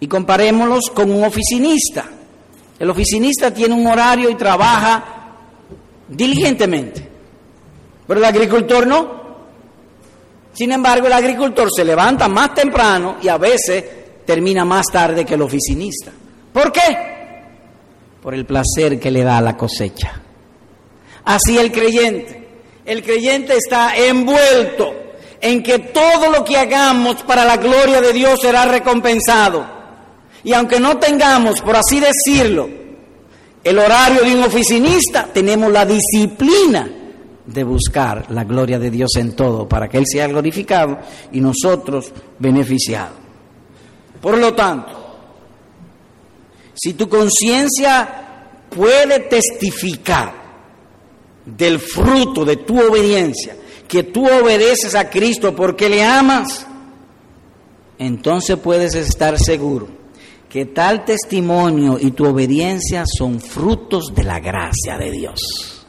y 0.00 0.08
comparémoslos 0.08 0.90
con 0.92 1.12
un 1.12 1.22
oficinista. 1.22 2.06
El 2.76 2.90
oficinista 2.90 3.54
tiene 3.54 3.74
un 3.74 3.86
horario 3.86 4.28
y 4.28 4.34
trabaja 4.34 5.19
diligentemente. 6.10 7.08
Pero 8.06 8.18
el 8.18 8.24
agricultor 8.24 8.86
no. 8.86 9.20
Sin 10.52 10.72
embargo, 10.72 11.06
el 11.06 11.12
agricultor 11.12 11.68
se 11.74 11.84
levanta 11.84 12.28
más 12.28 12.54
temprano 12.54 13.16
y 13.22 13.28
a 13.28 13.38
veces 13.38 13.84
termina 14.26 14.64
más 14.64 14.86
tarde 14.92 15.24
que 15.24 15.34
el 15.34 15.42
oficinista. 15.42 16.10
¿Por 16.52 16.72
qué? 16.72 16.80
Por 18.20 18.34
el 18.34 18.44
placer 18.44 18.98
que 18.98 19.10
le 19.10 19.22
da 19.22 19.40
la 19.40 19.56
cosecha. 19.56 20.20
Así 21.24 21.56
el 21.56 21.70
creyente. 21.70 22.48
El 22.84 23.02
creyente 23.02 23.56
está 23.56 23.94
envuelto 23.94 24.92
en 25.40 25.62
que 25.62 25.78
todo 25.78 26.30
lo 26.30 26.44
que 26.44 26.58
hagamos 26.58 27.22
para 27.22 27.44
la 27.44 27.56
gloria 27.56 28.00
de 28.00 28.12
Dios 28.12 28.40
será 28.42 28.64
recompensado. 28.66 29.64
Y 30.42 30.52
aunque 30.52 30.80
no 30.80 30.98
tengamos, 30.98 31.60
por 31.60 31.76
así 31.76 32.00
decirlo, 32.00 32.79
el 33.62 33.78
horario 33.78 34.22
de 34.22 34.34
un 34.34 34.42
oficinista, 34.42 35.28
tenemos 35.32 35.70
la 35.70 35.84
disciplina 35.84 36.90
de 37.44 37.64
buscar 37.64 38.30
la 38.30 38.44
gloria 38.44 38.78
de 38.78 38.90
Dios 38.90 39.10
en 39.16 39.34
todo 39.34 39.68
para 39.68 39.88
que 39.88 39.98
Él 39.98 40.04
sea 40.06 40.28
glorificado 40.28 40.98
y 41.32 41.40
nosotros 41.40 42.12
beneficiados. 42.38 43.18
Por 44.20 44.38
lo 44.38 44.54
tanto, 44.54 44.92
si 46.74 46.94
tu 46.94 47.08
conciencia 47.08 48.48
puede 48.70 49.20
testificar 49.20 50.32
del 51.44 51.78
fruto 51.78 52.44
de 52.44 52.56
tu 52.56 52.80
obediencia, 52.80 53.56
que 53.88 54.04
tú 54.04 54.26
obedeces 54.26 54.94
a 54.94 55.10
Cristo 55.10 55.54
porque 55.54 55.88
le 55.88 56.04
amas, 56.04 56.66
entonces 57.98 58.56
puedes 58.56 58.94
estar 58.94 59.38
seguro 59.38 59.99
que 60.50 60.66
tal 60.66 61.04
testimonio 61.04 61.96
y 61.98 62.10
tu 62.10 62.26
obediencia 62.26 63.04
son 63.06 63.40
frutos 63.40 64.12
de 64.12 64.24
la 64.24 64.40
gracia 64.40 64.98
de 64.98 65.10
Dios. 65.12 65.86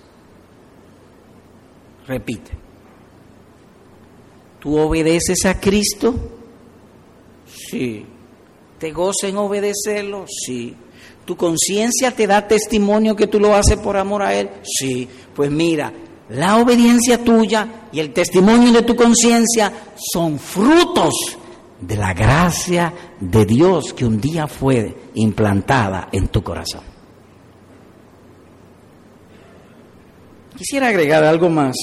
Repite. 2.05 2.51
¿Tú 4.59 4.77
obedeces 4.77 5.45
a 5.45 5.59
Cristo? 5.59 6.13
Sí. 7.47 8.05
¿Te 8.77 8.91
goza 8.91 9.27
en 9.27 9.37
obedecerlo? 9.37 10.25
Sí. 10.27 10.75
¿Tu 11.25 11.35
conciencia 11.35 12.11
te 12.11 12.27
da 12.27 12.47
testimonio 12.47 13.15
que 13.15 13.25
tú 13.25 13.39
lo 13.39 13.55
haces 13.55 13.77
por 13.77 13.97
amor 13.97 14.21
a 14.21 14.35
Él? 14.35 14.51
Sí. 14.63 15.07
Pues 15.35 15.49
mira, 15.49 15.91
la 16.29 16.57
obediencia 16.57 17.23
tuya 17.23 17.87
y 17.91 17.99
el 17.99 18.13
testimonio 18.13 18.71
de 18.71 18.83
tu 18.83 18.95
conciencia 18.95 19.73
son 20.13 20.37
frutos 20.37 21.15
de 21.81 21.97
la 21.97 22.13
gracia 22.13 22.93
de 23.19 23.45
Dios 23.45 23.93
que 23.93 24.05
un 24.05 24.21
día 24.21 24.47
fue 24.47 24.95
implantada 25.15 26.09
en 26.11 26.27
tu 26.27 26.43
corazón. 26.43 26.83
Quisiera 30.55 30.89
agregar 30.89 31.23
algo 31.23 31.49
más, 31.49 31.75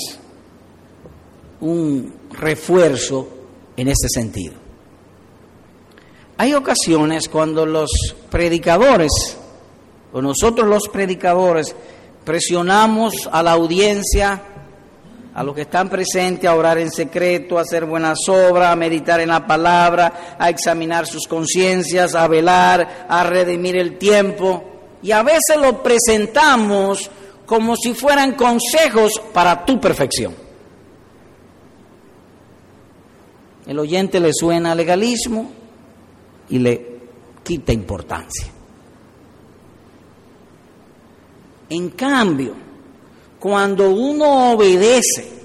un 1.60 2.14
refuerzo 2.30 3.28
en 3.76 3.88
este 3.88 4.08
sentido. 4.08 4.54
Hay 6.36 6.54
ocasiones 6.54 7.28
cuando 7.28 7.66
los 7.66 7.90
predicadores, 8.30 9.10
o 10.12 10.22
nosotros 10.22 10.68
los 10.68 10.88
predicadores, 10.88 11.74
presionamos 12.24 13.28
a 13.32 13.42
la 13.42 13.52
audiencia, 13.52 14.40
a 15.38 15.44
los 15.44 15.54
que 15.54 15.62
están 15.62 15.88
presentes, 15.88 16.50
a 16.50 16.54
orar 16.56 16.78
en 16.78 16.90
secreto, 16.90 17.58
a 17.58 17.60
hacer 17.60 17.84
buenas 17.84 18.18
obras, 18.28 18.72
a 18.72 18.74
meditar 18.74 19.20
en 19.20 19.28
la 19.28 19.46
palabra, 19.46 20.34
a 20.36 20.50
examinar 20.50 21.06
sus 21.06 21.28
conciencias, 21.28 22.16
a 22.16 22.26
velar, 22.26 23.06
a 23.08 23.22
redimir 23.22 23.76
el 23.76 23.98
tiempo. 23.98 24.64
Y 25.00 25.12
a 25.12 25.22
veces 25.22 25.56
lo 25.60 25.80
presentamos 25.80 27.08
como 27.46 27.76
si 27.76 27.94
fueran 27.94 28.32
consejos 28.32 29.12
para 29.32 29.64
tu 29.64 29.80
perfección. 29.80 30.34
El 33.64 33.78
oyente 33.78 34.18
le 34.18 34.32
suena 34.34 34.74
legalismo 34.74 35.52
y 36.48 36.58
le 36.58 36.98
quita 37.44 37.72
importancia. 37.72 38.48
En 41.70 41.90
cambio, 41.90 42.67
cuando 43.38 43.90
uno 43.90 44.52
obedece 44.52 45.38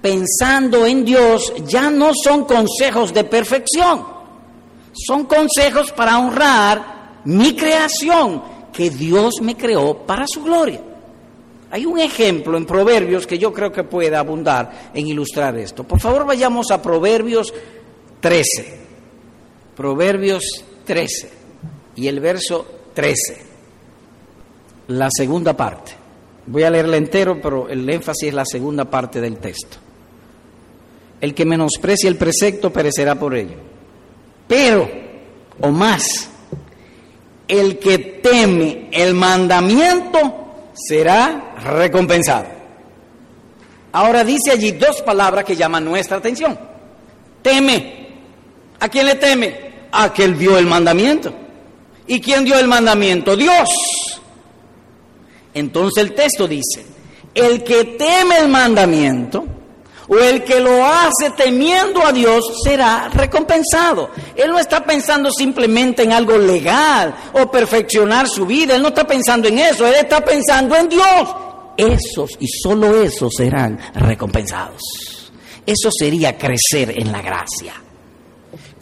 pensando 0.00 0.86
en 0.86 1.04
Dios, 1.04 1.52
ya 1.66 1.90
no 1.90 2.12
son 2.14 2.44
consejos 2.44 3.12
de 3.12 3.24
perfección, 3.24 4.06
son 4.92 5.24
consejos 5.24 5.92
para 5.92 6.18
honrar 6.18 7.20
mi 7.24 7.56
creación, 7.56 8.42
que 8.72 8.90
Dios 8.90 9.40
me 9.40 9.56
creó 9.56 9.96
para 10.06 10.26
su 10.26 10.42
gloria. 10.42 10.80
Hay 11.70 11.84
un 11.84 11.98
ejemplo 11.98 12.56
en 12.56 12.64
Proverbios 12.64 13.26
que 13.26 13.38
yo 13.38 13.52
creo 13.52 13.72
que 13.72 13.84
puede 13.84 14.14
abundar 14.14 14.90
en 14.94 15.06
ilustrar 15.06 15.56
esto. 15.58 15.82
Por 15.82 15.98
favor, 15.98 16.24
vayamos 16.24 16.70
a 16.70 16.80
Proverbios 16.80 17.52
13. 18.20 18.78
Proverbios 19.74 20.44
13 20.84 21.30
y 21.96 22.06
el 22.06 22.20
verso 22.20 22.66
13. 22.94 23.44
La 24.88 25.08
segunda 25.10 25.56
parte. 25.56 26.05
Voy 26.46 26.62
a 26.62 26.70
leerla 26.70 26.96
entero, 26.96 27.40
pero 27.40 27.68
el 27.68 27.88
énfasis 27.88 28.28
es 28.28 28.34
la 28.34 28.44
segunda 28.44 28.84
parte 28.84 29.20
del 29.20 29.38
texto. 29.38 29.78
El 31.20 31.34
que 31.34 31.44
menosprecia 31.44 32.08
el 32.08 32.16
precepto 32.16 32.72
perecerá 32.72 33.16
por 33.16 33.34
ello. 33.34 33.56
Pero, 34.46 34.88
o 35.60 35.70
más, 35.70 36.28
el 37.48 37.78
que 37.78 37.98
teme 37.98 38.88
el 38.92 39.14
mandamiento 39.14 40.70
será 40.74 41.54
recompensado. 41.64 42.46
Ahora 43.92 44.24
dice 44.24 44.50
allí 44.50 44.72
dos 44.72 45.02
palabras 45.02 45.44
que 45.44 45.56
llaman 45.56 45.84
nuestra 45.84 46.18
atención. 46.18 46.58
Teme. 47.42 48.06
¿A 48.78 48.88
quién 48.88 49.06
le 49.06 49.14
teme? 49.14 49.56
A 49.90 50.12
que 50.12 50.28
dio 50.28 50.58
el 50.58 50.66
mandamiento. 50.66 51.32
¿Y 52.06 52.20
quién 52.20 52.44
dio 52.44 52.58
el 52.58 52.68
mandamiento? 52.68 53.34
Dios. 53.34 54.15
Entonces 55.56 56.04
el 56.04 56.12
texto 56.12 56.46
dice, 56.46 56.84
el 57.34 57.64
que 57.64 57.96
teme 57.98 58.36
el 58.40 58.48
mandamiento 58.48 59.42
o 60.06 60.18
el 60.18 60.44
que 60.44 60.60
lo 60.60 60.84
hace 60.84 61.30
temiendo 61.34 62.06
a 62.06 62.12
Dios 62.12 62.60
será 62.62 63.08
recompensado. 63.08 64.10
Él 64.36 64.50
no 64.50 64.58
está 64.58 64.84
pensando 64.84 65.30
simplemente 65.30 66.02
en 66.02 66.12
algo 66.12 66.36
legal 66.36 67.14
o 67.32 67.50
perfeccionar 67.50 68.28
su 68.28 68.44
vida, 68.44 68.76
él 68.76 68.82
no 68.82 68.88
está 68.88 69.06
pensando 69.06 69.48
en 69.48 69.58
eso, 69.58 69.86
él 69.86 69.94
está 69.94 70.22
pensando 70.22 70.76
en 70.76 70.90
Dios. 70.90 71.34
Esos 71.74 72.32
y 72.38 72.46
solo 72.48 73.02
esos 73.02 73.32
serán 73.34 73.78
recompensados. 73.94 74.82
Eso 75.64 75.88
sería 75.90 76.36
crecer 76.36 76.92
en 77.00 77.10
la 77.10 77.22
gracia. 77.22 77.85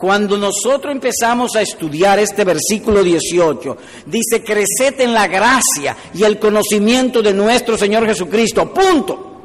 Cuando 0.05 0.37
nosotros 0.37 0.93
empezamos 0.93 1.57
a 1.57 1.63
estudiar 1.63 2.19
este 2.19 2.45
versículo 2.45 3.03
18, 3.03 3.77
dice, 4.05 4.45
creced 4.45 5.01
en 5.01 5.15
la 5.15 5.27
gracia 5.27 5.97
y 6.13 6.23
el 6.25 6.39
conocimiento 6.39 7.23
de 7.23 7.33
nuestro 7.33 7.79
Señor 7.79 8.05
Jesucristo. 8.05 8.71
Punto. 8.71 9.41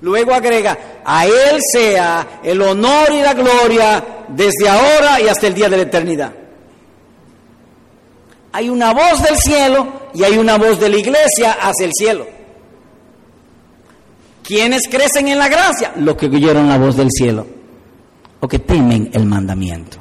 Luego 0.00 0.32
agrega, 0.32 1.02
a 1.04 1.26
Él 1.26 1.60
sea 1.70 2.40
el 2.42 2.62
honor 2.62 3.12
y 3.12 3.20
la 3.20 3.34
gloria 3.34 4.24
desde 4.28 4.70
ahora 4.70 5.20
y 5.20 5.28
hasta 5.28 5.48
el 5.48 5.54
día 5.54 5.68
de 5.68 5.76
la 5.76 5.82
eternidad. 5.82 6.32
Hay 8.52 8.70
una 8.70 8.94
voz 8.94 9.22
del 9.22 9.36
cielo 9.36 9.86
y 10.14 10.24
hay 10.24 10.38
una 10.38 10.56
voz 10.56 10.80
de 10.80 10.88
la 10.88 10.96
iglesia 10.96 11.58
hacia 11.60 11.84
el 11.84 11.92
cielo. 11.92 12.26
¿Quiénes 14.42 14.88
crecen 14.88 15.28
en 15.28 15.38
la 15.38 15.48
gracia? 15.50 15.92
Los 15.96 16.16
que 16.16 16.24
oyeron 16.24 16.70
la 16.70 16.78
voz 16.78 16.96
del 16.96 17.10
cielo 17.10 17.63
o 18.44 18.48
que 18.48 18.58
temen 18.58 19.08
el 19.14 19.24
mandamiento. 19.24 19.96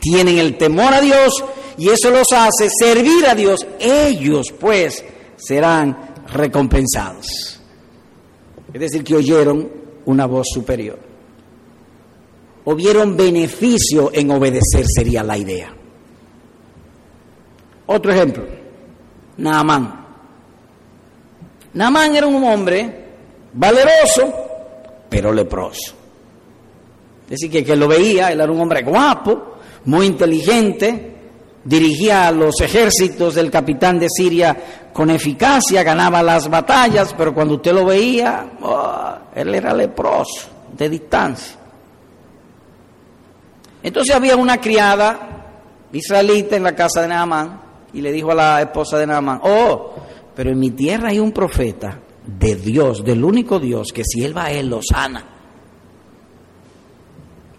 Tienen 0.00 0.38
el 0.38 0.56
temor 0.56 0.94
a 0.94 1.00
Dios 1.00 1.32
y 1.76 1.88
eso 1.88 2.10
los 2.10 2.28
hace 2.32 2.70
servir 2.70 3.26
a 3.26 3.34
Dios. 3.34 3.66
Ellos 3.80 4.54
pues 4.58 5.04
serán 5.36 6.14
recompensados. 6.32 7.60
Es 8.72 8.80
decir, 8.80 9.02
que 9.02 9.16
oyeron 9.16 9.68
una 10.04 10.26
voz 10.26 10.46
superior. 10.54 11.00
O 12.64 12.74
vieron 12.76 13.16
beneficio 13.16 14.10
en 14.12 14.30
obedecer, 14.30 14.84
sería 14.86 15.24
la 15.24 15.36
idea. 15.36 15.74
Otro 17.86 18.12
ejemplo, 18.12 18.44
Naamán. 19.38 20.06
Naamán 21.72 22.14
era 22.14 22.28
un 22.28 22.44
hombre 22.44 23.06
valeroso, 23.54 24.32
pero 25.08 25.32
leproso. 25.32 25.97
Es 27.28 27.40
decir, 27.40 27.50
que, 27.50 27.64
que 27.64 27.76
lo 27.76 27.86
veía, 27.86 28.32
él 28.32 28.40
era 28.40 28.50
un 28.50 28.60
hombre 28.60 28.82
guapo, 28.82 29.58
muy 29.84 30.06
inteligente, 30.06 31.16
dirigía 31.64 32.32
los 32.32 32.60
ejércitos 32.60 33.34
del 33.34 33.50
capitán 33.50 33.98
de 33.98 34.06
Siria 34.08 34.56
con 34.92 35.10
eficacia, 35.10 35.82
ganaba 35.82 36.22
las 36.22 36.48
batallas, 36.48 37.14
pero 37.16 37.34
cuando 37.34 37.56
usted 37.56 37.72
lo 37.72 37.84
veía, 37.84 38.52
oh, 38.62 39.14
él 39.34 39.54
era 39.54 39.74
leproso, 39.74 40.48
de 40.76 40.88
distancia. 40.88 41.56
Entonces 43.82 44.14
había 44.14 44.36
una 44.36 44.58
criada 44.58 45.86
israelita 45.92 46.56
en 46.56 46.62
la 46.62 46.74
casa 46.74 47.02
de 47.02 47.08
Naamán 47.08 47.60
y 47.92 48.00
le 48.00 48.12
dijo 48.12 48.32
a 48.32 48.34
la 48.34 48.62
esposa 48.62 48.98
de 48.98 49.06
Naamán, 49.06 49.40
oh, 49.42 49.94
pero 50.34 50.50
en 50.50 50.58
mi 50.58 50.70
tierra 50.70 51.10
hay 51.10 51.18
un 51.18 51.32
profeta 51.32 52.00
de 52.26 52.56
Dios, 52.56 53.04
del 53.04 53.22
único 53.22 53.58
Dios, 53.58 53.92
que 53.92 54.02
si 54.04 54.24
él 54.24 54.36
va 54.36 54.46
a 54.46 54.52
él 54.52 54.68
lo 54.68 54.80
sana. 54.82 55.37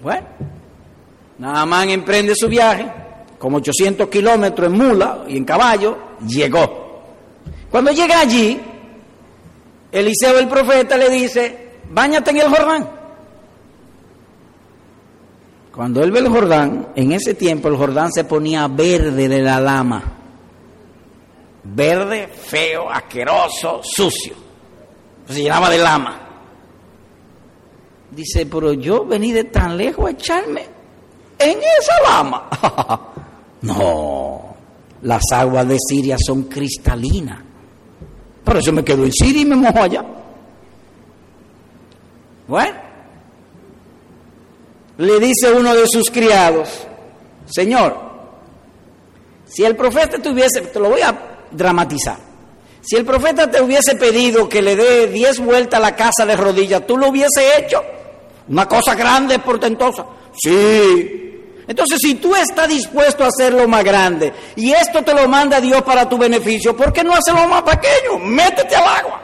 Bueno, 0.01 0.27
Naamán 1.37 1.89
emprende 1.89 2.33
su 2.35 2.47
viaje 2.47 2.89
como 3.39 3.57
800 3.57 4.09
kilómetros 4.09 4.67
en 4.67 4.77
mula 4.77 5.23
y 5.27 5.37
en 5.37 5.45
caballo, 5.45 5.97
llegó. 6.27 7.01
Cuando 7.71 7.91
llega 7.91 8.19
allí, 8.19 8.59
Eliseo 9.91 10.37
el 10.37 10.47
profeta 10.47 10.97
le 10.97 11.09
dice, 11.09 11.71
báñate 11.89 12.31
en 12.31 12.37
el 12.37 12.49
Jordán. 12.49 12.89
Cuando 15.73 16.03
él 16.03 16.11
ve 16.11 16.19
el 16.19 16.27
Jordán, 16.27 16.89
en 16.95 17.13
ese 17.13 17.33
tiempo 17.33 17.69
el 17.69 17.77
Jordán 17.77 18.11
se 18.11 18.25
ponía 18.25 18.67
verde 18.67 19.29
de 19.29 19.41
la 19.41 19.61
lama. 19.61 20.03
Verde, 21.63 22.27
feo, 22.27 22.89
asqueroso, 22.89 23.81
sucio. 23.83 24.33
Se 25.27 25.41
llenaba 25.41 25.69
de 25.69 25.77
lama. 25.77 26.28
Dice, 28.11 28.45
pero 28.45 28.73
yo 28.73 29.05
vení 29.05 29.31
de 29.31 29.45
tan 29.45 29.77
lejos 29.77 30.07
a 30.07 30.11
echarme 30.11 30.65
en 31.37 31.57
esa 31.59 32.01
lama. 32.03 32.49
no, 33.61 34.55
las 35.03 35.23
aguas 35.31 35.67
de 35.67 35.77
Siria 35.79 36.17
son 36.19 36.43
cristalinas. 36.43 37.39
Por 38.43 38.57
eso 38.57 38.71
me 38.73 38.83
quedo 38.83 39.05
en 39.05 39.11
Siria 39.11 39.41
y 39.41 39.45
me 39.45 39.55
mojo 39.55 39.79
allá. 39.81 40.03
Bueno, 42.47 42.77
le 44.97 45.19
dice 45.19 45.51
uno 45.51 45.75
de 45.75 45.85
sus 45.87 46.09
criados, 46.09 46.87
Señor, 47.45 47.95
si 49.45 49.63
el 49.63 49.75
profeta 49.75 50.17
te 50.19 50.29
hubiese, 50.29 50.61
te 50.61 50.79
lo 50.79 50.89
voy 50.89 51.01
a 51.01 51.45
dramatizar, 51.51 52.17
si 52.81 52.95
el 52.95 53.05
profeta 53.05 53.51
te 53.51 53.61
hubiese 53.61 53.95
pedido 53.95 54.49
que 54.49 54.63
le 54.63 54.75
dé 54.75 55.07
diez 55.07 55.39
vueltas 55.39 55.79
a 55.79 55.83
la 55.83 55.95
casa 55.95 56.25
de 56.25 56.35
rodillas, 56.35 56.87
¿tú 56.87 56.97
lo 56.97 57.09
hubiese 57.09 57.59
hecho? 57.59 57.83
Una 58.49 58.65
cosa 58.65 58.95
grande, 58.95 59.39
portentosa. 59.39 60.05
Sí. 60.41 61.19
Entonces, 61.67 61.99
si 62.01 62.15
tú 62.15 62.35
estás 62.35 62.67
dispuesto 62.67 63.23
a 63.23 63.27
hacerlo 63.27 63.67
más 63.67 63.83
grande 63.83 64.33
y 64.55 64.71
esto 64.71 65.03
te 65.03 65.13
lo 65.13 65.27
manda 65.27 65.61
Dios 65.61 65.83
para 65.83 66.09
tu 66.09 66.17
beneficio, 66.17 66.75
¿por 66.75 66.91
qué 66.91 67.03
no 67.03 67.13
hacerlo 67.13 67.47
más 67.47 67.61
pequeño? 67.61 68.17
Métete 68.25 68.75
al 68.75 68.87
agua. 68.87 69.21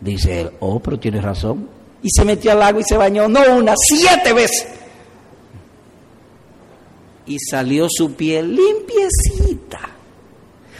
Dice 0.00 0.42
él, 0.42 0.50
oh, 0.60 0.78
pero 0.78 0.98
tienes 0.98 1.22
razón. 1.24 1.68
Y 2.02 2.08
se 2.08 2.24
metió 2.24 2.52
al 2.52 2.62
agua 2.62 2.80
y 2.80 2.84
se 2.84 2.96
bañó, 2.96 3.28
no 3.28 3.40
una, 3.52 3.74
siete 3.76 4.32
veces. 4.32 4.68
Y 7.26 7.36
salió 7.38 7.88
su 7.90 8.14
piel 8.14 8.54
limpiecita. 8.54 9.80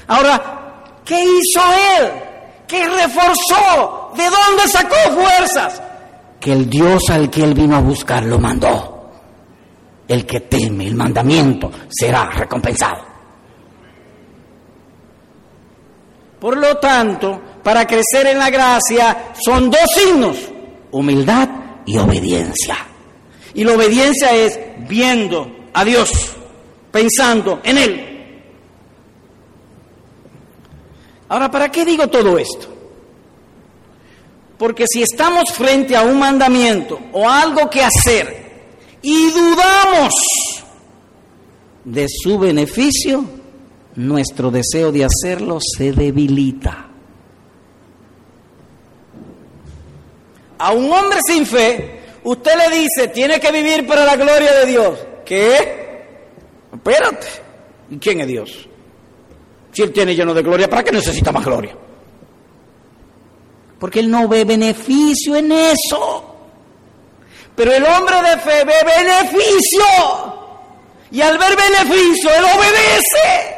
Ahora, 0.06 1.00
¿qué 1.04 1.20
hizo 1.20 1.60
él? 1.98 2.29
¿Qué 2.70 2.86
reforzó? 2.86 4.12
¿De 4.16 4.22
dónde 4.22 4.68
sacó 4.68 4.94
fuerzas? 5.12 5.82
Que 6.38 6.52
el 6.52 6.70
Dios 6.70 7.02
al 7.10 7.28
que 7.28 7.42
él 7.42 7.52
vino 7.52 7.74
a 7.74 7.80
buscar 7.80 8.22
lo 8.22 8.38
mandó. 8.38 9.10
El 10.06 10.24
que 10.24 10.40
teme 10.40 10.86
el 10.86 10.94
mandamiento 10.94 11.70
será 11.88 12.30
recompensado. 12.30 13.04
Por 16.38 16.56
lo 16.56 16.76
tanto, 16.78 17.40
para 17.64 17.84
crecer 17.86 18.28
en 18.28 18.38
la 18.38 18.50
gracia 18.50 19.32
son 19.44 19.68
dos 19.68 19.90
signos, 19.92 20.38
humildad 20.92 21.48
y 21.84 21.98
obediencia. 21.98 22.76
Y 23.52 23.64
la 23.64 23.74
obediencia 23.74 24.32
es 24.32 24.58
viendo 24.88 25.50
a 25.74 25.84
Dios, 25.84 26.08
pensando 26.92 27.60
en 27.64 27.78
Él. 27.78 28.09
Ahora, 31.30 31.48
¿para 31.48 31.70
qué 31.70 31.84
digo 31.84 32.08
todo 32.08 32.36
esto? 32.38 32.66
Porque 34.58 34.84
si 34.88 35.00
estamos 35.00 35.52
frente 35.52 35.96
a 35.96 36.02
un 36.02 36.18
mandamiento 36.18 36.98
o 37.12 37.28
algo 37.28 37.70
que 37.70 37.82
hacer 37.84 38.50
y 39.00 39.30
dudamos 39.30 40.12
de 41.84 42.06
su 42.08 42.36
beneficio, 42.36 43.24
nuestro 43.94 44.50
deseo 44.50 44.90
de 44.90 45.04
hacerlo 45.04 45.58
se 45.60 45.92
debilita. 45.92 46.88
A 50.58 50.72
un 50.72 50.92
hombre 50.92 51.20
sin 51.24 51.46
fe, 51.46 52.00
usted 52.24 52.52
le 52.56 52.76
dice, 52.76 53.06
tiene 53.14 53.38
que 53.38 53.52
vivir 53.52 53.86
para 53.86 54.04
la 54.04 54.16
gloria 54.16 54.52
de 54.52 54.66
Dios. 54.66 54.98
¿Qué? 55.24 56.02
Espérate. 56.72 57.28
¿Y 57.88 57.98
quién 57.98 58.20
es 58.20 58.26
Dios? 58.26 58.69
Si 59.72 59.82
Él 59.82 59.92
tiene 59.92 60.14
lleno 60.14 60.34
de 60.34 60.42
gloria, 60.42 60.68
¿para 60.68 60.82
qué 60.82 60.92
necesita 60.92 61.32
más 61.32 61.44
gloria? 61.44 61.76
Porque 63.78 64.00
Él 64.00 64.10
no 64.10 64.28
ve 64.28 64.44
beneficio 64.44 65.36
en 65.36 65.52
eso. 65.52 66.24
Pero 67.54 67.72
el 67.72 67.84
hombre 67.84 68.16
de 68.16 68.38
fe 68.38 68.64
ve 68.64 68.74
beneficio. 68.84 70.40
Y 71.10 71.20
al 71.20 71.38
ver 71.38 71.56
beneficio, 71.56 72.30
Él 72.30 72.44
obedece. 72.44 73.56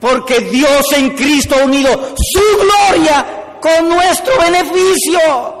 Porque 0.00 0.40
Dios 0.40 0.86
en 0.96 1.10
Cristo 1.10 1.56
ha 1.56 1.64
unido 1.64 2.14
su 2.16 2.40
gloria 2.58 3.56
con 3.60 3.88
nuestro 3.88 4.32
beneficio. 4.38 5.60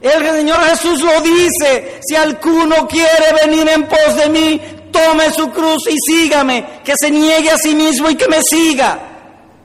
El 0.00 0.24
Señor 0.24 0.60
Jesús 0.66 1.00
lo 1.00 1.20
dice, 1.22 2.00
si 2.06 2.14
alguno 2.14 2.86
quiere 2.86 3.32
venir 3.44 3.68
en 3.68 3.88
pos 3.88 4.14
de 4.16 4.28
mí, 4.28 4.60
tome 4.96 5.30
su 5.30 5.50
cruz 5.50 5.88
y 5.88 5.96
sígame, 5.98 6.80
que 6.84 6.94
se 6.98 7.10
niegue 7.10 7.50
a 7.50 7.58
sí 7.58 7.74
mismo 7.74 8.08
y 8.08 8.14
que 8.14 8.28
me 8.28 8.42
siga. 8.42 8.98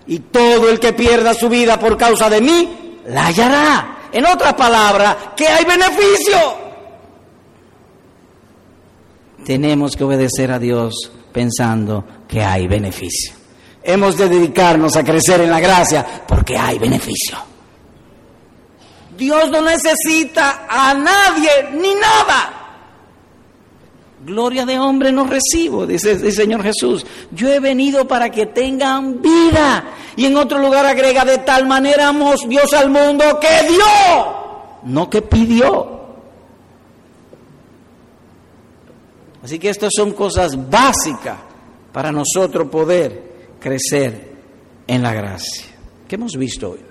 Y 0.08 0.20
todo 0.20 0.70
el 0.70 0.80
que 0.80 0.94
pierda 0.94 1.34
su 1.34 1.48
vida 1.48 1.80
por 1.80 1.98
causa 1.98 2.30
de 2.30 2.42
mí, 2.42 3.00
la 3.08 3.28
hallará. 3.28 3.98
En 4.12 4.26
otras 4.26 4.54
palabras, 4.54 5.16
que 5.36 5.48
hay 5.48 5.64
beneficio. 5.64 6.38
Tenemos 9.46 9.96
que 9.96 10.04
obedecer 10.04 10.52
a 10.52 10.60
Dios 10.60 11.12
pensando 11.32 12.06
que 12.28 12.44
hay 12.44 12.68
beneficio. 12.68 13.34
Hemos 13.84 14.18
de 14.18 14.30
dedicarnos 14.30 14.96
a 14.96 15.04
crecer 15.04 15.42
en 15.42 15.50
la 15.50 15.60
gracia 15.60 16.24
porque 16.28 16.58
hay 16.58 16.78
beneficio. 16.78 17.38
Dios 19.18 19.50
no 19.50 19.62
necesita 19.62 20.66
a 20.70 20.94
nadie 20.94 21.70
ni 21.74 21.94
nada. 21.96 22.61
Gloria 24.24 24.65
de 24.67 24.78
hombre 24.78 25.11
no 25.11 25.26
recibo, 25.26 25.88
dice 25.88 26.11
el 26.11 26.32
Señor 26.32 26.61
Jesús. 26.61 27.05
Yo 27.32 27.49
he 27.49 27.59
venido 27.59 28.07
para 28.07 28.30
que 28.30 28.45
tengan 28.45 29.22
vida. 29.22 29.84
Y 30.15 30.26
en 30.26 30.38
otro 30.38 30.59
lugar 30.59 30.86
agrega, 30.86 31.26
de 31.26 31.39
tal 31.39 31.65
manera 31.65 32.09
amó 32.09 32.34
Dios 32.47 32.72
al 32.74 32.91
mundo 32.91 33.39
que 33.39 33.67
dio, 33.67 34.84
no 34.84 35.09
que 35.09 35.24
pidió. 35.24 36.01
Así 39.43 39.57
que 39.57 39.69
estas 39.69 39.89
son 39.95 40.11
cosas 40.11 40.69
básicas 40.69 41.38
para 41.91 42.11
nosotros 42.11 42.67
poder 42.69 43.55
crecer 43.59 44.36
en 44.86 45.01
la 45.01 45.13
gracia. 45.13 45.65
¿Qué 46.07 46.15
hemos 46.15 46.34
visto 46.38 46.72
hoy? 46.72 46.91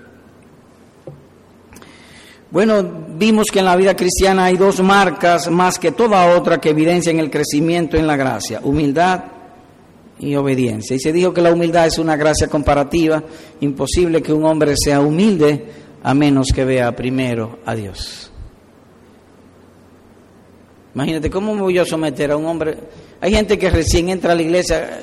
Bueno, 2.51 2.83
vimos 3.15 3.47
que 3.51 3.59
en 3.59 3.65
la 3.65 3.77
vida 3.77 3.95
cristiana 3.95 4.45
hay 4.45 4.57
dos 4.57 4.81
marcas 4.81 5.49
más 5.49 5.79
que 5.79 5.93
toda 5.93 6.35
otra 6.37 6.59
que 6.59 6.71
evidencian 6.71 7.17
el 7.17 7.31
crecimiento 7.31 7.95
en 7.95 8.05
la 8.05 8.17
gracia, 8.17 8.59
humildad 8.61 9.23
y 10.19 10.35
obediencia. 10.35 10.97
Y 10.97 10.99
se 10.99 11.13
dijo 11.13 11.33
que 11.33 11.41
la 11.41 11.53
humildad 11.53 11.87
es 11.87 11.97
una 11.97 12.17
gracia 12.17 12.49
comparativa, 12.49 13.23
imposible 13.61 14.21
que 14.21 14.33
un 14.33 14.43
hombre 14.43 14.75
sea 14.75 14.99
humilde 14.99 15.65
a 16.03 16.13
menos 16.13 16.47
que 16.53 16.65
vea 16.65 16.93
primero 16.93 17.59
a 17.65 17.73
Dios. 17.73 18.29
Imagínate, 20.93 21.29
¿cómo 21.29 21.55
me 21.55 21.61
voy 21.61 21.77
a 21.77 21.85
someter 21.85 22.31
a 22.31 22.35
un 22.35 22.45
hombre? 22.47 22.77
Hay 23.21 23.31
gente 23.31 23.57
que 23.57 23.69
recién 23.69 24.09
entra 24.09 24.33
a 24.33 24.35
la 24.35 24.41
iglesia, 24.41 24.99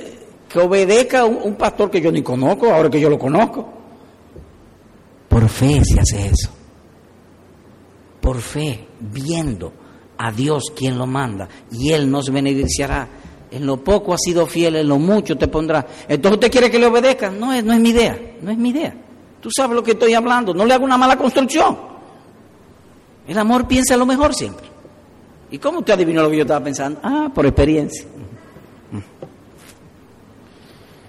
que 0.47 0.59
obedezca 0.59 1.21
a 1.21 1.25
un, 1.25 1.55
pastor 1.55 1.91
que 1.91 2.03
yo 2.03 2.13
ni 2.13 2.21
conozco, 2.21 2.71
ahora 2.71 2.91
que 2.91 3.01
yo 3.01 3.09
lo 3.09 3.19
conozco. 3.19 3.67
Por 5.31 5.49
fe 5.49 5.83
se 5.83 5.99
hace 5.99 6.27
eso. 6.27 6.58
Por 8.29 8.43
fe, 8.43 8.87
viendo 9.01 9.73
a 10.19 10.31
Dios 10.31 10.65
quien 10.77 10.99
lo 10.99 11.07
manda, 11.07 11.49
y 11.73 11.93
Él 11.93 12.11
nos 12.11 12.31
beneficiará. 12.31 13.09
En 13.51 13.65
lo 13.65 13.83
poco 13.83 14.13
ha 14.13 14.19
sido 14.19 14.47
fiel, 14.47 14.77
en 14.77 14.87
lo 14.87 14.99
mucho 14.99 15.39
te 15.39 15.49
pondrá. 15.49 15.87
Entonces 16.07 16.35
usted 16.35 16.51
quiere 16.51 16.71
que 16.71 16.79
le 16.79 16.85
obedezca. 16.85 17.31
No 17.31 17.55
es, 17.55 17.65
no 17.65 17.73
es 17.73 17.81
mi 17.81 17.89
idea, 17.89 18.21
no 18.43 18.51
es 18.51 18.59
mi 18.59 18.69
idea. 18.69 18.95
Tú 19.41 19.49
sabes 19.51 19.75
lo 19.75 19.83
que 19.83 19.93
estoy 19.93 20.13
hablando, 20.13 20.53
no 20.53 20.67
le 20.67 20.75
hago 20.75 20.85
una 20.85 20.99
mala 20.99 21.17
construcción. 21.17 21.79
El 23.27 23.39
amor 23.39 23.67
piensa 23.67 23.97
lo 23.97 24.05
mejor 24.05 24.35
siempre. 24.35 24.67
¿Y 25.51 25.57
cómo 25.57 25.79
usted 25.79 25.95
adivinó 25.95 26.23
lo 26.23 26.29
que 26.29 26.37
yo 26.37 26.43
estaba 26.43 26.63
pensando? 26.63 27.01
Ah, 27.03 27.31
por 27.35 27.47
experiencia. 27.47 28.05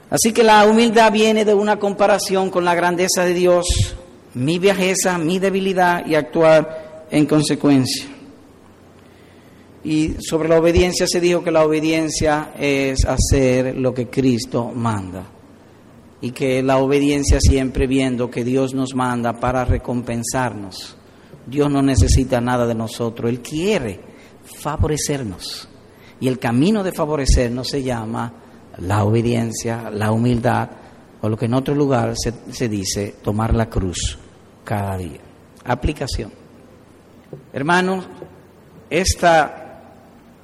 Así 0.10 0.32
que 0.32 0.44
la 0.44 0.66
humildad 0.66 1.12
viene 1.12 1.44
de 1.44 1.54
una 1.54 1.80
comparación 1.80 2.50
con 2.50 2.64
la 2.64 2.76
grandeza 2.76 3.26
de 3.26 3.34
Dios, 3.34 3.98
mi 4.36 4.58
viajeza, 4.58 5.18
mi 5.18 5.38
debilidad 5.38 6.06
y 6.06 6.16
actuar 6.16 6.89
en 7.12 7.26
consecuencia. 7.26 8.06
Y 9.84 10.16
sobre 10.20 10.50
la 10.50 10.60
obediencia 10.60 11.08
se 11.08 11.22
dijo 11.22 11.44
que 11.44 11.52
la 11.52 11.64
obediencia 11.64 12.52
es 12.60 13.06
hacer 13.06 13.78
lo 13.78 13.94
que 13.94 14.08
Cristo 14.08 14.72
manda. 14.74 15.26
Y 16.22 16.32
que 16.32 16.62
la 16.62 16.78
obediencia 16.78 17.40
siempre 17.40 17.88
viendo 17.88 18.30
que 18.30 18.44
Dios 18.44 18.74
nos 18.74 18.94
manda 18.94 19.40
para 19.40 19.64
recompensarnos. 19.64 20.98
Dios 21.48 21.72
no 21.72 21.82
necesita 21.82 22.42
nada 22.42 22.68
de 22.68 22.76
nosotros, 22.76 23.30
Él 23.30 23.40
quiere 23.40 24.00
favorecernos. 24.44 25.68
Y 26.20 26.28
el 26.28 26.38
camino 26.38 26.84
de 26.84 26.92
favorecernos 26.92 27.70
se 27.70 27.82
llama 27.82 28.34
la 28.80 29.06
obediencia, 29.06 29.90
la 29.90 30.12
humildad, 30.12 30.70
o 31.22 31.30
lo 31.30 31.38
que 31.38 31.46
en 31.46 31.54
otro 31.54 31.74
lugar 31.74 32.14
se, 32.18 32.34
se 32.52 32.68
dice 32.68 33.16
tomar 33.24 33.54
la 33.54 33.70
cruz 33.70 34.18
cada 34.64 34.98
día. 34.98 35.20
Aplicación. 35.66 36.32
Hermanos, 37.54 38.06
esta 38.90 39.82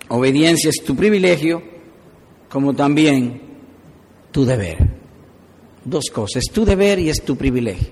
obediencia 0.09 0.69
es 0.69 0.83
tu 0.83 0.95
privilegio 0.95 1.61
como 2.49 2.73
también 2.73 3.41
tu 4.31 4.45
deber. 4.45 4.77
Dos 5.83 6.05
cosas, 6.11 6.43
es 6.47 6.51
tu 6.51 6.65
deber 6.65 6.99
y 6.99 7.09
es 7.09 7.23
tu 7.23 7.35
privilegio. 7.35 7.89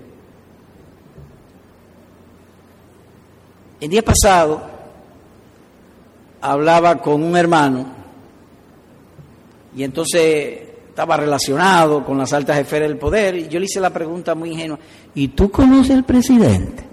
El 3.79 3.89
día 3.89 4.01
pasado 4.01 4.63
hablaba 6.41 7.01
con 7.01 7.23
un 7.23 7.35
hermano 7.35 7.85
y 9.75 9.83
entonces 9.83 10.61
estaba 10.89 11.17
relacionado 11.17 12.05
con 12.05 12.17
las 12.17 12.31
altas 12.33 12.57
esferas 12.59 12.87
del 12.87 12.97
poder 12.97 13.35
y 13.35 13.47
yo 13.47 13.59
le 13.59 13.65
hice 13.65 13.79
la 13.79 13.89
pregunta 13.89 14.35
muy 14.35 14.51
ingenua, 14.51 14.79
¿y 15.15 15.29
tú 15.29 15.49
conoces 15.49 15.95
al 15.95 16.03
presidente? 16.03 16.92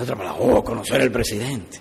Otra 0.00 0.14
palabra, 0.14 0.40
oh, 0.40 0.62
conocer 0.62 1.00
al 1.00 1.10
presidente. 1.10 1.80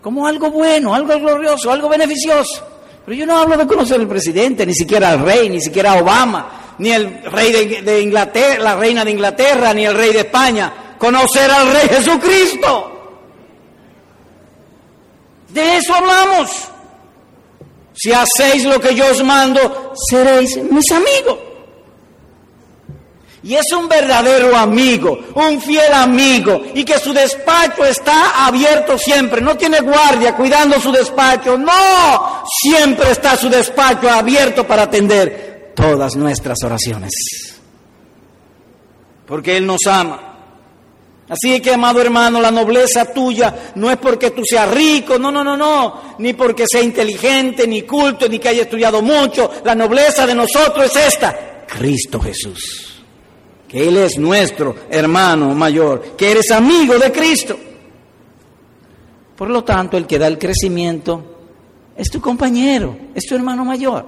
Como 0.00 0.26
algo 0.26 0.50
bueno, 0.50 0.94
algo 0.94 1.18
glorioso, 1.18 1.70
algo 1.70 1.88
beneficioso. 1.88 2.66
Pero 3.04 3.16
yo 3.16 3.26
no 3.26 3.36
hablo 3.36 3.56
de 3.56 3.66
conocer 3.66 4.00
al 4.00 4.08
presidente, 4.08 4.64
ni 4.64 4.74
siquiera 4.74 5.10
al 5.10 5.20
rey, 5.20 5.50
ni 5.50 5.60
siquiera 5.60 5.92
a 5.92 6.02
Obama, 6.02 6.74
ni 6.78 6.90
el 6.90 7.22
rey 7.24 7.52
de, 7.52 7.82
de 7.82 8.00
Inglaterra, 8.00 8.62
la 8.62 8.76
reina 8.76 9.04
de 9.04 9.10
Inglaterra, 9.10 9.74
ni 9.74 9.84
el 9.84 9.94
rey 9.94 10.12
de 10.12 10.20
España. 10.20 10.96
Conocer 10.98 11.50
al 11.50 11.70
rey 11.72 11.88
Jesucristo. 11.88 12.94
De 15.48 15.76
eso 15.76 15.94
hablamos. 15.94 16.68
Si 17.94 18.12
hacéis 18.12 18.64
lo 18.64 18.80
que 18.80 18.94
yo 18.94 19.10
os 19.10 19.22
mando, 19.24 19.92
seréis 20.08 20.56
mis 20.70 20.90
amigos. 20.92 21.47
Y 23.48 23.54
es 23.54 23.72
un 23.72 23.88
verdadero 23.88 24.54
amigo, 24.54 25.20
un 25.34 25.58
fiel 25.58 25.90
amigo, 25.94 26.60
y 26.74 26.84
que 26.84 26.98
su 26.98 27.14
despacho 27.14 27.82
está 27.82 28.44
abierto 28.46 28.98
siempre. 28.98 29.40
No 29.40 29.56
tiene 29.56 29.80
guardia 29.80 30.36
cuidando 30.36 30.78
su 30.78 30.92
despacho, 30.92 31.56
no, 31.56 32.42
siempre 32.60 33.10
está 33.10 33.38
su 33.38 33.48
despacho 33.48 34.10
abierto 34.10 34.66
para 34.66 34.82
atender 34.82 35.72
todas 35.74 36.14
nuestras 36.14 36.58
oraciones. 36.62 37.10
Porque 39.26 39.56
Él 39.56 39.64
nos 39.64 39.80
ama. 39.86 40.20
Así 41.30 41.58
que, 41.62 41.72
amado 41.72 42.02
hermano, 42.02 42.42
la 42.42 42.50
nobleza 42.50 43.14
tuya 43.14 43.72
no 43.76 43.90
es 43.90 43.96
porque 43.96 44.30
tú 44.30 44.42
seas 44.44 44.70
rico, 44.70 45.18
no, 45.18 45.30
no, 45.32 45.42
no, 45.42 45.56
no, 45.56 46.16
ni 46.18 46.34
porque 46.34 46.64
sea 46.70 46.82
inteligente, 46.82 47.66
ni 47.66 47.80
culto, 47.80 48.28
ni 48.28 48.38
que 48.38 48.50
haya 48.50 48.64
estudiado 48.64 49.00
mucho. 49.00 49.50
La 49.64 49.74
nobleza 49.74 50.26
de 50.26 50.34
nosotros 50.34 50.84
es 50.94 51.14
esta, 51.14 51.64
Cristo 51.66 52.20
Jesús. 52.20 52.97
Que 53.68 53.86
Él 53.86 53.98
es 53.98 54.18
nuestro 54.18 54.74
hermano 54.90 55.54
mayor, 55.54 56.16
que 56.16 56.30
eres 56.30 56.50
amigo 56.50 56.98
de 56.98 57.12
Cristo. 57.12 57.58
Por 59.36 59.50
lo 59.50 59.62
tanto, 59.62 59.96
el 59.96 60.06
que 60.06 60.18
da 60.18 60.26
el 60.26 60.38
crecimiento 60.38 61.38
es 61.96 62.10
tu 62.10 62.20
compañero, 62.20 62.96
es 63.14 63.24
tu 63.26 63.34
hermano 63.34 63.64
mayor. 63.64 64.06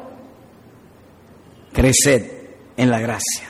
Creced 1.73 2.31
en 2.77 2.91
la 2.91 2.99
gracia. 2.99 3.49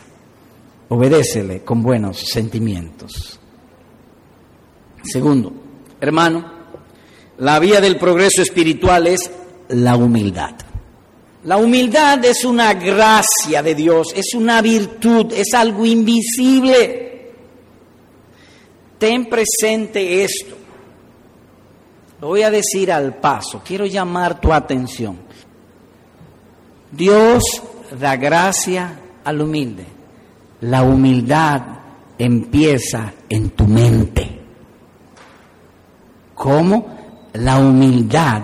Obedécele 0.89 1.63
con 1.63 1.83
buenos 1.83 2.19
sentimientos. 2.19 3.39
Segundo, 5.03 5.53
hermano, 6.01 6.53
la 7.39 7.59
vía 7.59 7.81
del 7.81 7.97
progreso 7.97 8.43
espiritual 8.43 9.07
es 9.07 9.31
la 9.69 9.97
humildad. 9.97 10.55
La 11.45 11.57
humildad 11.57 12.22
es 12.24 12.45
una 12.45 12.74
gracia 12.74 13.62
de 13.62 13.74
Dios, 13.74 14.09
es 14.14 14.34
una 14.34 14.61
virtud, 14.61 15.32
es 15.32 15.55
algo 15.55 15.86
invisible. 15.86 17.32
Ten 18.99 19.26
presente 19.26 20.22
esto. 20.22 20.57
Lo 22.20 22.28
voy 22.28 22.43
a 22.43 22.51
decir 22.51 22.93
al 22.93 23.14
paso, 23.14 23.62
quiero 23.64 23.86
llamar 23.86 24.38
tu 24.38 24.53
atención. 24.53 25.18
Dios 26.93 27.43
da 27.99 28.16
gracia 28.16 29.01
al 29.24 29.41
humilde. 29.41 29.86
La 30.61 30.82
humildad 30.82 31.62
empieza 32.18 33.14
en 33.30 33.51
tu 33.51 33.64
mente. 33.66 34.41
¿Cómo? 36.34 36.99
La 37.32 37.57
humildad 37.59 38.43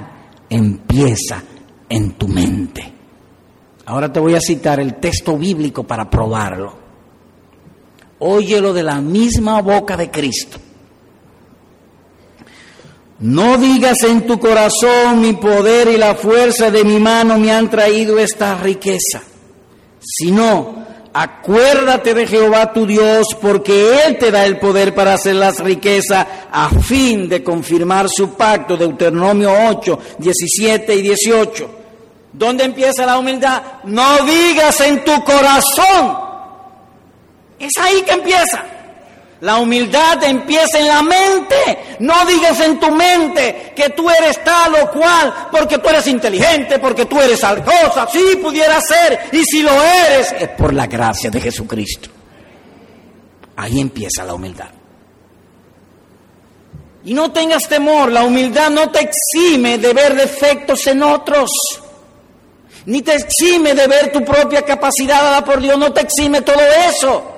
empieza 0.48 1.42
en 1.88 2.12
tu 2.12 2.28
mente. 2.28 2.92
Ahora 3.86 4.12
te 4.12 4.20
voy 4.20 4.34
a 4.34 4.40
citar 4.40 4.80
el 4.80 4.94
texto 4.94 5.36
bíblico 5.36 5.84
para 5.84 6.10
probarlo. 6.10 6.74
Óyelo 8.18 8.72
de 8.72 8.82
la 8.82 9.00
misma 9.00 9.60
boca 9.60 9.96
de 9.96 10.10
Cristo. 10.10 10.58
No 13.18 13.56
digas 13.56 14.02
en 14.02 14.26
tu 14.26 14.38
corazón 14.38 15.20
mi 15.20 15.34
poder 15.34 15.88
y 15.88 15.96
la 15.96 16.14
fuerza 16.14 16.70
de 16.70 16.84
mi 16.84 16.98
mano 16.98 17.38
me 17.38 17.50
han 17.50 17.70
traído 17.70 18.18
esta 18.18 18.56
riqueza, 18.58 19.22
sino 20.00 20.84
Acuérdate 21.18 22.12
de 22.12 22.26
Jehová 22.26 22.74
tu 22.74 22.84
Dios, 22.84 23.28
porque 23.40 24.04
Él 24.04 24.18
te 24.18 24.30
da 24.30 24.44
el 24.44 24.58
poder 24.58 24.94
para 24.94 25.14
hacer 25.14 25.36
las 25.36 25.60
riquezas 25.60 26.26
a 26.52 26.68
fin 26.68 27.26
de 27.26 27.42
confirmar 27.42 28.06
su 28.10 28.34
pacto. 28.34 28.76
Deuteronomio 28.76 29.50
8, 29.70 29.98
17 30.18 30.94
y 30.94 31.00
18. 31.00 31.70
¿Dónde 32.34 32.64
empieza 32.64 33.06
la 33.06 33.16
humildad? 33.16 33.62
No 33.84 34.26
digas 34.26 34.78
en 34.82 35.02
tu 35.04 35.24
corazón. 35.24 36.18
Es 37.58 37.72
ahí 37.80 38.02
que 38.02 38.12
empieza. 38.12 38.75
La 39.40 39.58
humildad 39.58 40.22
empieza 40.24 40.78
en 40.78 40.88
la 40.88 41.02
mente. 41.02 41.96
No 42.00 42.24
digas 42.24 42.58
en 42.60 42.80
tu 42.80 42.90
mente 42.90 43.72
que 43.76 43.90
tú 43.90 44.08
eres 44.08 44.42
tal 44.42 44.74
o 44.76 44.90
cual, 44.90 45.48
porque 45.50 45.78
tú 45.78 45.88
eres 45.88 46.06
inteligente, 46.06 46.78
porque 46.78 47.04
tú 47.04 47.20
eres 47.20 47.40
cosa. 47.40 48.08
Sí, 48.10 48.38
pudiera 48.42 48.80
ser. 48.80 49.28
Y 49.32 49.42
si 49.44 49.62
lo 49.62 49.72
eres, 49.72 50.34
es 50.38 50.48
por 50.50 50.72
la 50.72 50.86
gracia 50.86 51.30
de 51.30 51.40
Jesucristo. 51.40 52.08
Ahí 53.56 53.80
empieza 53.80 54.24
la 54.24 54.34
humildad. 54.34 54.70
Y 57.04 57.14
no 57.14 57.30
tengas 57.30 57.68
temor, 57.68 58.10
la 58.10 58.24
humildad 58.24 58.70
no 58.70 58.90
te 58.90 59.00
exime 59.00 59.78
de 59.78 59.92
ver 59.92 60.16
defectos 60.16 60.84
en 60.88 61.04
otros, 61.04 61.52
ni 62.84 63.00
te 63.00 63.14
exime 63.14 63.74
de 63.74 63.86
ver 63.86 64.10
tu 64.10 64.24
propia 64.24 64.62
capacidad 64.62 65.22
dada 65.22 65.44
por 65.44 65.60
Dios, 65.60 65.78
no 65.78 65.92
te 65.92 66.00
exime 66.00 66.40
todo 66.40 66.60
eso 66.90 67.35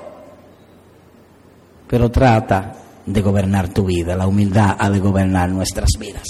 pero 1.89 2.11
trata 2.11 2.75
de 3.07 3.23
gobernar 3.23 3.69
tu 3.69 3.85
vida. 3.85 4.15
La 4.15 4.27
humildad 4.27 4.77
ha 4.79 4.91
de 4.91 5.01
gobernar 5.01 5.49
nuestras 5.49 5.91
vidas. 5.99 6.27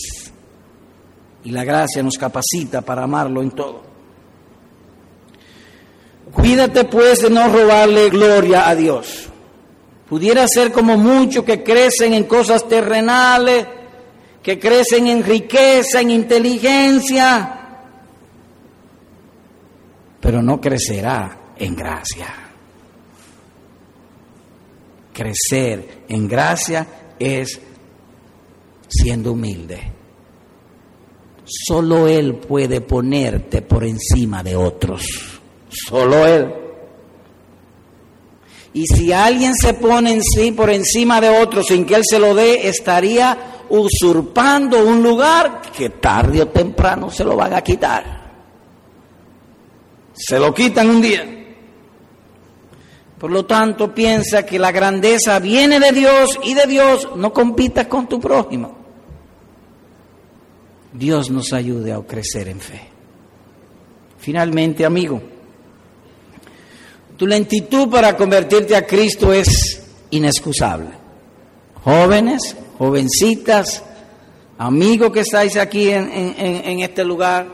Y 1.44 1.50
la 1.50 1.64
gracia 1.64 2.02
nos 2.02 2.16
capacita 2.16 2.82
para 2.82 3.04
amarlo 3.04 3.42
en 3.42 3.50
todo. 3.50 3.82
Cuídate 6.32 6.84
pues 6.84 7.20
de 7.22 7.30
no 7.30 7.48
robarle 7.48 8.10
gloria 8.10 8.68
a 8.68 8.74
Dios. 8.74 9.28
Pudiera 10.08 10.46
ser 10.46 10.72
como 10.72 10.96
muchos 10.96 11.44
que 11.44 11.62
crecen 11.62 12.14
en 12.14 12.24
cosas 12.24 12.66
terrenales, 12.68 13.66
que 14.42 14.58
crecen 14.58 15.06
en 15.08 15.22
riqueza, 15.22 16.00
en 16.00 16.10
inteligencia, 16.10 17.58
pero 20.20 20.42
no 20.42 20.60
crecerá 20.60 21.54
en 21.56 21.74
gracia. 21.74 22.47
Crecer 25.18 26.04
en 26.08 26.28
gracia 26.28 26.86
es 27.18 27.60
siendo 28.88 29.32
humilde. 29.32 29.80
Solo 31.44 32.06
Él 32.06 32.36
puede 32.36 32.82
ponerte 32.82 33.62
por 33.62 33.82
encima 33.82 34.44
de 34.44 34.54
otros. 34.54 35.40
Solo 35.68 36.24
Él. 36.24 36.54
Y 38.74 38.86
si 38.86 39.12
alguien 39.12 39.56
se 39.56 39.74
pone 39.74 40.12
en 40.12 40.22
sí 40.22 40.52
por 40.52 40.70
encima 40.70 41.20
de 41.20 41.30
otros 41.30 41.66
sin 41.66 41.84
que 41.84 41.96
Él 41.96 42.04
se 42.08 42.20
lo 42.20 42.32
dé, 42.32 42.68
estaría 42.68 43.64
usurpando 43.70 44.86
un 44.86 45.02
lugar 45.02 45.62
que 45.76 45.90
tarde 45.90 46.42
o 46.42 46.46
temprano 46.46 47.10
se 47.10 47.24
lo 47.24 47.34
van 47.34 47.54
a 47.54 47.62
quitar. 47.62 48.04
Se 50.14 50.38
lo 50.38 50.54
quitan 50.54 50.88
un 50.88 51.02
día. 51.02 51.37
Por 53.18 53.32
lo 53.32 53.44
tanto, 53.44 53.92
piensa 53.92 54.46
que 54.46 54.58
la 54.58 54.70
grandeza 54.70 55.38
viene 55.40 55.80
de 55.80 55.90
Dios 55.92 56.38
y 56.44 56.54
de 56.54 56.66
Dios 56.66 57.08
no 57.16 57.32
compitas 57.32 57.88
con 57.88 58.08
tu 58.08 58.20
prójimo. 58.20 58.76
Dios 60.92 61.28
nos 61.30 61.52
ayude 61.52 61.92
a 61.92 62.00
crecer 62.00 62.48
en 62.48 62.60
fe. 62.60 62.80
Finalmente, 64.18 64.84
amigo, 64.84 65.20
tu 67.16 67.26
lentitud 67.26 67.88
para 67.88 68.16
convertirte 68.16 68.76
a 68.76 68.86
Cristo 68.86 69.32
es 69.32 69.82
inexcusable. 70.10 70.90
Jóvenes, 71.82 72.56
jovencitas, 72.78 73.82
amigos 74.58 75.10
que 75.10 75.20
estáis 75.20 75.56
aquí 75.56 75.90
en, 75.90 76.08
en 76.08 76.80
este 76.80 77.04
lugar, 77.04 77.46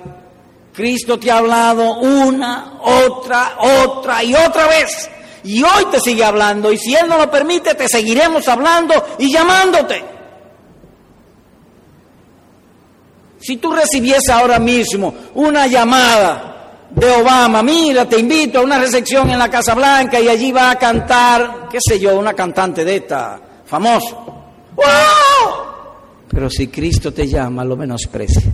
Cristo 0.74 1.18
te 1.18 1.30
ha 1.30 1.38
hablado 1.38 2.00
una, 2.00 2.80
otra, 2.82 3.56
otra 3.60 4.22
y 4.24 4.34
otra 4.34 4.66
vez 4.66 5.10
y 5.44 5.62
hoy 5.62 5.84
te 5.90 6.00
sigue 6.00 6.24
hablando 6.24 6.72
y 6.72 6.78
si 6.78 6.94
Él 6.94 7.06
no 7.08 7.18
lo 7.18 7.30
permite 7.30 7.74
te 7.74 7.86
seguiremos 7.86 8.48
hablando 8.48 8.94
y 9.18 9.32
llamándote. 9.32 10.04
Si 13.38 13.58
tú 13.58 13.72
recibieses 13.72 14.30
ahora 14.30 14.58
mismo 14.58 15.14
una 15.34 15.66
llamada 15.66 16.86
de 16.88 17.10
Obama, 17.10 17.62
mira, 17.62 18.08
te 18.08 18.18
invito 18.18 18.60
a 18.60 18.62
una 18.62 18.78
recepción 18.78 19.28
en 19.28 19.38
la 19.38 19.50
Casa 19.50 19.74
Blanca 19.74 20.18
y 20.18 20.28
allí 20.28 20.50
va 20.50 20.70
a 20.70 20.78
cantar, 20.78 21.68
qué 21.70 21.78
sé 21.78 22.00
yo, 22.00 22.18
una 22.18 22.32
cantante 22.32 22.86
de 22.86 22.96
esta, 22.96 23.38
famoso. 23.66 24.24
¡Wow! 24.74 24.84
Pero 26.26 26.48
si 26.48 26.68
Cristo 26.68 27.12
te 27.12 27.28
llama, 27.28 27.66
lo 27.66 27.76
menosprecia. 27.76 28.50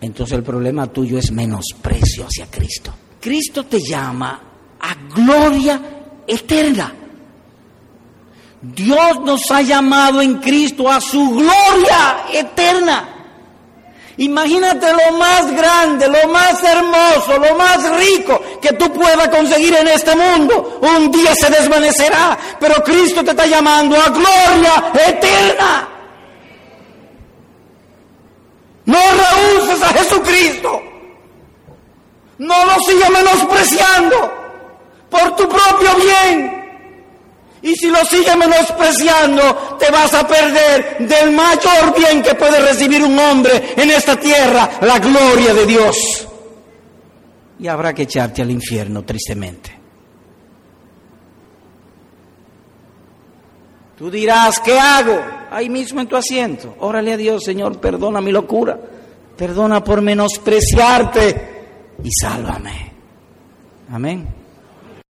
Entonces 0.00 0.38
el 0.38 0.42
problema 0.42 0.86
tuyo 0.86 1.18
es 1.18 1.30
menosprecio 1.32 2.24
hacia 2.24 2.46
Cristo. 2.46 2.94
Cristo 3.20 3.66
te 3.66 3.78
llama 3.78 4.40
a 4.80 4.94
gloria 5.14 5.99
eterna. 6.30 6.94
Dios 8.62 9.20
nos 9.20 9.50
ha 9.50 9.62
llamado 9.62 10.20
en 10.20 10.36
Cristo 10.36 10.88
a 10.88 11.00
su 11.00 11.30
gloria 11.30 12.24
eterna. 12.32 13.16
Imagínate 14.18 14.86
lo 14.92 15.16
más 15.16 15.50
grande, 15.50 16.06
lo 16.06 16.28
más 16.28 16.62
hermoso, 16.62 17.38
lo 17.38 17.56
más 17.56 17.90
rico 17.96 18.38
que 18.60 18.74
tú 18.74 18.92
puedas 18.92 19.28
conseguir 19.28 19.74
en 19.74 19.88
este 19.88 20.14
mundo. 20.14 20.78
Un 20.82 21.10
día 21.10 21.34
se 21.34 21.48
desvanecerá, 21.48 22.38
pero 22.58 22.84
Cristo 22.84 23.24
te 23.24 23.30
está 23.30 23.46
llamando 23.46 23.96
a 23.96 24.10
gloria 24.10 24.92
eterna. 25.08 25.88
No 28.84 28.98
rehuses 28.98 29.82
a 29.82 29.88
Jesucristo. 29.88 30.82
No 32.36 32.64
lo 32.66 32.78
sigas 32.80 33.10
menospreciando 33.10 34.39
por 35.10 35.36
tu 35.36 35.48
propio 35.48 35.90
bien. 35.96 36.60
Y 37.62 37.74
si 37.76 37.88
lo 37.88 38.02
sigues 38.04 38.36
menospreciando, 38.36 39.76
te 39.78 39.90
vas 39.90 40.14
a 40.14 40.26
perder 40.26 40.96
del 41.06 41.32
mayor 41.32 41.94
bien 41.96 42.22
que 42.22 42.34
puede 42.34 42.60
recibir 42.60 43.04
un 43.04 43.18
hombre 43.18 43.74
en 43.76 43.90
esta 43.90 44.16
tierra, 44.16 44.70
la 44.80 44.98
gloria 44.98 45.52
de 45.52 45.66
Dios. 45.66 46.26
Y 47.58 47.68
habrá 47.68 47.92
que 47.92 48.02
echarte 48.02 48.40
al 48.40 48.50
infierno, 48.50 49.02
tristemente. 49.02 49.78
Tú 53.98 54.10
dirás, 54.10 54.58
¿qué 54.60 54.78
hago? 54.78 55.20
Ahí 55.50 55.68
mismo 55.68 56.00
en 56.00 56.06
tu 56.06 56.16
asiento. 56.16 56.74
Órale 56.80 57.12
a 57.12 57.16
Dios, 57.18 57.44
Señor, 57.44 57.78
perdona 57.78 58.22
mi 58.22 58.32
locura. 58.32 58.80
Perdona 59.36 59.84
por 59.84 60.00
menospreciarte 60.00 61.48
y 62.02 62.10
sálvame. 62.10 62.92
Amén. 63.92 64.39